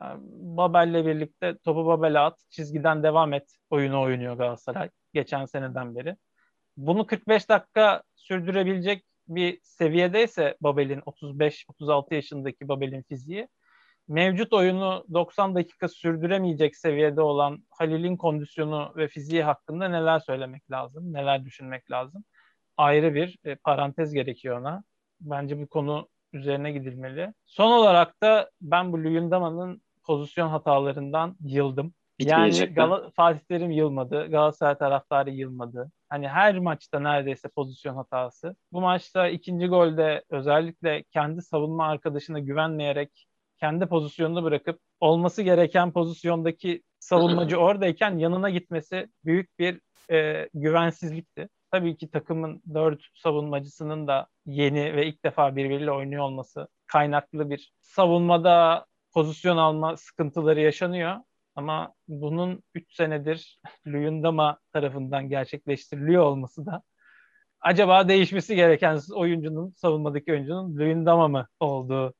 Yani 0.00 0.20
Babel'le 0.56 1.06
birlikte 1.06 1.58
topu 1.58 1.86
Babel'e 1.86 2.18
at, 2.18 2.40
çizgiden 2.50 3.02
devam 3.02 3.32
et 3.32 3.56
oyunu 3.70 4.02
oynuyor 4.02 4.36
Galatasaray 4.36 4.90
geçen 5.14 5.44
seneden 5.46 5.96
beri. 5.96 6.16
Bunu 6.76 7.06
45 7.06 7.48
dakika 7.48 8.02
sürdürebilecek 8.14 9.04
bir 9.28 9.60
seviyedeyse 9.62 10.56
Babel'in 10.60 11.00
35-36 11.00 12.14
yaşındaki 12.14 12.68
Babel'in 12.68 13.02
fiziği 13.02 13.48
mevcut 14.08 14.52
oyunu 14.52 15.04
90 15.12 15.54
dakika 15.54 15.88
sürdüremeyecek 15.88 16.76
seviyede 16.76 17.20
olan 17.20 17.64
Halil'in 17.70 18.16
kondisyonu 18.16 18.92
ve 18.96 19.08
fiziği 19.08 19.42
hakkında 19.42 19.88
neler 19.88 20.18
söylemek 20.18 20.70
lazım, 20.70 21.12
neler 21.12 21.44
düşünmek 21.44 21.90
lazım? 21.90 22.24
Ayrı 22.76 23.14
bir 23.14 23.38
e, 23.44 23.54
parantez 23.54 24.12
gerekiyor 24.12 24.60
ona. 24.60 24.84
Bence 25.20 25.62
bu 25.62 25.66
konu 25.66 26.08
üzerine 26.32 26.72
gidilmeli. 26.72 27.34
Son 27.44 27.72
olarak 27.72 28.22
da 28.22 28.50
ben 28.60 28.92
bu 28.92 28.98
Luyendama'nın 28.98 29.82
pozisyon 30.04 30.48
hatalarından 30.48 31.36
yıldım. 31.40 31.94
Yani 32.18 32.50
Gal- 32.50 33.10
Fatih 33.10 33.40
Terim 33.40 33.70
yılmadı. 33.70 34.26
Galatasaray 34.30 34.78
taraftarı 34.78 35.30
yılmadı. 35.30 35.90
Hani 36.08 36.28
her 36.28 36.58
maçta 36.58 37.00
neredeyse 37.00 37.48
pozisyon 37.48 37.94
hatası. 37.94 38.56
Bu 38.72 38.80
maçta 38.80 39.28
ikinci 39.28 39.66
golde 39.66 40.24
özellikle 40.30 41.02
kendi 41.02 41.42
savunma 41.42 41.86
arkadaşına 41.86 42.38
güvenmeyerek 42.38 43.26
kendi 43.60 43.86
pozisyonunu 43.86 44.44
bırakıp 44.44 44.80
olması 45.00 45.42
gereken 45.42 45.92
pozisyondaki 45.92 46.82
savunmacı 46.98 47.56
oradayken 47.56 48.18
yanına 48.18 48.50
gitmesi 48.50 49.08
büyük 49.24 49.58
bir 49.58 49.80
e, 50.10 50.48
güvensizlikti. 50.54 51.48
Tabii 51.74 51.96
ki 51.96 52.10
takımın 52.10 52.62
dört 52.74 53.00
savunmacısının 53.14 54.06
da 54.06 54.26
yeni 54.46 54.96
ve 54.96 55.06
ilk 55.06 55.24
defa 55.24 55.56
birbiriyle 55.56 55.92
oynuyor 55.92 56.22
olması 56.22 56.68
kaynaklı 56.86 57.50
bir 57.50 57.72
savunmada 57.80 58.86
pozisyon 59.12 59.56
alma 59.56 59.96
sıkıntıları 59.96 60.60
yaşanıyor. 60.60 61.16
Ama 61.54 61.94
bunun 62.08 62.62
3 62.74 62.94
senedir 62.94 63.60
Luyendama 63.86 64.58
tarafından 64.72 65.28
gerçekleştiriliyor 65.28 66.22
olması 66.22 66.66
da 66.66 66.82
acaba 67.60 68.08
değişmesi 68.08 68.56
gereken 68.56 69.00
oyuncunun, 69.14 69.74
savunmadaki 69.76 70.32
oyuncunun 70.32 70.76
Luyendama 70.76 71.28
mı 71.28 71.48
olduğu 71.60 72.14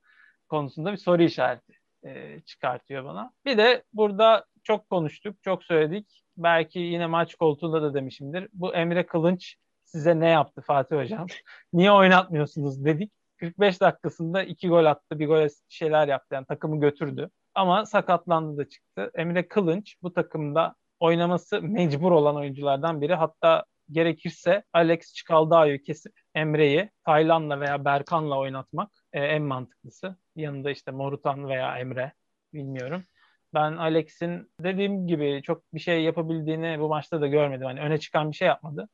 konusunda 0.49 0.93
bir 0.93 0.97
soru 0.97 1.23
işareti 1.23 1.73
e, 2.05 2.41
çıkartıyor 2.41 3.05
bana. 3.05 3.33
Bir 3.45 3.59
de 3.59 3.85
burada 3.93 4.45
çok 4.63 4.91
konuştuk, 4.91 5.43
çok 5.43 5.65
söyledik. 5.65 6.24
Belki 6.37 6.79
yine 6.79 7.07
maç 7.07 7.35
koltuğunda 7.35 7.83
da 7.83 7.95
demişimdir. 7.95 8.49
Bu 8.53 8.75
Emre 8.75 9.07
Kılınç 9.07 9.57
size 9.85 10.21
ne 10.21 10.29
yaptı 10.29 10.63
Fatih 10.63 10.97
Hocam? 10.97 11.27
Niye 11.73 11.93
oynatmıyorsunuz 11.93 12.85
dedik. 12.85 13.13
45 13.37 13.81
dakikasında 13.81 14.43
iki 14.43 14.69
gol 14.69 14.85
attı, 14.85 15.19
bir 15.19 15.27
gol 15.27 15.49
şeyler 15.69 16.09
yaptı. 16.09 16.35
Yani 16.35 16.47
takımı 16.47 16.81
götürdü. 16.81 17.31
Ama 17.55 17.87
sakatlandı 17.87 18.57
da 18.57 18.69
çıktı. 18.69 19.11
Emre 19.15 19.49
Kılınç 19.49 19.97
bu 20.03 20.13
takımda 20.13 20.75
oynaması 21.01 21.63
mecbur 21.63 22.13
olan 22.13 22.37
oyunculardan 22.37 23.01
biri. 23.01 23.15
Hatta 23.15 23.65
gerekirse 23.91 24.63
Alex 24.73 25.15
Çikaldağ'ı 25.15 25.79
kesip 25.79 26.13
Emre'yi 26.35 26.91
Taylan'la 27.05 27.61
veya 27.61 27.85
Berkan'la 27.85 28.39
oynatmak 28.39 28.91
e, 29.13 29.21
en 29.21 29.43
mantıklısı. 29.43 30.17
Yanında 30.37 30.71
işte 30.71 30.91
Morutan 30.91 31.49
veya 31.49 31.79
Emre 31.79 32.13
bilmiyorum. 32.53 33.05
Ben 33.55 33.77
Alex'in 33.77 34.51
dediğim 34.61 35.07
gibi 35.07 35.43
çok 35.45 35.75
bir 35.75 35.81
şey 35.81 36.03
yapabildiğini 36.03 36.81
bu 36.81 36.89
maçta 36.89 37.21
da 37.21 37.27
görmedim. 37.27 37.67
Hani 37.67 37.81
öne 37.81 37.99
çıkan 37.99 38.31
bir 38.31 38.37
şey 38.37 38.49
yapmadı. 38.49 38.89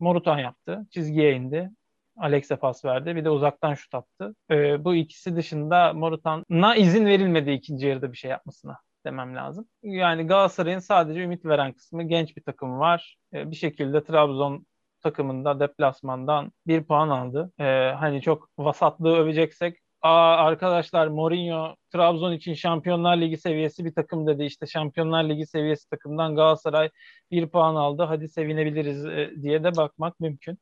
Morutan 0.00 0.38
yaptı. 0.38 0.86
Çizgiye 0.90 1.34
indi. 1.34 1.70
Alex'e 2.16 2.56
pas 2.56 2.84
verdi. 2.84 3.16
Bir 3.16 3.24
de 3.24 3.30
uzaktan 3.30 3.74
şut 3.74 3.94
attı. 3.94 4.34
Ee, 4.50 4.84
bu 4.84 4.94
ikisi 4.94 5.36
dışında 5.36 5.92
Morutan'a 5.92 6.76
izin 6.76 7.06
verilmedi 7.06 7.50
ikinci 7.50 7.86
yarıda 7.86 8.12
bir 8.12 8.16
şey 8.16 8.30
yapmasına 8.30 8.78
demem 9.06 9.36
lazım. 9.36 9.68
Yani 9.82 10.26
Galatasaray'ın 10.26 10.78
sadece 10.78 11.20
ümit 11.22 11.44
veren 11.44 11.72
kısmı 11.72 12.02
genç 12.02 12.36
bir 12.36 12.42
takım 12.42 12.78
var. 12.78 13.16
Ee, 13.34 13.50
bir 13.50 13.56
şekilde 13.56 14.04
Trabzon 14.04 14.66
takımında 15.02 15.60
deplasmandan 15.60 16.52
bir 16.66 16.84
puan 16.84 17.08
aldı. 17.08 17.52
Ee, 17.58 17.92
hani 17.98 18.22
çok 18.22 18.48
vasatlığı 18.58 19.16
öveceksek 19.16 19.81
Aa, 20.02 20.36
arkadaşlar 20.36 21.06
Mourinho 21.06 21.76
Trabzon 21.92 22.32
için 22.32 22.54
Şampiyonlar 22.54 23.16
Ligi 23.16 23.36
seviyesi 23.36 23.84
bir 23.84 23.94
takım 23.94 24.26
dedi. 24.26 24.44
İşte 24.44 24.66
Şampiyonlar 24.66 25.24
Ligi 25.24 25.46
seviyesi 25.46 25.88
takımdan 25.88 26.36
Galatasaray 26.36 26.90
bir 27.30 27.48
puan 27.48 27.74
aldı. 27.74 28.02
Hadi 28.02 28.28
sevinebiliriz 28.28 29.06
e, 29.06 29.32
diye 29.42 29.64
de 29.64 29.76
bakmak 29.76 30.20
mümkün. 30.20 30.58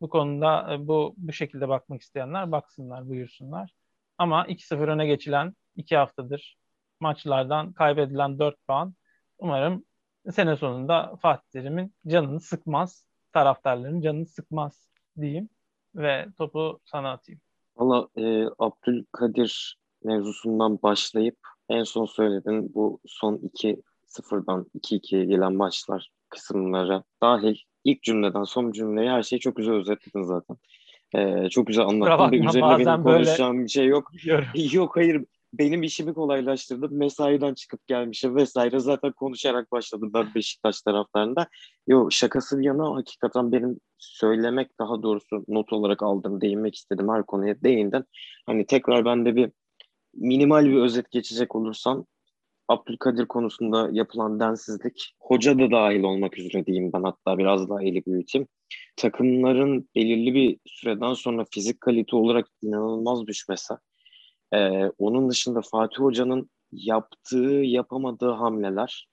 Bu 0.00 0.08
konuda 0.08 0.74
e, 0.74 0.88
bu 0.88 1.14
bu 1.16 1.32
şekilde 1.32 1.68
bakmak 1.68 2.02
isteyenler 2.02 2.52
baksınlar, 2.52 3.08
buyursunlar. 3.08 3.70
Ama 4.18 4.46
2-0 4.46 4.88
öne 4.88 5.06
geçilen 5.06 5.54
2 5.76 5.96
haftadır 5.96 6.56
maçlardan 7.00 7.72
kaybedilen 7.72 8.38
4 8.38 8.56
puan 8.66 8.94
umarım 9.38 9.84
sene 10.32 10.56
sonunda 10.56 11.16
Fatih 11.22 11.50
Terim'in 11.52 11.94
canını 12.06 12.40
sıkmaz, 12.40 13.06
taraftarların 13.32 14.00
canını 14.00 14.26
sıkmaz 14.26 14.88
diyeyim 15.20 15.48
ve 15.94 16.26
topu 16.38 16.80
sana 16.84 17.12
atayım. 17.12 17.40
Valla 17.76 18.08
e, 18.16 18.44
Abdülkadir 18.58 19.76
mevzusundan 20.04 20.82
başlayıp 20.82 21.36
en 21.68 21.82
son 21.82 22.06
söyledin 22.06 22.74
bu 22.74 23.00
son 23.06 23.36
2-0'dan 23.36 24.66
2-2'ye 24.78 25.24
gelen 25.24 25.54
maçlar 25.54 26.10
kısımlara 26.28 27.04
dahil 27.22 27.56
ilk 27.84 28.02
cümleden 28.02 28.44
son 28.44 28.72
cümleye 28.72 29.10
her 29.10 29.22
şeyi 29.22 29.40
çok 29.40 29.56
güzel 29.56 29.74
özetledin 29.74 30.22
zaten. 30.22 30.56
Ee, 31.14 31.48
çok 31.48 31.66
güzel 31.66 31.86
anlattın. 31.86 32.32
Bir 32.32 32.48
üzerine 32.48 32.78
benim 32.78 33.02
konuşacağım 33.02 33.54
böyle... 33.54 33.64
bir 33.64 33.68
şey 33.68 33.86
yok. 33.86 34.10
yok 34.72 34.96
hayır 34.96 35.24
benim 35.52 35.82
işimi 35.82 36.14
kolaylaştırdı. 36.14 36.88
Mesaiden 36.90 37.54
çıkıp 37.54 37.86
gelmişim 37.86 38.36
vesaire. 38.36 38.78
Zaten 38.78 39.12
konuşarak 39.12 39.72
başladım 39.72 40.10
ben 40.14 40.34
Beşiktaş 40.34 40.82
taraflarında. 40.82 41.48
Yok 41.86 42.12
şakası 42.12 42.58
bir 42.58 42.64
yana 42.64 42.94
hakikaten 42.94 43.52
benim 43.52 43.80
söylemek 43.98 44.78
daha 44.78 45.02
doğrusu 45.02 45.44
not 45.48 45.72
olarak 45.72 46.02
aldım, 46.02 46.40
değinmek 46.40 46.74
istedim 46.74 47.08
her 47.08 47.26
konuya 47.26 47.62
değindin. 47.62 48.04
Hani 48.46 48.66
tekrar 48.66 49.04
ben 49.04 49.24
de 49.24 49.36
bir 49.36 49.50
minimal 50.14 50.66
bir 50.66 50.76
özet 50.76 51.10
geçecek 51.10 51.56
olursam 51.56 52.06
Abdülkadir 52.68 53.26
konusunda 53.26 53.88
yapılan 53.92 54.40
densizlik, 54.40 55.14
hoca 55.20 55.58
da 55.58 55.70
dahil 55.70 56.02
olmak 56.02 56.38
üzere 56.38 56.66
diyeyim 56.66 56.92
ben 56.92 57.02
hatta 57.02 57.38
biraz 57.38 57.68
daha 57.68 57.82
eli 57.82 58.06
büyüteyim. 58.06 58.48
Takımların 58.96 59.88
belirli 59.94 60.34
bir 60.34 60.58
süreden 60.66 61.14
sonra 61.14 61.44
fizik 61.50 61.80
kalite 61.80 62.16
olarak 62.16 62.48
inanılmaz 62.62 63.26
düşmesi, 63.26 63.74
ee, 64.54 64.90
onun 64.98 65.30
dışında 65.30 65.60
Fatih 65.62 65.98
Hoca'nın 65.98 66.50
yaptığı, 66.72 67.62
yapamadığı 67.64 68.30
hamleler, 68.30 69.08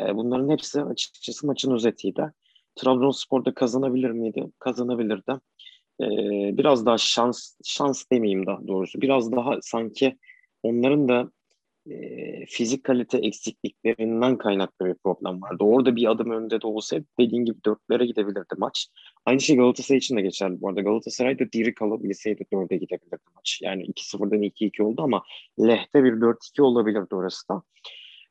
e, 0.00 0.16
bunların 0.16 0.50
hepsi 0.50 0.82
açıkçası 0.82 1.46
maçın 1.46 1.72
özetiydi. 1.74 2.32
Trabzonspor'da 2.76 3.54
kazanabilir 3.54 4.10
miydi? 4.10 4.44
Kazanabilirdi. 4.58 5.32
Ee, 6.00 6.06
biraz 6.58 6.86
daha 6.86 6.98
şans, 6.98 7.54
şans 7.64 8.04
demeyeyim 8.12 8.46
daha 8.46 8.66
doğrusu. 8.68 9.00
Biraz 9.00 9.32
daha 9.32 9.58
sanki 9.62 10.18
onların 10.62 11.08
da 11.08 11.30
e, 11.90 12.46
fizik 12.46 12.84
kalite 12.84 13.18
eksikliklerinden 13.18 14.38
kaynaklı 14.38 14.86
bir 14.86 14.94
problem 14.94 15.42
vardı. 15.42 15.64
Orada 15.64 15.96
bir 15.96 16.10
adım 16.10 16.30
önde 16.30 16.60
de 16.60 16.66
olsa 16.66 16.96
dediğin 17.20 17.44
gibi 17.44 17.58
dörtlere 17.66 18.06
gidebilirdi 18.06 18.54
maç. 18.58 18.88
Aynı 19.26 19.40
şey 19.40 19.56
Galatasaray 19.56 19.98
için 19.98 20.16
de 20.16 20.20
geçerli 20.20 20.60
bu 20.60 20.68
arada. 20.68 20.80
Galatasaray 20.80 21.38
da 21.38 21.52
diri 21.52 21.74
kalabilseydi 21.74 22.44
dörde 22.52 22.76
gidebilirdi 22.76 23.22
maç. 23.36 23.60
Yani 23.62 23.82
2-0'dan 23.86 24.42
2-2 24.42 24.82
oldu 24.82 25.02
ama 25.02 25.22
lehte 25.60 26.04
bir 26.04 26.12
4-2 26.12 26.62
olabilirdi 26.62 27.14
orası 27.14 27.48
da. 27.48 27.62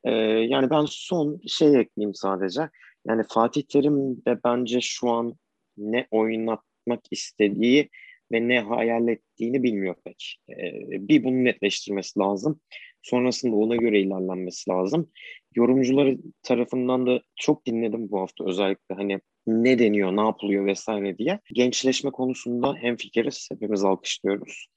Ee, 0.03 0.11
yani 0.49 0.69
ben 0.69 0.85
son 0.87 1.41
şey 1.47 1.79
ekleyeyim 1.79 2.13
sadece. 2.13 2.69
Yani 3.07 3.23
Fatih 3.29 3.61
Terim 3.61 4.25
de 4.25 4.39
bence 4.43 4.81
şu 4.81 5.09
an 5.09 5.35
ne 5.77 6.07
oynatmak 6.11 7.01
istediği 7.11 7.89
ve 8.31 8.47
ne 8.47 8.59
hayal 8.59 9.07
ettiğini 9.07 9.63
bilmiyor 9.63 9.95
pek. 10.05 10.37
Ee, 10.49 11.07
bir 11.07 11.23
bunu 11.23 11.43
netleştirmesi 11.43 12.19
lazım. 12.19 12.59
Sonrasında 13.01 13.55
ona 13.55 13.75
göre 13.75 14.01
ilerlenmesi 14.01 14.69
lazım. 14.69 15.11
Yorumcular 15.55 16.15
tarafından 16.43 17.07
da 17.07 17.21
çok 17.35 17.65
dinledim 17.65 18.09
bu 18.11 18.19
hafta 18.19 18.45
özellikle 18.45 18.95
hani 18.95 19.19
ne 19.47 19.79
deniyor, 19.79 20.15
ne 20.15 20.21
yapılıyor 20.21 20.65
vesaire 20.65 21.17
diye. 21.17 21.39
Gençleşme 21.53 22.11
konusunda 22.11 22.75
hem 22.75 22.95
fikiriz, 22.95 23.49
hepimiz 23.51 23.83
alkışlıyoruz. 23.83 24.67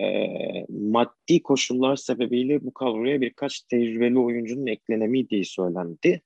E, 0.00 0.26
maddi 0.68 1.42
koşullar 1.42 1.96
sebebiyle 1.96 2.64
bu 2.64 2.74
kadroya 2.74 3.20
birkaç 3.20 3.60
tecrübeli 3.60 4.18
oyuncunun 4.18 4.66
eklenemediği 4.66 5.44
söylendi. 5.44 6.22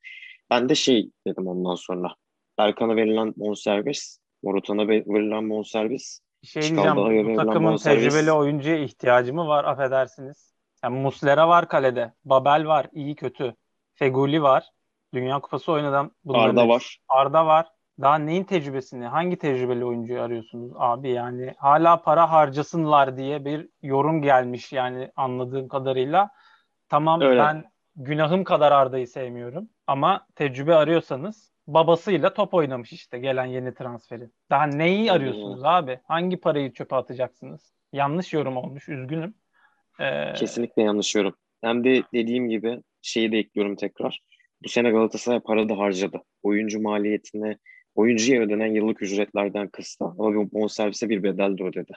Ben 0.51 0.68
de 0.68 0.74
şey 0.74 1.11
dedim 1.26 1.47
ondan 1.47 1.74
sonra. 1.74 2.14
Berkan'a 2.59 2.97
verilen 2.97 3.34
bonservis, 3.36 4.18
Morutan'a 4.43 4.88
verilen 4.88 5.51
bonservis, 5.51 6.20
şey 6.45 6.62
diyeceğim, 6.62 6.97
bu 6.97 7.36
takımın 7.36 7.76
tecrübeli 7.76 8.32
oyuncuya 8.32 8.76
ihtiyacı 8.76 9.34
mı 9.34 9.47
var 9.47 9.64
affedersiniz? 9.64 10.53
Yani 10.84 10.99
Muslera 10.99 11.49
var 11.49 11.68
kalede. 11.68 12.12
Babel 12.24 12.66
var. 12.66 12.86
iyi 12.93 13.14
kötü. 13.14 13.55
Feguli 13.95 14.43
var. 14.43 14.64
Dünya 15.14 15.40
Kupası 15.40 15.72
oynadan. 15.72 16.12
Arda 16.28 16.68
var. 16.68 16.99
Arda 17.09 17.47
var. 17.47 17.66
Daha 18.01 18.18
neyin 18.18 18.45
tecrübesini, 18.45 19.07
hangi 19.07 19.36
tecrübeli 19.38 19.84
oyuncuyu 19.84 20.20
arıyorsunuz 20.20 20.72
abi? 20.76 21.11
Yani 21.11 21.55
hala 21.59 22.03
para 22.03 22.30
harcasınlar 22.30 23.16
diye 23.16 23.45
bir 23.45 23.68
yorum 23.82 24.22
gelmiş 24.22 24.72
yani 24.72 25.11
anladığım 25.16 25.68
kadarıyla. 25.68 26.30
Tamam 26.88 27.20
Öyle. 27.20 27.40
ben 27.40 27.64
günahım 27.97 28.45
kadar 28.45 28.72
Arda'yı 28.72 29.09
sevmiyorum 29.09 29.68
ama 29.86 30.26
tecrübe 30.34 30.74
arıyorsanız 30.74 31.53
babasıyla 31.66 32.34
top 32.34 32.55
oynamış 32.55 32.93
işte 32.93 33.18
gelen 33.18 33.45
yeni 33.45 33.74
transferi. 33.74 34.28
Daha 34.51 34.66
neyi 34.66 35.12
arıyorsunuz 35.12 35.64
abi? 35.64 36.01
Hangi 36.09 36.36
parayı 36.40 36.72
çöpe 36.72 36.97
atacaksınız? 36.97 37.72
Yanlış 37.93 38.32
yorum 38.32 38.57
olmuş 38.57 38.88
üzgünüm. 38.88 39.34
Ee... 40.01 40.32
Kesinlikle 40.32 40.82
yanlış 40.82 41.14
yorum. 41.14 41.34
Hem 41.61 41.84
de 41.84 42.03
dediğim 42.14 42.49
gibi 42.49 42.82
şeyi 43.03 43.32
de 43.32 43.38
ekliyorum 43.38 43.76
tekrar. 43.76 44.22
Bu 44.64 44.68
sene 44.68 44.90
Galatasaray 44.90 45.40
para 45.40 45.68
da 45.68 45.78
harcadı. 45.78 46.22
Oyuncu 46.43 46.80
maliyetine 46.80 47.57
Oyuncuya 47.95 48.43
ödenen 48.43 48.74
yıllık 48.74 49.03
ücretlerden 49.03 49.68
kıstı 49.68 50.05
ama 50.05 50.34
bu 50.34 50.53
bonservise 50.53 51.09
bir 51.09 51.22
bedel 51.22 51.59
de 51.59 51.64
ödedi. 51.64 51.93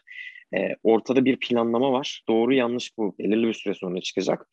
E, 0.56 0.76
ortada 0.84 1.26
bir 1.26 1.38
planlama 1.40 1.92
var. 1.92 2.24
Doğru 2.28 2.54
yanlış 2.54 2.98
bu 2.98 3.16
belirli 3.20 3.48
bir 3.48 3.54
süre 3.54 3.74
sonra 3.74 4.02
çıkacak. 4.02 4.48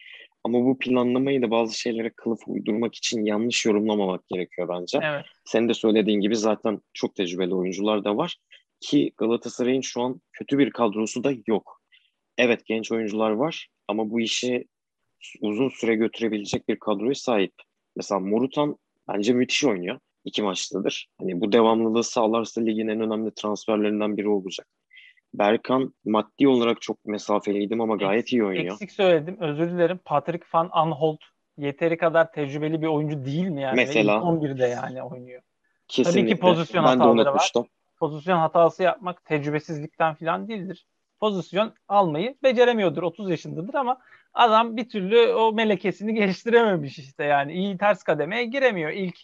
Ama 0.44 0.64
bu 0.64 0.78
planlamayı 0.78 1.42
da 1.42 1.50
bazı 1.50 1.78
şeylere 1.78 2.10
kılıf 2.10 2.40
uydurmak 2.46 2.94
için 2.94 3.24
yanlış 3.24 3.66
yorumlamamak 3.66 4.28
gerekiyor 4.28 4.68
bence. 4.68 4.98
Evet. 5.02 5.24
Senin 5.44 5.68
de 5.68 5.74
söylediğin 5.74 6.20
gibi 6.20 6.36
zaten 6.36 6.80
çok 6.92 7.14
tecrübeli 7.14 7.54
oyuncular 7.54 8.04
da 8.04 8.16
var. 8.16 8.36
Ki 8.80 9.12
Galatasaray'ın 9.16 9.80
şu 9.80 10.02
an 10.02 10.20
kötü 10.32 10.58
bir 10.58 10.70
kadrosu 10.70 11.24
da 11.24 11.32
yok. 11.46 11.80
Evet 12.38 12.66
genç 12.66 12.92
oyuncular 12.92 13.30
var 13.30 13.68
ama 13.88 14.10
bu 14.10 14.20
işi 14.20 14.66
uzun 15.40 15.68
süre 15.68 15.94
götürebilecek 15.94 16.68
bir 16.68 16.78
kadroya 16.78 17.14
sahip. 17.14 17.52
Mesela 17.96 18.20
Morutan 18.20 18.76
bence 19.08 19.32
müthiş 19.32 19.64
oynuyor. 19.64 19.98
İki 20.24 20.42
maçtadır. 20.42 21.08
Hani 21.18 21.40
bu 21.40 21.52
devamlılığı 21.52 22.04
sağlarsa 22.04 22.60
ligin 22.60 22.88
en 22.88 23.00
önemli 23.00 23.30
transferlerinden 23.34 24.16
biri 24.16 24.28
olacak. 24.28 24.66
Berkan 25.34 25.94
maddi 26.04 26.48
olarak 26.48 26.82
çok 26.82 27.04
mesafeliydim 27.04 27.80
ama 27.80 27.96
gayet 27.96 28.32
iyi 28.32 28.44
oynuyor. 28.44 28.72
Eksik 28.72 28.92
söyledim. 28.92 29.36
Özür 29.40 29.70
dilerim. 29.70 30.00
Patrick 30.04 30.46
Van 30.54 30.68
Aanholt 30.72 31.20
yeteri 31.58 31.96
kadar 31.96 32.32
tecrübeli 32.32 32.82
bir 32.82 32.86
oyuncu 32.86 33.24
değil 33.24 33.48
mi 33.48 33.62
yani? 33.62 33.76
Mesela. 33.76 34.16
11'de 34.16 34.66
yani 34.66 35.02
oynuyor. 35.02 35.42
Kesinlikle. 35.88 36.20
Tabii 36.20 36.34
ki 36.34 36.40
pozisyon 36.40 36.84
ben 36.84 36.88
hataları 36.88 37.28
unutmuştum. 37.28 37.66
Pozisyon 37.98 38.38
hatası 38.38 38.82
yapmak 38.82 39.24
tecrübesizlikten 39.24 40.14
falan 40.14 40.48
değildir. 40.48 40.86
Pozisyon 41.20 41.74
almayı 41.88 42.36
beceremiyordur. 42.42 43.02
30 43.02 43.30
yaşındadır 43.30 43.74
ama 43.74 43.98
adam 44.34 44.76
bir 44.76 44.88
türlü 44.88 45.34
o 45.34 45.52
melekesini 45.52 46.14
geliştirememiş 46.20 46.98
işte 46.98 47.24
yani. 47.24 47.52
iyi 47.52 47.78
ters 47.78 48.02
kademeye 48.02 48.44
giremiyor. 48.44 48.90
İlk 48.90 49.18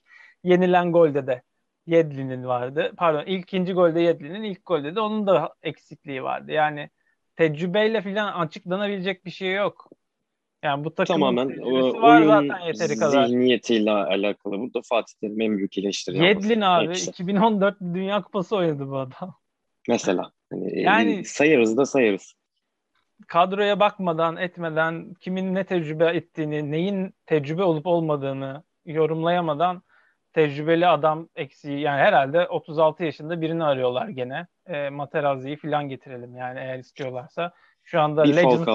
yenilen 0.45 0.93
golde 0.93 1.27
de 1.27 1.43
Yedlin'in 1.87 2.45
vardı. 2.45 2.93
Pardon 2.97 3.25
ilk 3.27 3.43
ikinci 3.45 3.73
golde 3.73 4.01
Yedlin'in 4.01 4.43
ilk 4.43 4.67
golde 4.67 4.95
de 4.95 5.01
onun 5.01 5.27
da 5.27 5.55
eksikliği 5.63 6.23
vardı. 6.23 6.53
Yani 6.53 6.91
tecrübeyle 7.37 8.03
falan 8.03 8.33
açıklanabilecek 8.33 9.25
bir 9.25 9.31
şey 9.31 9.53
yok. 9.55 9.91
Yani 10.63 10.85
bu 10.85 10.95
takımın 10.95 11.21
Tamamen 11.21 11.59
o, 11.63 12.03
var 12.03 12.17
oyun 12.21 12.27
zaten 12.29 12.67
yeteri 12.67 12.99
kadar. 12.99 13.27
zihniyetiyle 13.27 13.91
alakalı. 13.91 14.59
Burada 14.61 14.81
Fatih 14.89 15.15
Terim 15.21 15.41
en 15.41 15.59
büyük 15.59 15.79
eleştiri. 15.79 16.19
Yedlin 16.19 16.61
abi 16.61 16.89
Hepsi. 16.89 17.11
2014 17.11 17.81
Dünya 17.81 18.23
Kupası 18.23 18.57
oynadı 18.57 18.89
bu 18.89 18.99
adam. 18.99 19.35
Mesela. 19.89 20.33
Hani, 20.51 20.81
Yani- 20.83 21.25
sayarız 21.25 21.77
da 21.77 21.87
sayarız. 21.87 22.35
kadroya 23.27 23.81
bakmadan 23.81 24.37
etmeden 24.37 25.15
kimin 25.15 25.55
ne 25.55 25.65
tecrübe 25.67 26.05
ettiğini, 26.07 26.71
neyin 26.71 27.15
tecrübe 27.27 27.63
olup 27.63 27.87
olmadığını 27.87 28.63
yorumlayamadan 28.87 29.83
tecrübeli 30.33 30.87
adam 30.87 31.29
eksiği 31.37 31.81
yani 31.81 32.01
herhalde 32.01 32.49
36 32.49 33.05
yaşında 33.05 33.41
birini 33.41 33.65
arıyorlar 33.65 34.09
gene. 34.09 34.47
E, 34.67 34.91
Materazzi'yi 34.91 35.57
falan 35.57 35.89
getirelim 35.89 36.37
yani 36.37 36.59
eğer 36.59 36.79
istiyorlarsa. 36.79 37.53
Şu 37.85 38.01
anda 38.01 38.25
Bir 38.25 38.37
Legends. 38.37 38.67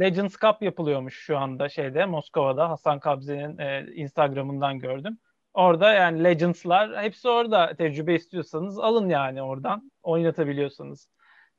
Legends 0.00 0.36
Cup 0.36 0.62
yapılıyormuş 0.62 1.14
şu 1.14 1.38
anda 1.38 1.68
şeyde 1.68 2.06
Moskova'da 2.06 2.70
Hasan 2.70 3.00
Kabze'nin 3.00 3.58
e, 3.58 3.86
Instagram'ından 3.94 4.78
gördüm. 4.78 5.18
Orada 5.54 5.92
yani 5.92 6.24
Legends'lar 6.24 7.02
hepsi 7.02 7.28
orada 7.28 7.74
tecrübe 7.74 8.14
istiyorsanız 8.14 8.78
alın 8.78 9.08
yani 9.08 9.42
oradan 9.42 9.90
oynatabiliyorsanız. 10.02 11.08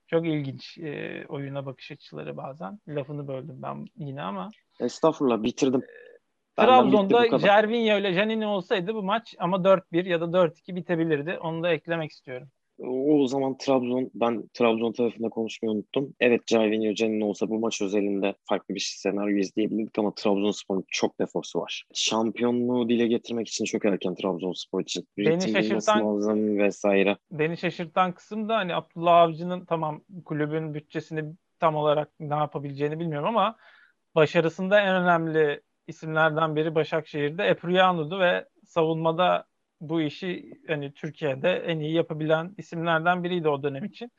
Çok 0.08 0.28
ilginç 0.28 0.78
e, 0.78 1.26
oyuna 1.28 1.66
bakış 1.66 1.92
açıları 1.92 2.38
bazen. 2.38 2.80
Lafını 2.88 3.28
böldüm 3.28 3.62
ben 3.62 3.86
yine 3.96 4.22
ama. 4.22 4.50
Estağfurullah 4.80 5.44
bitirdim. 5.44 5.82
Trabzon'da. 6.66 7.40
Jervinho 7.40 7.98
ile 8.00 8.14
Janini 8.14 8.48
olsaydı 8.48 8.94
bu 8.94 9.04
maç 9.04 9.36
ama 9.40 9.58
4-1 9.58 10.08
ya 10.10 10.22
da 10.22 10.26
4-2 10.26 10.76
bitebilirdi. 10.76 11.38
Onu 11.42 11.64
da 11.64 11.70
eklemek 11.70 12.12
istiyorum. 12.12 12.48
O 12.98 13.28
zaman 13.28 13.58
Trabzon, 13.58 14.12
ben 14.14 14.48
Trabzon 14.54 14.92
tarafında 14.92 15.30
konuşmayı 15.30 15.76
unuttum. 15.76 16.14
Evet 16.20 16.42
Jairzinho 16.48 16.94
Can'ın 16.94 17.22
olsa 17.22 17.50
bu 17.50 17.60
maç 17.60 17.82
özelinde 17.82 18.34
farklı 18.50 18.76
bir 18.76 18.94
senaryo 18.98 19.38
izleyebilirdik 19.38 20.00
ama 20.00 20.14
Trabzonspor'un 20.16 20.84
çok 20.88 21.20
defosu 21.20 21.60
var. 21.60 21.84
Şampiyonluğu 21.94 22.90
dile 22.90 23.08
getirmek 23.08 23.48
için 23.48 23.66
çok 23.66 23.86
erken 23.86 24.16
Trabzonspor 24.16 24.82
için. 24.82 25.08
Beni 25.18 25.28
Ritim 25.28 25.52
şaşırtan- 25.54 26.16
lazım 26.16 26.58
vesaire. 26.58 27.18
Beni 27.32 27.58
şaşırtan 27.58 28.12
kısım 28.12 28.50
da 28.50 28.56
hani 28.58 28.76
Abdullah 28.76 29.18
Avcı'nın 29.18 29.66
tamam 29.66 30.02
kulübün 30.26 30.74
bütçesini 30.74 31.24
tam 31.60 31.76
olarak 31.76 32.10
ne 32.20 32.36
yapabileceğini 32.36 33.00
bilmiyorum 33.00 33.28
ama 33.28 33.56
başarısında 34.16 34.82
en 34.82 34.96
önemli 34.96 35.62
isimlerden 35.90 36.56
biri 36.56 36.76
Başakşehir'de 36.76 37.44
Epriano'du 37.44 38.20
ve 38.20 38.46
savunmada 38.66 39.46
bu 39.82 40.02
işi 40.02 40.54
hani 40.68 40.94
Türkiye'de 40.94 41.52
en 41.52 41.80
iyi 41.80 41.94
yapabilen 41.94 42.54
isimlerden 42.58 43.24
biriydi 43.24 43.50
o 43.50 43.64
dönem 43.64 43.86
için. 43.86 44.12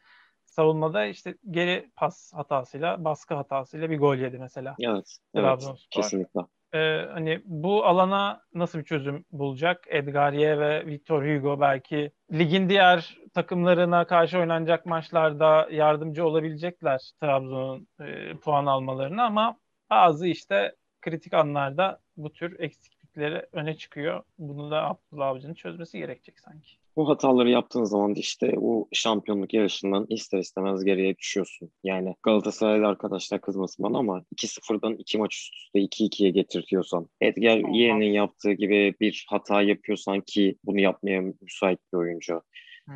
Savunmada 0.45 1.07
işte 1.07 1.35
geri 1.51 1.91
pas 1.97 2.33
hatasıyla, 2.35 3.05
baskı 3.05 3.35
hatasıyla 3.35 3.91
bir 3.91 3.99
gol 3.99 4.16
yedi 4.16 4.39
mesela. 4.39 4.77
Evet, 4.81 5.16
evet 5.35 5.68
kesinlikle. 5.91 6.41
Ee, 6.75 7.07
hani 7.12 7.43
bu 7.45 7.85
alana 7.85 8.43
nasıl 8.55 8.79
bir 8.79 8.85
çözüm 8.85 9.25
bulacak? 9.33 9.85
Edgarie 9.89 10.59
ve 10.59 10.87
Victor 10.87 11.23
Hugo 11.27 11.61
belki 11.61 12.12
ligin 12.33 12.68
diğer 12.68 13.18
takımlarına 13.35 14.07
karşı 14.07 14.39
oynanacak 14.39 14.87
maçlarda 14.87 15.68
yardımcı 15.71 16.27
olabilecekler 16.27 17.12
Trabzon'un 17.21 17.89
e, 18.01 18.37
puan 18.37 18.66
almalarına 18.66 19.25
ama 19.25 19.57
bazı 19.91 20.27
işte 20.27 20.75
kritik 21.01 21.34
anlarda 21.34 22.01
bu 22.16 22.32
tür 22.32 22.61
eksiklikleri 22.61 23.46
öne 23.53 23.76
çıkıyor. 23.76 24.22
Bunu 24.38 24.70
da 24.70 24.84
Abdullah 24.84 25.26
Avcı'nın 25.26 25.55
çözmesi 25.55 25.98
gerekecek 25.98 26.40
sanki. 26.40 26.68
Bu 26.96 27.09
hataları 27.09 27.51
yaptığın 27.51 27.84
zaman 27.84 28.14
işte 28.14 28.53
bu 28.57 28.88
şampiyonluk 28.92 29.55
yarışından 29.55 30.07
ister 30.09 30.38
istemez 30.38 30.84
geriye 30.84 31.16
düşüyorsun. 31.16 31.70
Yani 31.84 32.14
Galatasaraylı 32.22 32.86
arkadaşlar 32.86 33.40
kızmasın 33.40 33.82
bana 33.82 33.98
ama 33.98 34.24
2-0'dan 34.36 34.94
2 34.94 35.18
maç 35.18 35.36
üst 35.36 35.55
üste 35.57 35.78
2-2'ye 35.78 36.30
getirtiyorsan, 36.30 37.09
Edgar 37.20 37.74
yeğenin 37.74 38.12
yaptığı 38.12 38.53
gibi 38.53 38.94
bir 39.01 39.26
hata 39.28 39.62
yapıyorsan 39.62 40.20
ki 40.20 40.57
bunu 40.64 40.80
yapmaya 40.80 41.20
müsait 41.20 41.78
bir 41.92 41.98
oyuncu 41.98 42.42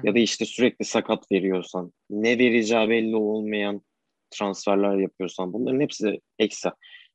ya 0.03 0.15
da 0.15 0.19
işte 0.19 0.45
sürekli 0.45 0.85
sakat 0.85 1.33
veriyorsan, 1.33 1.93
ne 2.11 2.39
vereceği 2.39 2.89
belli 2.89 3.17
olmayan 3.17 3.83
transferler 4.31 4.97
yapıyorsan 4.97 5.53
bunların 5.53 5.81
hepsi 5.81 6.21
eksi. 6.39 6.69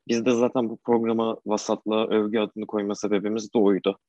Biz 0.10 0.26
de 0.26 0.32
zaten 0.32 0.70
bu 0.70 0.78
programa 0.78 1.38
vasatlığa 1.46 2.08
övgü 2.08 2.40
adını 2.40 2.66
koyma 2.68 2.96
sebebimiz 2.96 3.54
de 3.54 3.58
oydu. 3.58 4.00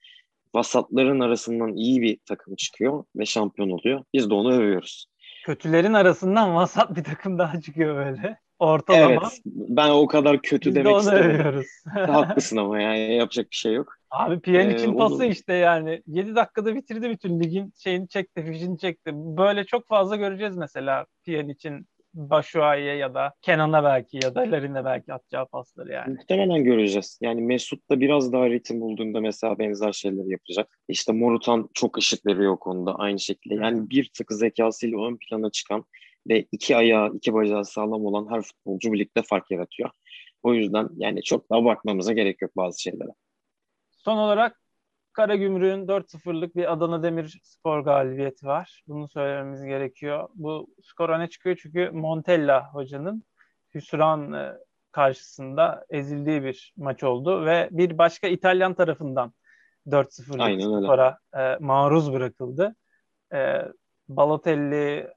Vasatların 0.54 1.20
arasından 1.20 1.72
iyi 1.76 2.02
bir 2.02 2.18
takım 2.26 2.56
çıkıyor 2.56 3.04
ve 3.16 3.26
şampiyon 3.26 3.70
oluyor. 3.70 4.04
Biz 4.14 4.30
de 4.30 4.34
onu 4.34 4.52
övüyoruz. 4.52 5.06
Kötülerin 5.46 5.92
arasından 5.92 6.54
vasat 6.54 6.96
bir 6.96 7.04
takım 7.04 7.38
daha 7.38 7.60
çıkıyor 7.60 7.96
böyle. 7.96 8.38
Ortalama. 8.58 9.10
Evet, 9.12 9.40
ben 9.44 9.90
o 9.90 10.06
kadar 10.06 10.42
kötü 10.42 10.68
Biz 10.70 10.74
de 10.76 10.78
demek 10.80 10.92
onu 10.92 11.00
istemedim. 11.00 11.30
övüyoruz. 11.30 11.66
Haklısın 11.94 12.56
ama 12.56 12.80
yani 12.80 13.14
yapacak 13.14 13.50
bir 13.50 13.56
şey 13.56 13.72
yok. 13.74 13.94
Abi 14.10 14.40
Pjanic'in 14.40 14.94
Ee, 14.94 14.96
pası 14.96 15.14
onu- 15.14 15.24
işte 15.24 15.54
yani 15.54 16.02
7 16.06 16.34
dakikada 16.34 16.74
bitirdi 16.74 17.10
bütün 17.10 17.40
ligin 17.40 17.72
şeyini 17.78 18.08
çekti, 18.08 18.44
fişini 18.46 18.78
çekti. 18.78 19.10
Böyle 19.14 19.64
çok 19.64 19.88
fazla 19.88 20.16
göreceğiz 20.16 20.56
mesela 20.56 21.06
Pjanic'in 21.26 21.86
Başuay'a 22.14 22.94
ya 22.94 23.14
da 23.14 23.34
Kenan'a 23.42 23.84
belki 23.84 24.18
ya 24.22 24.34
da 24.34 24.40
Larin'e 24.40 24.84
belki 24.84 25.12
atacağı 25.12 25.46
pasları 25.46 25.92
yani. 25.92 26.14
Muhtemelen 26.14 26.64
göreceğiz. 26.64 27.18
Yani 27.22 27.42
Mesut 27.42 27.90
da 27.90 28.00
biraz 28.00 28.32
daha 28.32 28.50
ritim 28.50 28.80
bulduğunda 28.80 29.20
mesela 29.20 29.58
benzer 29.58 29.92
şeyleri 29.92 30.30
yapacak. 30.30 30.78
İşte 30.88 31.12
Morutan 31.12 31.68
çok 31.74 31.98
ışık 31.98 32.26
veriyor 32.26 32.52
o 32.52 32.58
konuda 32.58 32.94
aynı 32.94 33.18
şekilde. 33.18 33.54
Yani 33.54 33.90
bir 33.90 34.10
tık 34.18 34.32
zekasıyla 34.32 35.06
ön 35.06 35.18
plana 35.28 35.50
çıkan 35.50 35.84
ve 36.28 36.46
iki 36.52 36.76
ayağı, 36.76 37.14
iki 37.14 37.34
bacağı 37.34 37.64
sağlam 37.64 38.04
olan 38.04 38.30
her 38.30 38.42
futbolcu 38.42 38.92
birlikte 38.92 39.22
fark 39.22 39.50
yaratıyor. 39.50 39.90
O 40.42 40.54
yüzden 40.54 40.88
yani 40.96 41.22
çok 41.22 41.50
daha 41.50 41.64
bakmamıza 41.64 42.12
gerek 42.12 42.42
yok 42.42 42.56
bazı 42.56 42.82
şeylere. 42.82 43.10
Son 43.90 44.16
olarak 44.16 44.60
Karagümrük'ün 45.12 45.86
4-0'lık 45.86 46.56
bir 46.56 46.72
Adana 46.72 47.02
Demirspor 47.02 47.80
galibiyeti 47.80 48.46
var. 48.46 48.82
Bunu 48.88 49.08
söylememiz 49.08 49.62
gerekiyor. 49.64 50.28
Bu 50.34 50.66
skor 50.82 51.08
öne 51.08 51.28
çıkıyor 51.28 51.58
çünkü 51.62 51.90
Montella 51.90 52.74
hocanın 52.74 53.24
hüsran 53.74 54.32
e, 54.32 54.52
karşısında 54.92 55.86
ezildiği 55.90 56.44
bir 56.44 56.74
maç 56.76 57.02
oldu 57.04 57.46
ve 57.46 57.68
bir 57.70 57.98
başka 57.98 58.26
İtalyan 58.26 58.74
tarafından 58.74 59.32
4-0'lık 59.86 60.40
Aynen 60.40 60.74
öyle. 60.74 60.86
skora 60.86 61.18
e, 61.36 61.56
maruz 61.60 62.12
bırakıldı. 62.12 62.74
E, 63.32 63.62
Balotelli, 64.08 65.08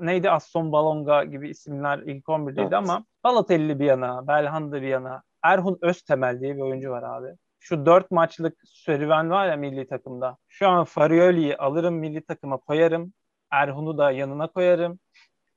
neydi 0.00 0.30
Aston 0.30 0.72
Balonga 0.72 1.24
gibi 1.24 1.48
isimler 1.50 1.98
ilk 1.98 2.24
11'deydi 2.24 2.60
Evet. 2.60 2.72
ama 2.72 3.04
Balotelli 3.24 3.78
bir 3.78 3.84
yana, 3.84 4.28
Belhanda 4.28 4.82
bir 4.82 4.88
yana, 4.88 5.22
Erhun 5.42 5.78
Öztemel 5.80 6.40
diye 6.40 6.56
bir 6.56 6.60
oyuncu 6.60 6.90
var 6.90 7.02
abi. 7.02 7.36
Şu 7.68 7.86
dört 7.86 8.10
maçlık 8.10 8.58
serüven 8.66 9.30
var 9.30 9.48
ya 9.48 9.56
milli 9.56 9.86
takımda. 9.86 10.36
Şu 10.48 10.68
an 10.68 10.84
Farioli'yi 10.84 11.56
alırım 11.56 11.94
milli 11.94 12.24
takıma 12.24 12.56
koyarım. 12.56 13.12
Erhun'u 13.50 13.98
da 13.98 14.10
yanına 14.10 14.46
koyarım. 14.46 14.98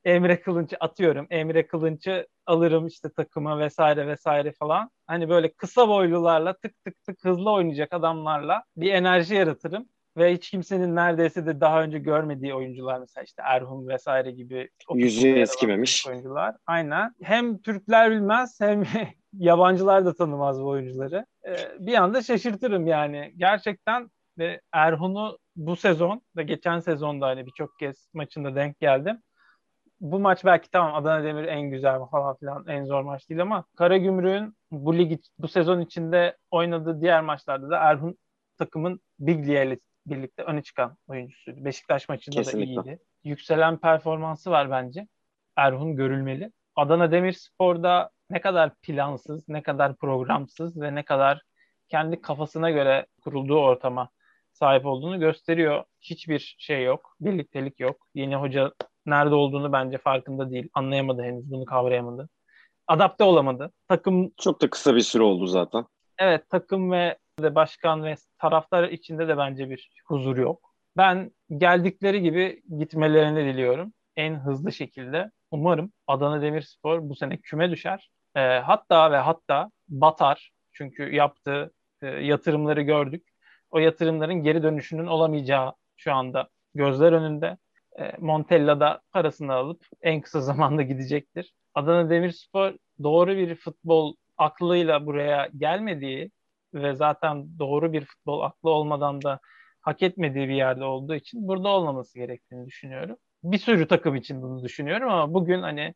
Emre 0.03 0.41
Kılınç'ı 0.41 0.77
atıyorum. 0.79 1.27
Emre 1.29 1.67
Kılınç'ı 1.67 2.27
alırım 2.45 2.87
işte 2.87 3.09
takıma 3.17 3.59
vesaire 3.59 4.07
vesaire 4.07 4.51
falan. 4.51 4.91
Hani 5.07 5.29
böyle 5.29 5.53
kısa 5.53 5.87
boylularla 5.87 6.53
tık 6.53 6.83
tık 6.85 7.03
tık 7.03 7.25
hızlı 7.25 7.51
oynayacak 7.51 7.93
adamlarla 7.93 8.63
bir 8.77 8.93
enerji 8.93 9.35
yaratırım. 9.35 9.89
ve 10.17 10.33
hiç 10.33 10.51
kimsenin 10.51 10.95
neredeyse 10.95 11.45
de 11.45 11.61
daha 11.61 11.83
önce 11.83 11.99
görmediği 11.99 12.53
oyuncular 12.53 12.99
mesela 12.99 13.23
işte 13.23 13.41
Erhun 13.45 13.87
vesaire 13.87 14.31
gibi 14.31 14.69
yüzü 14.93 15.27
eskimemiş 15.27 16.07
oyuncular. 16.07 16.55
Aynen. 16.67 17.15
Hem 17.23 17.61
Türkler 17.61 18.11
bilmez 18.11 18.61
hem 18.61 18.83
yabancılar 19.33 20.05
da 20.05 20.13
tanımaz 20.13 20.61
bu 20.61 20.67
oyuncuları. 20.67 21.25
Ee, 21.47 21.55
bir 21.79 21.93
anda 21.93 22.21
şaşırtırım 22.21 22.87
yani. 22.87 23.33
Gerçekten 23.37 24.09
ve 24.37 24.61
Erhun'u 24.71 25.37
bu 25.55 25.75
sezon 25.75 26.21
ve 26.35 26.43
geçen 26.43 26.79
sezonda 26.79 27.27
hani 27.27 27.45
birçok 27.45 27.79
kez 27.79 28.09
maçında 28.13 28.55
denk 28.55 28.79
geldim. 28.79 29.21
Bu 30.01 30.19
maç 30.19 30.45
belki 30.45 30.69
tamam 30.71 30.95
Adana 30.95 31.23
Demir 31.23 31.43
en 31.43 31.61
güzel 31.61 31.99
falan 32.11 32.35
filan 32.35 32.67
en 32.67 32.85
zor 32.85 33.01
maç 33.01 33.29
değil 33.29 33.41
ama 33.41 33.65
Karagümrük'ün 33.75 34.55
bu 34.71 34.97
lig 34.97 35.19
bu 35.39 35.47
sezon 35.47 35.79
içinde 35.79 36.37
oynadığı 36.51 37.01
diğer 37.01 37.21
maçlarda 37.21 37.69
da 37.69 37.77
Erhun 37.77 38.17
takımın 38.57 39.01
Biglia 39.19 39.63
ile 39.63 39.79
birlikte 40.05 40.43
öne 40.43 40.61
çıkan 40.61 40.97
oyuncusuydu. 41.07 41.65
Beşiktaş 41.65 42.09
maçında 42.09 42.35
Kesinlikle. 42.35 42.75
da 42.75 42.81
iyiydi. 42.81 42.99
Yükselen 43.23 43.77
performansı 43.77 44.51
var 44.51 44.71
bence. 44.71 45.07
Erhun 45.55 45.95
görülmeli. 45.95 46.51
Adana 46.75 47.11
Demirspor'da 47.11 48.09
ne 48.29 48.41
kadar 48.41 48.75
plansız, 48.75 49.49
ne 49.49 49.63
kadar 49.63 49.95
programsız 49.95 50.81
ve 50.81 50.95
ne 50.95 51.03
kadar 51.03 51.41
kendi 51.89 52.21
kafasına 52.21 52.69
göre 52.69 53.05
kurulduğu 53.21 53.59
ortama 53.59 54.09
sahip 54.51 54.85
olduğunu 54.85 55.19
gösteriyor. 55.19 55.83
Hiçbir 56.01 56.55
şey 56.59 56.83
yok. 56.83 57.15
Birliktelik 57.19 57.79
yok. 57.79 58.07
Yeni 58.13 58.35
hoca 58.35 58.71
nerede 59.05 59.35
olduğunu 59.35 59.71
bence 59.71 59.97
farkında 59.97 60.51
değil. 60.51 60.69
Anlayamadı 60.73 61.23
henüz 61.23 61.51
bunu 61.51 61.65
kavrayamadı. 61.65 62.29
Adapte 62.87 63.23
olamadı. 63.23 63.71
Takım 63.87 64.31
çok 64.37 64.61
da 64.61 64.69
kısa 64.69 64.95
bir 64.95 65.01
süre 65.01 65.23
oldu 65.23 65.47
zaten. 65.47 65.85
Evet 66.17 66.49
takım 66.49 66.91
ve 66.91 67.17
de 67.41 67.55
başkan 67.55 68.03
ve 68.03 68.15
taraftar 68.37 68.89
içinde 68.89 69.27
de 69.27 69.37
bence 69.37 69.69
bir 69.69 69.89
huzur 70.05 70.37
yok. 70.37 70.73
Ben 70.97 71.31
geldikleri 71.57 72.21
gibi 72.21 72.61
gitmelerini 72.79 73.53
diliyorum. 73.53 73.93
En 74.15 74.35
hızlı 74.35 74.71
şekilde. 74.71 75.31
Umarım 75.51 75.91
Adana 76.07 76.41
Demirspor 76.41 77.09
bu 77.09 77.15
sene 77.15 77.37
küme 77.37 77.71
düşer. 77.71 78.09
E, 78.35 78.39
hatta 78.39 79.11
ve 79.11 79.17
hatta 79.17 79.71
batar. 79.89 80.51
Çünkü 80.71 81.15
yaptığı 81.15 81.73
e, 82.01 82.07
yatırımları 82.07 82.81
gördük. 82.81 83.29
O 83.71 83.79
yatırımların 83.79 84.43
geri 84.43 84.63
dönüşünün 84.63 85.07
olamayacağı 85.07 85.73
şu 85.97 86.13
anda 86.13 86.49
gözler 86.75 87.11
önünde. 87.11 87.57
E, 87.99 88.11
Montella 88.19 88.79
da 88.79 89.01
parasını 89.11 89.53
alıp 89.53 89.85
en 90.01 90.21
kısa 90.21 90.41
zamanda 90.49 90.81
gidecektir. 90.81 91.53
Adana 91.73 92.09
Demirspor 92.09 92.73
doğru 93.03 93.37
bir 93.37 93.55
futbol 93.55 94.15
aklıyla 94.37 95.05
buraya 95.05 95.49
gelmediği 95.57 96.31
ve 96.73 96.95
zaten 96.95 97.59
doğru 97.59 97.93
bir 97.93 98.05
futbol 98.05 98.41
aklı 98.41 98.69
olmadan 98.69 99.21
da 99.21 99.39
hak 99.81 100.01
etmediği 100.01 100.49
bir 100.49 100.53
yerde 100.53 100.83
olduğu 100.83 101.15
için 101.15 101.47
burada 101.47 101.69
olmaması 101.69 102.19
gerektiğini 102.19 102.65
düşünüyorum. 102.67 103.17
Bir 103.43 103.57
sürü 103.57 103.87
takım 103.87 104.15
için 104.15 104.41
bunu 104.41 104.63
düşünüyorum 104.63 105.09
ama 105.09 105.33
bugün 105.33 105.61
hani 105.61 105.93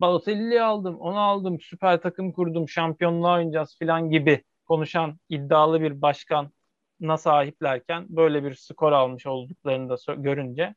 Balotelli'yi 0.00 0.62
aldım, 0.62 0.96
onu 0.98 1.18
aldım, 1.18 1.60
süper 1.60 2.00
takım 2.00 2.32
kurdum, 2.32 2.68
şampiyonluğa 2.68 3.34
oynayacağız 3.34 3.78
falan 3.78 4.10
gibi 4.10 4.44
konuşan 4.66 5.18
iddialı 5.28 5.80
bir 5.80 6.02
başkanına 6.02 7.16
sahiplerken 7.16 8.06
böyle 8.08 8.44
bir 8.44 8.54
skor 8.54 8.92
almış 8.92 9.26
olduklarını 9.26 9.88
da 9.88 10.14
görünce 10.14 10.74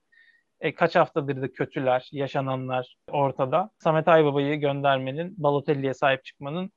e, 0.59 0.75
kaç 0.75 0.95
haftadır 0.95 1.41
da 1.41 1.51
kötüler, 1.51 2.09
yaşananlar 2.11 2.97
ortada. 3.11 3.69
Samet 3.79 4.07
Aybaba'yı 4.07 4.55
göndermenin, 4.55 5.35
Balotelli'ye 5.37 5.93
sahip 5.93 6.25
çıkmanın 6.25 6.71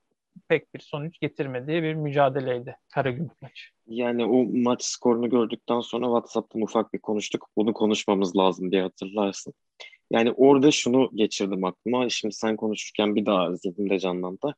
pek 0.49 0.75
bir 0.75 0.81
sonuç 0.81 1.21
getirmediği 1.21 1.83
bir 1.83 1.95
mücadeleydi 1.95 2.77
Karagümrük 2.95 3.43
maçı. 3.43 3.65
Yani 3.87 4.25
o 4.25 4.45
maç 4.45 4.85
skorunu 4.85 5.31
gördükten 5.31 5.81
sonra 5.81 6.07
WhatsApp'tan 6.07 6.63
ufak 6.63 6.93
bir 6.93 6.99
konuştuk. 6.99 7.49
Bunu 7.57 7.73
konuşmamız 7.73 8.37
lazım 8.37 8.73
diye 8.73 8.83
hatırlarsın. 8.83 9.55
Yani 10.11 10.33
orada 10.33 10.71
şunu 10.71 11.11
geçirdim 11.15 11.65
aklıma. 11.65 12.09
Şimdi 12.09 12.35
sen 12.35 12.57
konuşurken 12.57 13.17
bir 13.17 13.27
daha 13.27 13.57
zihnimde 13.57 13.99
canlandı. 13.99 14.55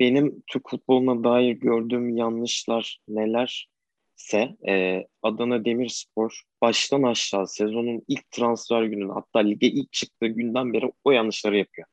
Benim 0.00 0.42
Türk 0.46 0.70
futboluna 0.70 1.24
dair 1.24 1.52
gördüğüm 1.52 2.16
yanlışlar 2.16 2.98
nelerse 3.08 4.56
e, 4.68 5.06
Adana 5.22 5.64
Demirspor 5.64 6.42
baştan 6.62 7.02
aşağı 7.02 7.46
sezonun 7.46 8.02
ilk 8.08 8.30
transfer 8.30 8.82
günü 8.82 9.12
hatta 9.12 9.38
lige 9.38 9.66
ilk 9.66 9.92
çıktığı 9.92 10.26
günden 10.26 10.72
beri 10.72 10.92
o 11.04 11.10
yanlışları 11.10 11.56
yapıyor. 11.56 11.88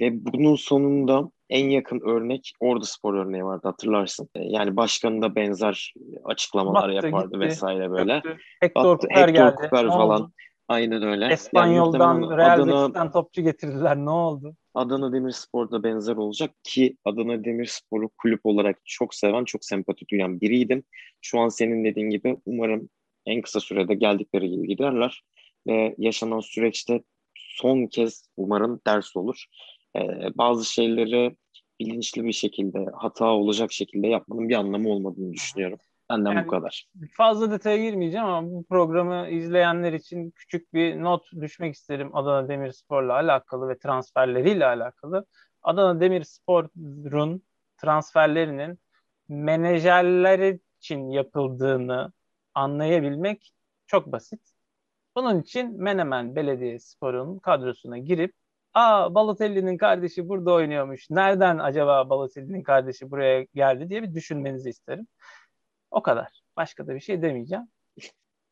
Ve 0.00 0.24
bunun 0.24 0.56
sonunda 0.56 1.30
en 1.50 1.68
yakın 1.68 2.00
örnek 2.00 2.52
Ordu 2.60 2.84
Spor 2.84 3.14
örneği 3.14 3.44
vardı 3.44 3.68
hatırlarsın. 3.68 4.28
E, 4.34 4.42
yani 4.44 4.76
başkanı 4.76 5.22
da 5.22 5.34
benzer 5.34 5.94
açıklamalar 6.24 6.94
Baktı, 6.94 7.06
yapardı 7.06 7.26
gitti, 7.26 7.40
vesaire 7.40 7.90
böyle. 7.90 8.16
Öptü. 8.16 8.38
Hector 8.60 8.98
Kuper 8.98 9.28
geldi. 9.28 9.54
Kuper 9.54 9.86
falan. 9.86 10.22
Oldu? 10.22 10.32
Aynen 10.68 11.02
öyle. 11.02 11.32
Espanyol'dan, 11.32 12.22
yani 12.22 12.36
Real 12.36 12.60
Adana, 12.60 13.10
topçu 13.10 13.42
getirdiler. 13.42 13.96
Ne 13.96 14.10
oldu? 14.10 14.56
Adana 14.74 15.12
Demirspor'da 15.12 15.82
benzer 15.82 16.16
olacak 16.16 16.50
ki 16.62 16.96
Adana 17.04 17.44
Demirspor'u 17.44 18.08
kulüp 18.08 18.40
olarak 18.44 18.78
çok 18.84 19.14
seven, 19.14 19.44
çok 19.44 19.64
sempati 19.64 20.08
duyan 20.08 20.40
biriydim. 20.40 20.84
Şu 21.20 21.40
an 21.40 21.48
senin 21.48 21.84
dediğin 21.84 22.10
gibi 22.10 22.36
umarım 22.46 22.88
en 23.26 23.42
kısa 23.42 23.60
sürede 23.60 23.94
geldikleri 23.94 24.50
gibi 24.50 24.68
giderler 24.68 25.22
ve 25.66 25.94
yaşanan 25.98 26.40
süreçte 26.40 27.02
son 27.34 27.86
kez 27.86 28.28
umarım 28.36 28.80
ders 28.86 29.16
olur. 29.16 29.44
Ee, 29.96 30.00
bazı 30.34 30.72
şeyleri 30.72 31.36
bilinçli 31.80 32.24
bir 32.24 32.32
şekilde 32.32 32.86
hata 32.94 33.26
olacak 33.26 33.72
şekilde 33.72 34.06
yapmanın 34.06 34.48
bir 34.48 34.54
anlamı 34.54 34.88
olmadığını 34.88 35.32
düşünüyorum. 35.32 35.78
Benden 36.10 36.32
yani 36.32 36.46
bu 36.46 36.50
kadar. 36.50 36.88
Fazla 37.12 37.50
detaya 37.50 37.76
girmeyeceğim 37.76 38.26
ama 38.26 38.50
bu 38.50 38.64
programı 38.64 39.28
izleyenler 39.28 39.92
için 39.92 40.30
küçük 40.30 40.74
bir 40.74 41.02
not 41.02 41.32
düşmek 41.40 41.74
isterim 41.74 42.16
Adana 42.16 42.48
Demirspor'la 42.48 43.12
alakalı 43.12 43.68
ve 43.68 43.78
transferleriyle 43.78 44.66
alakalı. 44.66 45.26
Adana 45.62 46.00
Demirspor'un 46.00 47.42
transferlerinin 47.76 48.78
menajerler 49.28 50.58
için 50.80 51.10
yapıldığını 51.10 52.12
anlayabilmek 52.54 53.52
çok 53.86 54.12
basit. 54.12 54.40
Bunun 55.16 55.40
için 55.40 55.82
Menemen 55.82 56.36
Belediyespor'un 56.36 57.38
kadrosuna 57.38 57.98
girip 57.98 58.34
aa 58.74 59.14
Balotelli'nin 59.14 59.78
kardeşi 59.78 60.28
burada 60.28 60.52
oynuyormuş. 60.52 61.10
Nereden 61.10 61.58
acaba 61.58 62.10
Balotelli'nin 62.10 62.62
kardeşi 62.62 63.10
buraya 63.10 63.42
geldi 63.54 63.88
diye 63.88 64.02
bir 64.02 64.14
düşünmenizi 64.14 64.70
isterim. 64.70 65.06
O 65.96 66.02
kadar. 66.02 66.28
Başka 66.56 66.86
da 66.86 66.94
bir 66.94 67.00
şey 67.00 67.22
demeyeceğim. 67.22 67.64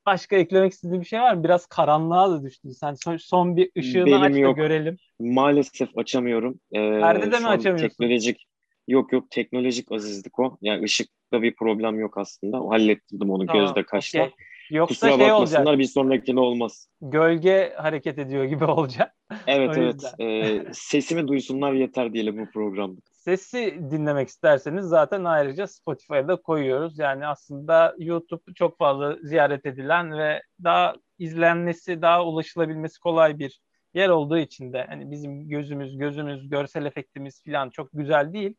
Başka 0.07 0.37
eklemek 0.37 0.73
istediğin 0.73 1.01
bir 1.01 1.07
şey 1.07 1.21
var 1.21 1.35
mı? 1.35 1.45
Biraz 1.45 1.67
karanlığa 1.67 2.31
da 2.31 2.43
düştün. 2.43 2.71
Sen 2.71 2.95
son, 2.95 3.17
son 3.17 3.57
bir 3.57 3.71
ışığını 3.79 4.07
Benim 4.07 4.23
aç 4.23 4.35
da 4.35 4.39
yok. 4.39 4.57
görelim. 4.57 4.97
Maalesef 5.21 5.99
açamıyorum. 5.99 6.61
Ee, 6.73 6.79
Perdede 6.79 7.39
mi 7.39 7.47
açamıyorsun? 7.47 7.89
Teknolojik 7.89 8.47
Yok 8.89 9.13
yok 9.13 9.31
teknolojik 9.31 9.93
azizlik 9.93 10.39
o. 10.39 10.59
Yani 10.63 10.85
ışıkta 10.85 11.43
bir 11.43 11.55
problem 11.55 11.99
yok 11.99 12.19
aslında. 12.19 12.59
Hallettirdim 12.59 13.31
onu 13.31 13.47
tamam, 13.47 13.67
gözde 13.67 13.83
kaşla. 13.83 14.21
Okay. 14.21 14.33
Yoksa 14.71 14.95
Kusura 14.95 15.25
şey 15.25 15.33
olacak. 15.33 15.79
bir 15.79 15.85
sonrakine 15.85 16.41
olmaz. 16.41 16.89
Gölge 17.01 17.75
hareket 17.77 18.19
ediyor 18.19 18.45
gibi 18.45 18.65
olacak. 18.65 19.15
Evet 19.47 19.71
evet. 19.77 20.15
Ee, 20.21 20.65
sesimi 20.73 21.29
duysunlar 21.29 21.73
yeter 21.73 22.13
diyelim 22.13 22.39
bu 22.39 22.51
programda. 22.51 23.01
Sesi 23.25 23.79
dinlemek 23.91 24.29
isterseniz 24.29 24.85
zaten 24.85 25.25
ayrıca 25.25 25.67
Spotify'da 25.67 26.37
koyuyoruz. 26.37 26.99
Yani 26.99 27.27
aslında 27.27 27.95
YouTube 27.99 28.55
çok 28.55 28.79
fazla 28.79 29.17
ziyaret 29.23 29.67
edilen 29.67 30.19
ve 30.19 30.43
daha 30.65 30.95
izlenmesi, 31.19 32.03
daha 32.03 32.25
ulaşılabilmesi 32.25 33.01
kolay 33.01 33.39
bir 33.39 33.61
yer 33.95 34.09
olduğu 34.09 34.39
için 34.39 34.73
de 34.73 34.87
hani 34.89 35.11
bizim 35.11 35.49
gözümüz, 35.49 35.99
gözümüz, 35.99 36.49
görsel 36.49 36.85
efektimiz 36.85 37.45
falan 37.45 37.71
çok 37.71 37.89
güzel 37.93 38.33
değil. 38.33 38.55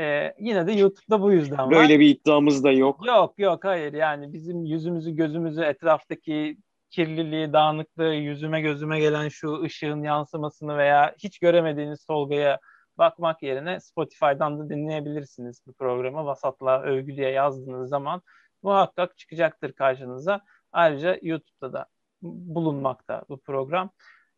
Ee, 0.00 0.34
yine 0.38 0.66
de 0.66 0.72
YouTube'da 0.72 1.22
bu 1.22 1.32
yüzden 1.32 1.58
var. 1.58 1.70
Böyle 1.70 2.00
bir 2.00 2.08
iddiamız 2.08 2.64
da 2.64 2.72
yok. 2.72 3.06
Yok 3.06 3.38
yok 3.38 3.64
hayır 3.64 3.92
yani 3.92 4.32
bizim 4.32 4.64
yüzümüzü 4.64 5.10
gözümüzü 5.16 5.62
etraftaki 5.62 6.56
kirliliği, 6.90 7.52
dağınıklığı, 7.52 8.14
yüzüme 8.14 8.60
gözüme 8.60 9.00
gelen 9.00 9.28
şu 9.28 9.62
ışığın 9.62 10.02
yansımasını 10.02 10.78
veya 10.78 11.14
hiç 11.18 11.38
göremediğiniz 11.38 12.04
Tolga'ya 12.04 12.58
bakmak 12.98 13.42
yerine 13.42 13.80
Spotify'dan 13.80 14.58
da 14.58 14.68
dinleyebilirsiniz 14.70 15.62
bu 15.66 15.72
programı. 15.72 16.24
Vasatla 16.26 16.82
övgü 16.82 17.16
diye 17.16 17.30
yazdığınız 17.30 17.88
zaman 17.88 18.22
muhakkak 18.62 19.18
çıkacaktır 19.18 19.72
karşınıza. 19.72 20.40
Ayrıca 20.72 21.18
YouTube'da 21.22 21.72
da 21.72 21.86
bulunmakta 22.22 23.22
bu 23.28 23.40
program. 23.40 23.90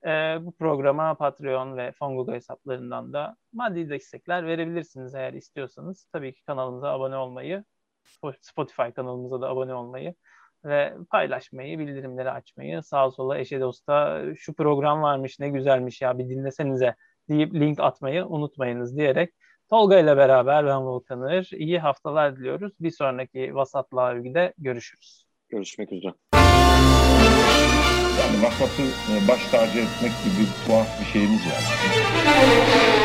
Ee, 0.06 0.38
bu 0.40 0.52
programa 0.56 1.14
Patreon 1.14 1.76
ve 1.76 1.92
Fongogo 1.92 2.32
hesaplarından 2.32 3.12
da 3.12 3.36
maddi 3.52 3.88
destekler 3.90 4.46
verebilirsiniz 4.46 5.14
eğer 5.14 5.32
istiyorsanız. 5.32 6.04
Tabii 6.12 6.34
ki 6.34 6.42
kanalımıza 6.44 6.90
abone 6.90 7.16
olmayı, 7.16 7.64
Spotify 8.40 8.90
kanalımıza 8.96 9.40
da 9.40 9.48
abone 9.48 9.74
olmayı 9.74 10.14
ve 10.64 10.94
paylaşmayı, 11.10 11.78
bildirimleri 11.78 12.30
açmayı, 12.30 12.82
sağa 12.82 13.10
sola 13.10 13.38
eşe 13.38 13.60
dosta 13.60 14.22
şu 14.36 14.54
program 14.54 15.02
varmış 15.02 15.40
ne 15.40 15.48
güzelmiş 15.48 16.02
ya 16.02 16.18
bir 16.18 16.28
dinlesenize 16.28 16.94
deyip 17.28 17.54
link 17.54 17.80
atmayı 17.80 18.26
unutmayınız 18.26 18.96
diyerek 18.96 19.30
Tolga 19.70 19.98
ile 19.98 20.16
beraber 20.16 20.66
ben 20.66 20.86
Volkanır. 20.86 21.50
İyi 21.52 21.78
haftalar 21.78 22.36
diliyoruz. 22.36 22.72
Bir 22.80 22.90
sonraki 22.90 23.54
Vasatlı 23.54 24.00
Övgü'de 24.00 24.54
görüşürüz. 24.58 25.24
Görüşmek 25.48 25.92
üzere. 25.92 26.14
Yani 28.20 28.42
vakafı 28.42 28.82
e, 28.82 29.28
baş 29.28 29.46
tacı 29.50 29.78
etmek 29.78 30.12
gibi 30.24 30.46
tuhaf 30.66 31.00
bir 31.00 31.06
şeyimiz 31.06 31.40
var. 31.46 33.03